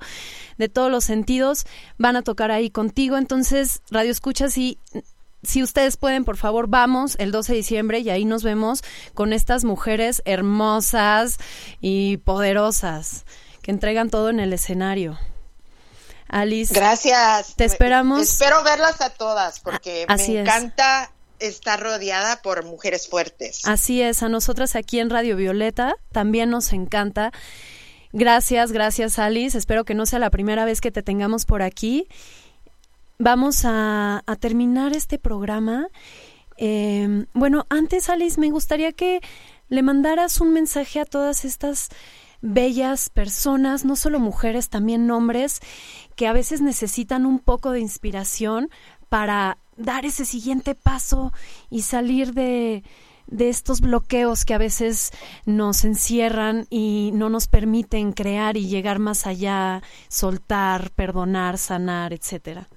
de 0.57 0.69
todos 0.69 0.89
los 0.89 1.03
sentidos, 1.03 1.67
van 1.99 2.15
a 2.15 2.23
tocar 2.23 2.49
ahí 2.49 2.71
contigo. 2.71 3.17
Entonces, 3.17 3.83
Radio 3.91 4.09
Escuchas 4.09 4.57
y 4.57 4.79
si 5.43 5.63
ustedes 5.63 5.97
pueden, 5.97 6.23
por 6.23 6.37
favor, 6.37 6.67
vamos 6.67 7.15
el 7.19 7.31
12 7.31 7.53
de 7.53 7.57
diciembre 7.57 7.99
y 7.99 8.09
ahí 8.09 8.25
nos 8.25 8.43
vemos 8.43 8.83
con 9.13 9.33
estas 9.33 9.63
mujeres 9.63 10.21
hermosas 10.25 11.37
y 11.79 12.17
poderosas 12.17 13.25
que 13.61 13.71
entregan 13.71 14.09
todo 14.09 14.29
en 14.29 14.39
el 14.39 14.53
escenario. 14.53 15.17
Alice. 16.27 16.73
Gracias. 16.73 17.55
Te 17.55 17.65
esperamos. 17.65 18.21
Espero 18.21 18.63
verlas 18.63 19.01
a 19.01 19.09
todas 19.09 19.59
porque 19.59 20.05
me 20.07 20.39
encanta 20.39 21.11
estar 21.39 21.81
rodeada 21.81 22.41
por 22.41 22.63
mujeres 22.63 23.07
fuertes. 23.07 23.61
Así 23.65 24.01
es, 24.01 24.23
a 24.23 24.29
nosotras 24.29 24.75
aquí 24.75 24.99
en 24.99 25.09
Radio 25.09 25.35
Violeta 25.35 25.95
también 26.11 26.49
nos 26.49 26.71
encanta. 26.71 27.31
Gracias, 28.13 28.71
gracias 28.71 29.19
Alice. 29.19 29.57
Espero 29.57 29.83
que 29.83 29.95
no 29.95 30.05
sea 30.05 30.19
la 30.19 30.29
primera 30.29 30.65
vez 30.65 30.81
que 30.81 30.91
te 30.91 31.01
tengamos 31.01 31.45
por 31.45 31.61
aquí 31.61 32.07
vamos 33.21 33.65
a, 33.65 34.23
terminar 34.39 34.93
este 34.93 35.19
programa. 35.19 35.87
Em, 36.57 37.27
bueno, 37.33 37.65
antes, 37.69 38.09
Alice, 38.09 38.39
me 38.39 38.49
gustaría 38.49 38.91
que 38.91 39.21
le 39.69 39.83
mandaras 39.83 40.41
un 40.41 40.53
mensaje 40.53 40.99
a 40.99 41.05
todas 41.05 41.45
estas 41.45 41.89
bellas 42.41 43.09
personas, 43.09 43.85
no 43.85 43.95
solo 43.95 44.19
mujeres, 44.19 44.69
también 44.69 45.09
hombres, 45.11 45.59
que 46.15 46.27
a 46.27 46.33
veces 46.33 46.61
necesitan 46.61 47.25
un 47.27 47.37
poco 47.39 47.71
de 47.71 47.79
inspiración 47.79 48.69
para 49.09 49.59
dar 49.77 50.05
ese 50.05 50.25
siguiente 50.25 50.73
paso 50.73 51.31
y 51.69 51.83
salir 51.83 52.33
de, 52.33 52.83
de 53.27 53.49
estos 53.49 53.81
bloqueos 53.81 54.45
que 54.45 54.55
a 54.55 54.57
veces 54.57 55.11
nos 55.45 55.85
encierran 55.85 56.65
y 56.71 57.11
no 57.13 57.29
nos 57.29 57.47
permiten 57.47 58.13
crear 58.13 58.57
y 58.57 58.67
llegar 58.67 58.97
más 58.97 59.27
allá, 59.27 59.83
soltar, 60.07 60.89
perdonar, 60.91 61.59
sanar, 61.59 62.13
etcétera. 62.13 62.67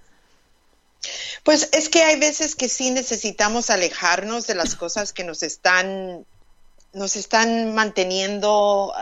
Pues 1.42 1.68
es 1.72 1.88
que 1.88 2.02
hay 2.02 2.18
veces 2.18 2.54
que 2.54 2.68
sí 2.68 2.90
necesitamos 2.90 3.70
alejarnos 3.70 4.46
de 4.46 4.54
las 4.54 4.74
cosas 4.74 5.12
que 5.12 5.24
nos 5.24 5.42
están, 5.42 6.24
nos 6.92 7.16
están 7.16 7.74
manteniendo 7.74 8.92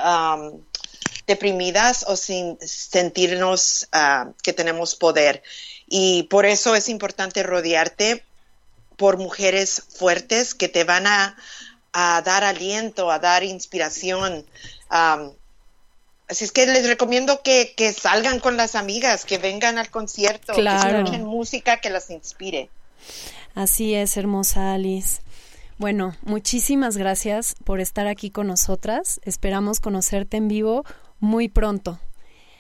deprimidas 1.26 2.04
o 2.08 2.16
sin 2.16 2.58
sentirnos 2.60 3.88
ah, 3.92 4.30
que 4.42 4.52
tenemos 4.52 4.94
poder. 4.94 5.42
Y 5.86 6.24
por 6.24 6.46
eso 6.46 6.74
es 6.74 6.88
importante 6.88 7.42
rodearte 7.42 8.24
por 8.96 9.18
mujeres 9.18 9.82
fuertes 9.96 10.54
que 10.54 10.68
te 10.68 10.84
van 10.84 11.06
a, 11.06 11.36
dar 11.92 12.44
aliento, 12.44 13.10
a 13.10 13.18
dar 13.18 13.44
inspiración. 13.44 14.46
Así 16.32 16.44
es 16.44 16.52
que 16.52 16.64
les 16.64 16.86
recomiendo 16.86 17.42
que, 17.42 17.74
salgan 17.92 18.40
con 18.40 18.56
las 18.56 18.74
amigas, 18.74 19.26
que 19.26 19.36
vengan 19.36 19.76
al 19.76 19.90
concierto, 19.90 20.54
que 20.54 20.62
escuchen 20.62 21.26
música 21.26 21.76
que 21.76 21.90
las 21.90 22.08
inspire. 22.08 22.70
Así 23.54 23.94
es, 23.94 24.16
hermosa 24.16 24.72
Alice. 24.72 25.20
Bueno, 25.76 26.16
muchísimas 26.22 26.96
gracias 26.96 27.54
por 27.64 27.80
estar 27.80 28.06
aquí 28.06 28.30
con 28.30 28.46
nosotras. 28.46 29.20
Esperamos 29.24 29.78
conocerte 29.78 30.38
en 30.38 30.48
vivo 30.48 30.86
muy 31.20 31.50
pronto. 31.50 32.00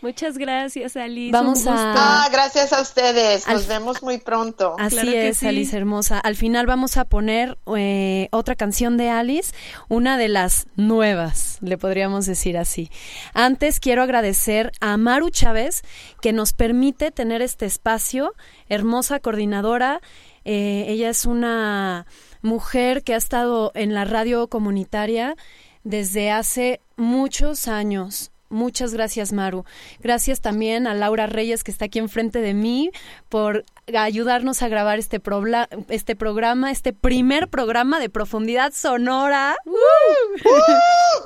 Muchas 0.02 0.36
gracias, 0.36 0.96
Alice. 0.96 1.30
Vamos 1.30 1.64
a. 1.68 2.24
Ah, 2.24 2.28
gracias 2.32 2.72
a 2.72 2.82
ustedes. 2.82 3.46
Nos 3.46 3.68
vemos 3.68 4.02
muy 4.02 4.18
pronto. 4.18 4.74
Así 4.76 5.14
es, 5.14 5.44
Alice 5.44 5.76
hermosa. 5.76 6.18
Al 6.18 6.34
final 6.34 6.66
vamos 6.66 6.96
a 6.96 7.04
poner 7.04 7.56
eh, 7.76 8.28
otra 8.32 8.56
canción 8.56 8.96
de 8.96 9.10
Alice, 9.10 9.54
una 9.88 10.18
de 10.18 10.26
las 10.26 10.66
nuevas, 10.74 11.58
le 11.60 11.78
podríamos 11.78 12.26
decir 12.26 12.58
así. 12.58 12.90
Antes 13.32 13.78
quiero 13.78 14.02
agradecer 14.02 14.72
a 14.80 14.96
Maru 14.96 15.30
Chávez 15.30 15.82
que 16.20 16.32
nos 16.32 16.52
permite 16.52 17.12
tener 17.12 17.40
este 17.40 17.66
espacio. 17.66 18.34
Hermosa 18.68 19.20
coordinadora. 19.20 20.00
Eh, 20.44 20.86
ella 20.88 21.10
es 21.10 21.26
una 21.26 22.06
mujer 22.40 23.04
que 23.04 23.14
ha 23.14 23.18
estado 23.18 23.70
en 23.76 23.94
la 23.94 24.04
radio 24.04 24.48
comunitaria 24.48 25.36
desde 25.84 26.32
hace 26.32 26.80
muchos 26.96 27.68
años 27.68 28.31
Muchas 28.52 28.92
gracias, 28.92 29.32
Maru. 29.32 29.64
Gracias 30.00 30.42
también 30.42 30.86
a 30.86 30.92
Laura 30.92 31.26
Reyes, 31.26 31.64
que 31.64 31.70
está 31.70 31.86
aquí 31.86 31.98
enfrente 31.98 32.42
de 32.42 32.52
mí, 32.52 32.90
por 33.30 33.64
ayudarnos 33.96 34.60
a 34.60 34.68
grabar 34.68 34.98
este, 34.98 35.22
este 35.88 36.16
programa, 36.16 36.70
este 36.70 36.92
primer 36.92 37.48
programa 37.48 37.98
de 37.98 38.10
profundidad 38.10 38.74
sonora. 38.74 39.56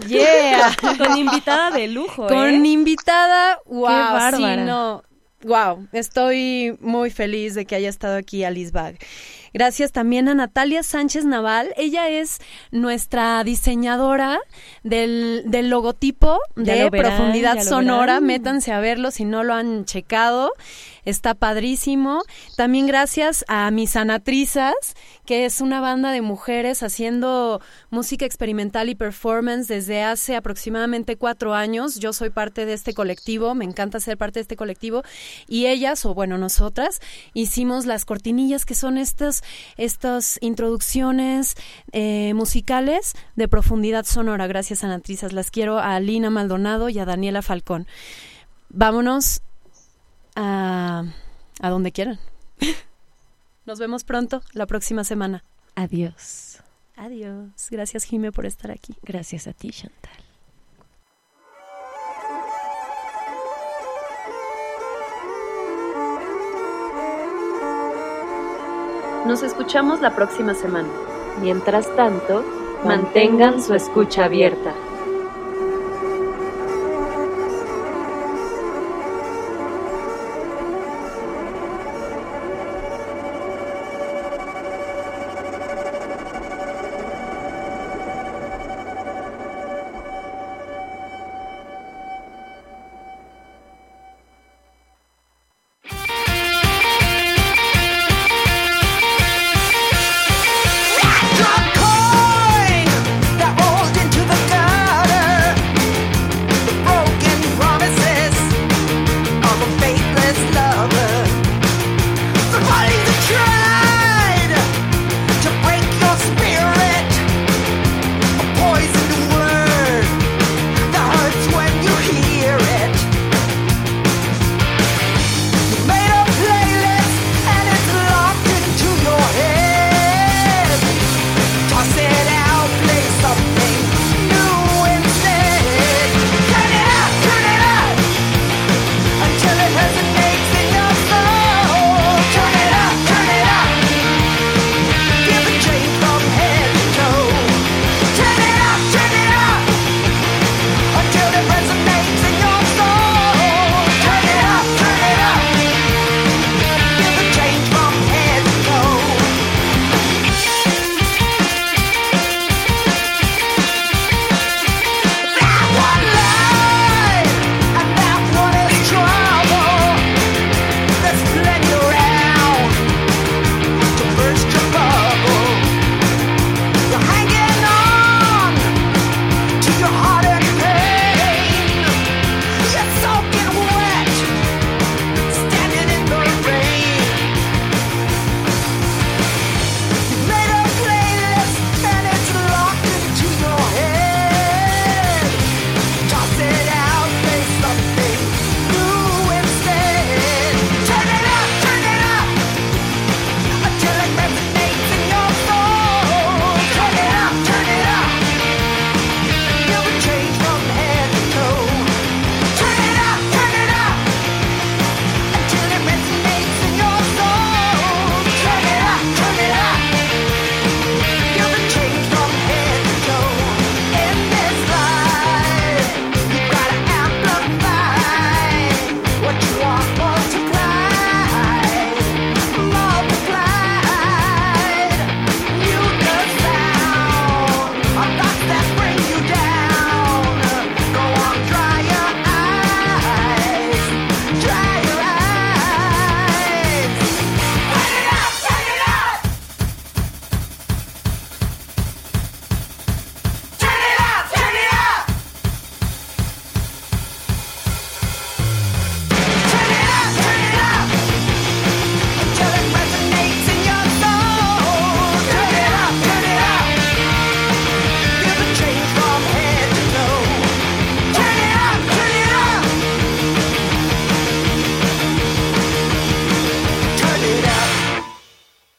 yeah. 0.06 0.70
Con 0.98 1.18
invitada 1.18 1.72
de 1.72 1.88
lujo. 1.88 2.28
Con 2.28 2.64
¿eh? 2.64 2.68
invitada, 2.68 3.58
wow. 3.66 3.88
Qué 3.88 3.92
bárbara. 3.92 4.64
no. 4.64 5.02
Wow, 5.42 5.88
estoy 5.92 6.76
muy 6.80 7.10
feliz 7.10 7.54
de 7.54 7.66
que 7.66 7.74
haya 7.74 7.88
estado 7.88 8.16
aquí 8.16 8.44
Alice 8.44 8.70
Bag. 8.70 8.98
Gracias 9.56 9.90
también 9.90 10.28
a 10.28 10.34
Natalia 10.34 10.82
Sánchez 10.82 11.24
Naval. 11.24 11.72
Ella 11.78 12.10
es 12.10 12.40
nuestra 12.72 13.42
diseñadora 13.42 14.38
del, 14.82 15.44
del 15.46 15.70
logotipo 15.70 16.40
de 16.56 16.90
Profundidad 16.90 17.62
Sonora. 17.62 18.20
Métanse 18.20 18.72
a 18.72 18.80
verlo 18.80 19.10
si 19.10 19.24
no 19.24 19.44
lo 19.44 19.54
han 19.54 19.86
checado 19.86 20.52
está 21.06 21.34
padrísimo. 21.34 22.22
También 22.56 22.86
gracias 22.86 23.44
a 23.48 23.70
mis 23.70 23.96
anatrizas, 23.96 24.74
que 25.24 25.46
es 25.46 25.62
una 25.62 25.80
banda 25.80 26.10
de 26.10 26.20
mujeres 26.20 26.82
haciendo 26.82 27.62
música 27.90 28.26
experimental 28.26 28.90
y 28.90 28.94
performance 28.94 29.68
desde 29.68 30.02
hace 30.02 30.36
aproximadamente 30.36 31.16
cuatro 31.16 31.54
años. 31.54 31.98
Yo 31.98 32.12
soy 32.12 32.28
parte 32.28 32.66
de 32.66 32.74
este 32.74 32.92
colectivo, 32.92 33.54
me 33.54 33.64
encanta 33.64 34.00
ser 34.00 34.18
parte 34.18 34.40
de 34.40 34.42
este 34.42 34.56
colectivo. 34.56 35.02
Y 35.48 35.66
ellas, 35.66 36.04
o 36.04 36.12
bueno, 36.12 36.36
nosotras, 36.36 37.00
hicimos 37.32 37.86
las 37.86 38.04
cortinillas 38.04 38.66
que 38.66 38.74
son 38.74 38.98
estas, 38.98 39.42
estas 39.76 40.38
introducciones 40.42 41.54
eh, 41.92 42.34
musicales 42.34 43.14
de 43.36 43.48
profundidad 43.48 44.04
sonora. 44.04 44.46
Gracias, 44.46 44.84
Anatrizas. 44.84 45.32
Las 45.32 45.50
quiero 45.50 45.78
a 45.78 45.98
Lina 46.00 46.30
Maldonado 46.30 46.88
y 46.88 46.98
a 46.98 47.04
Daniela 47.04 47.42
Falcón. 47.42 47.86
Vámonos 48.68 49.42
a, 50.36 51.04
a 51.60 51.70
donde 51.70 51.90
quieran. 51.90 52.18
Nos 53.66 53.80
vemos 53.80 54.04
pronto, 54.04 54.42
la 54.52 54.66
próxima 54.66 55.02
semana. 55.02 55.42
Adiós. 55.74 56.62
Adiós. 56.96 57.68
Gracias, 57.70 58.04
Jime, 58.04 58.30
por 58.30 58.46
estar 58.46 58.70
aquí. 58.70 58.94
Gracias 59.02 59.46
a 59.46 59.52
ti, 59.52 59.70
Chantal. 59.70 60.12
Nos 69.26 69.42
escuchamos 69.42 70.00
la 70.00 70.14
próxima 70.14 70.54
semana. 70.54 70.88
Mientras 71.40 71.94
tanto, 71.96 72.44
mantengan 72.84 73.60
su 73.60 73.74
escucha 73.74 74.26
abierta. 74.26 74.72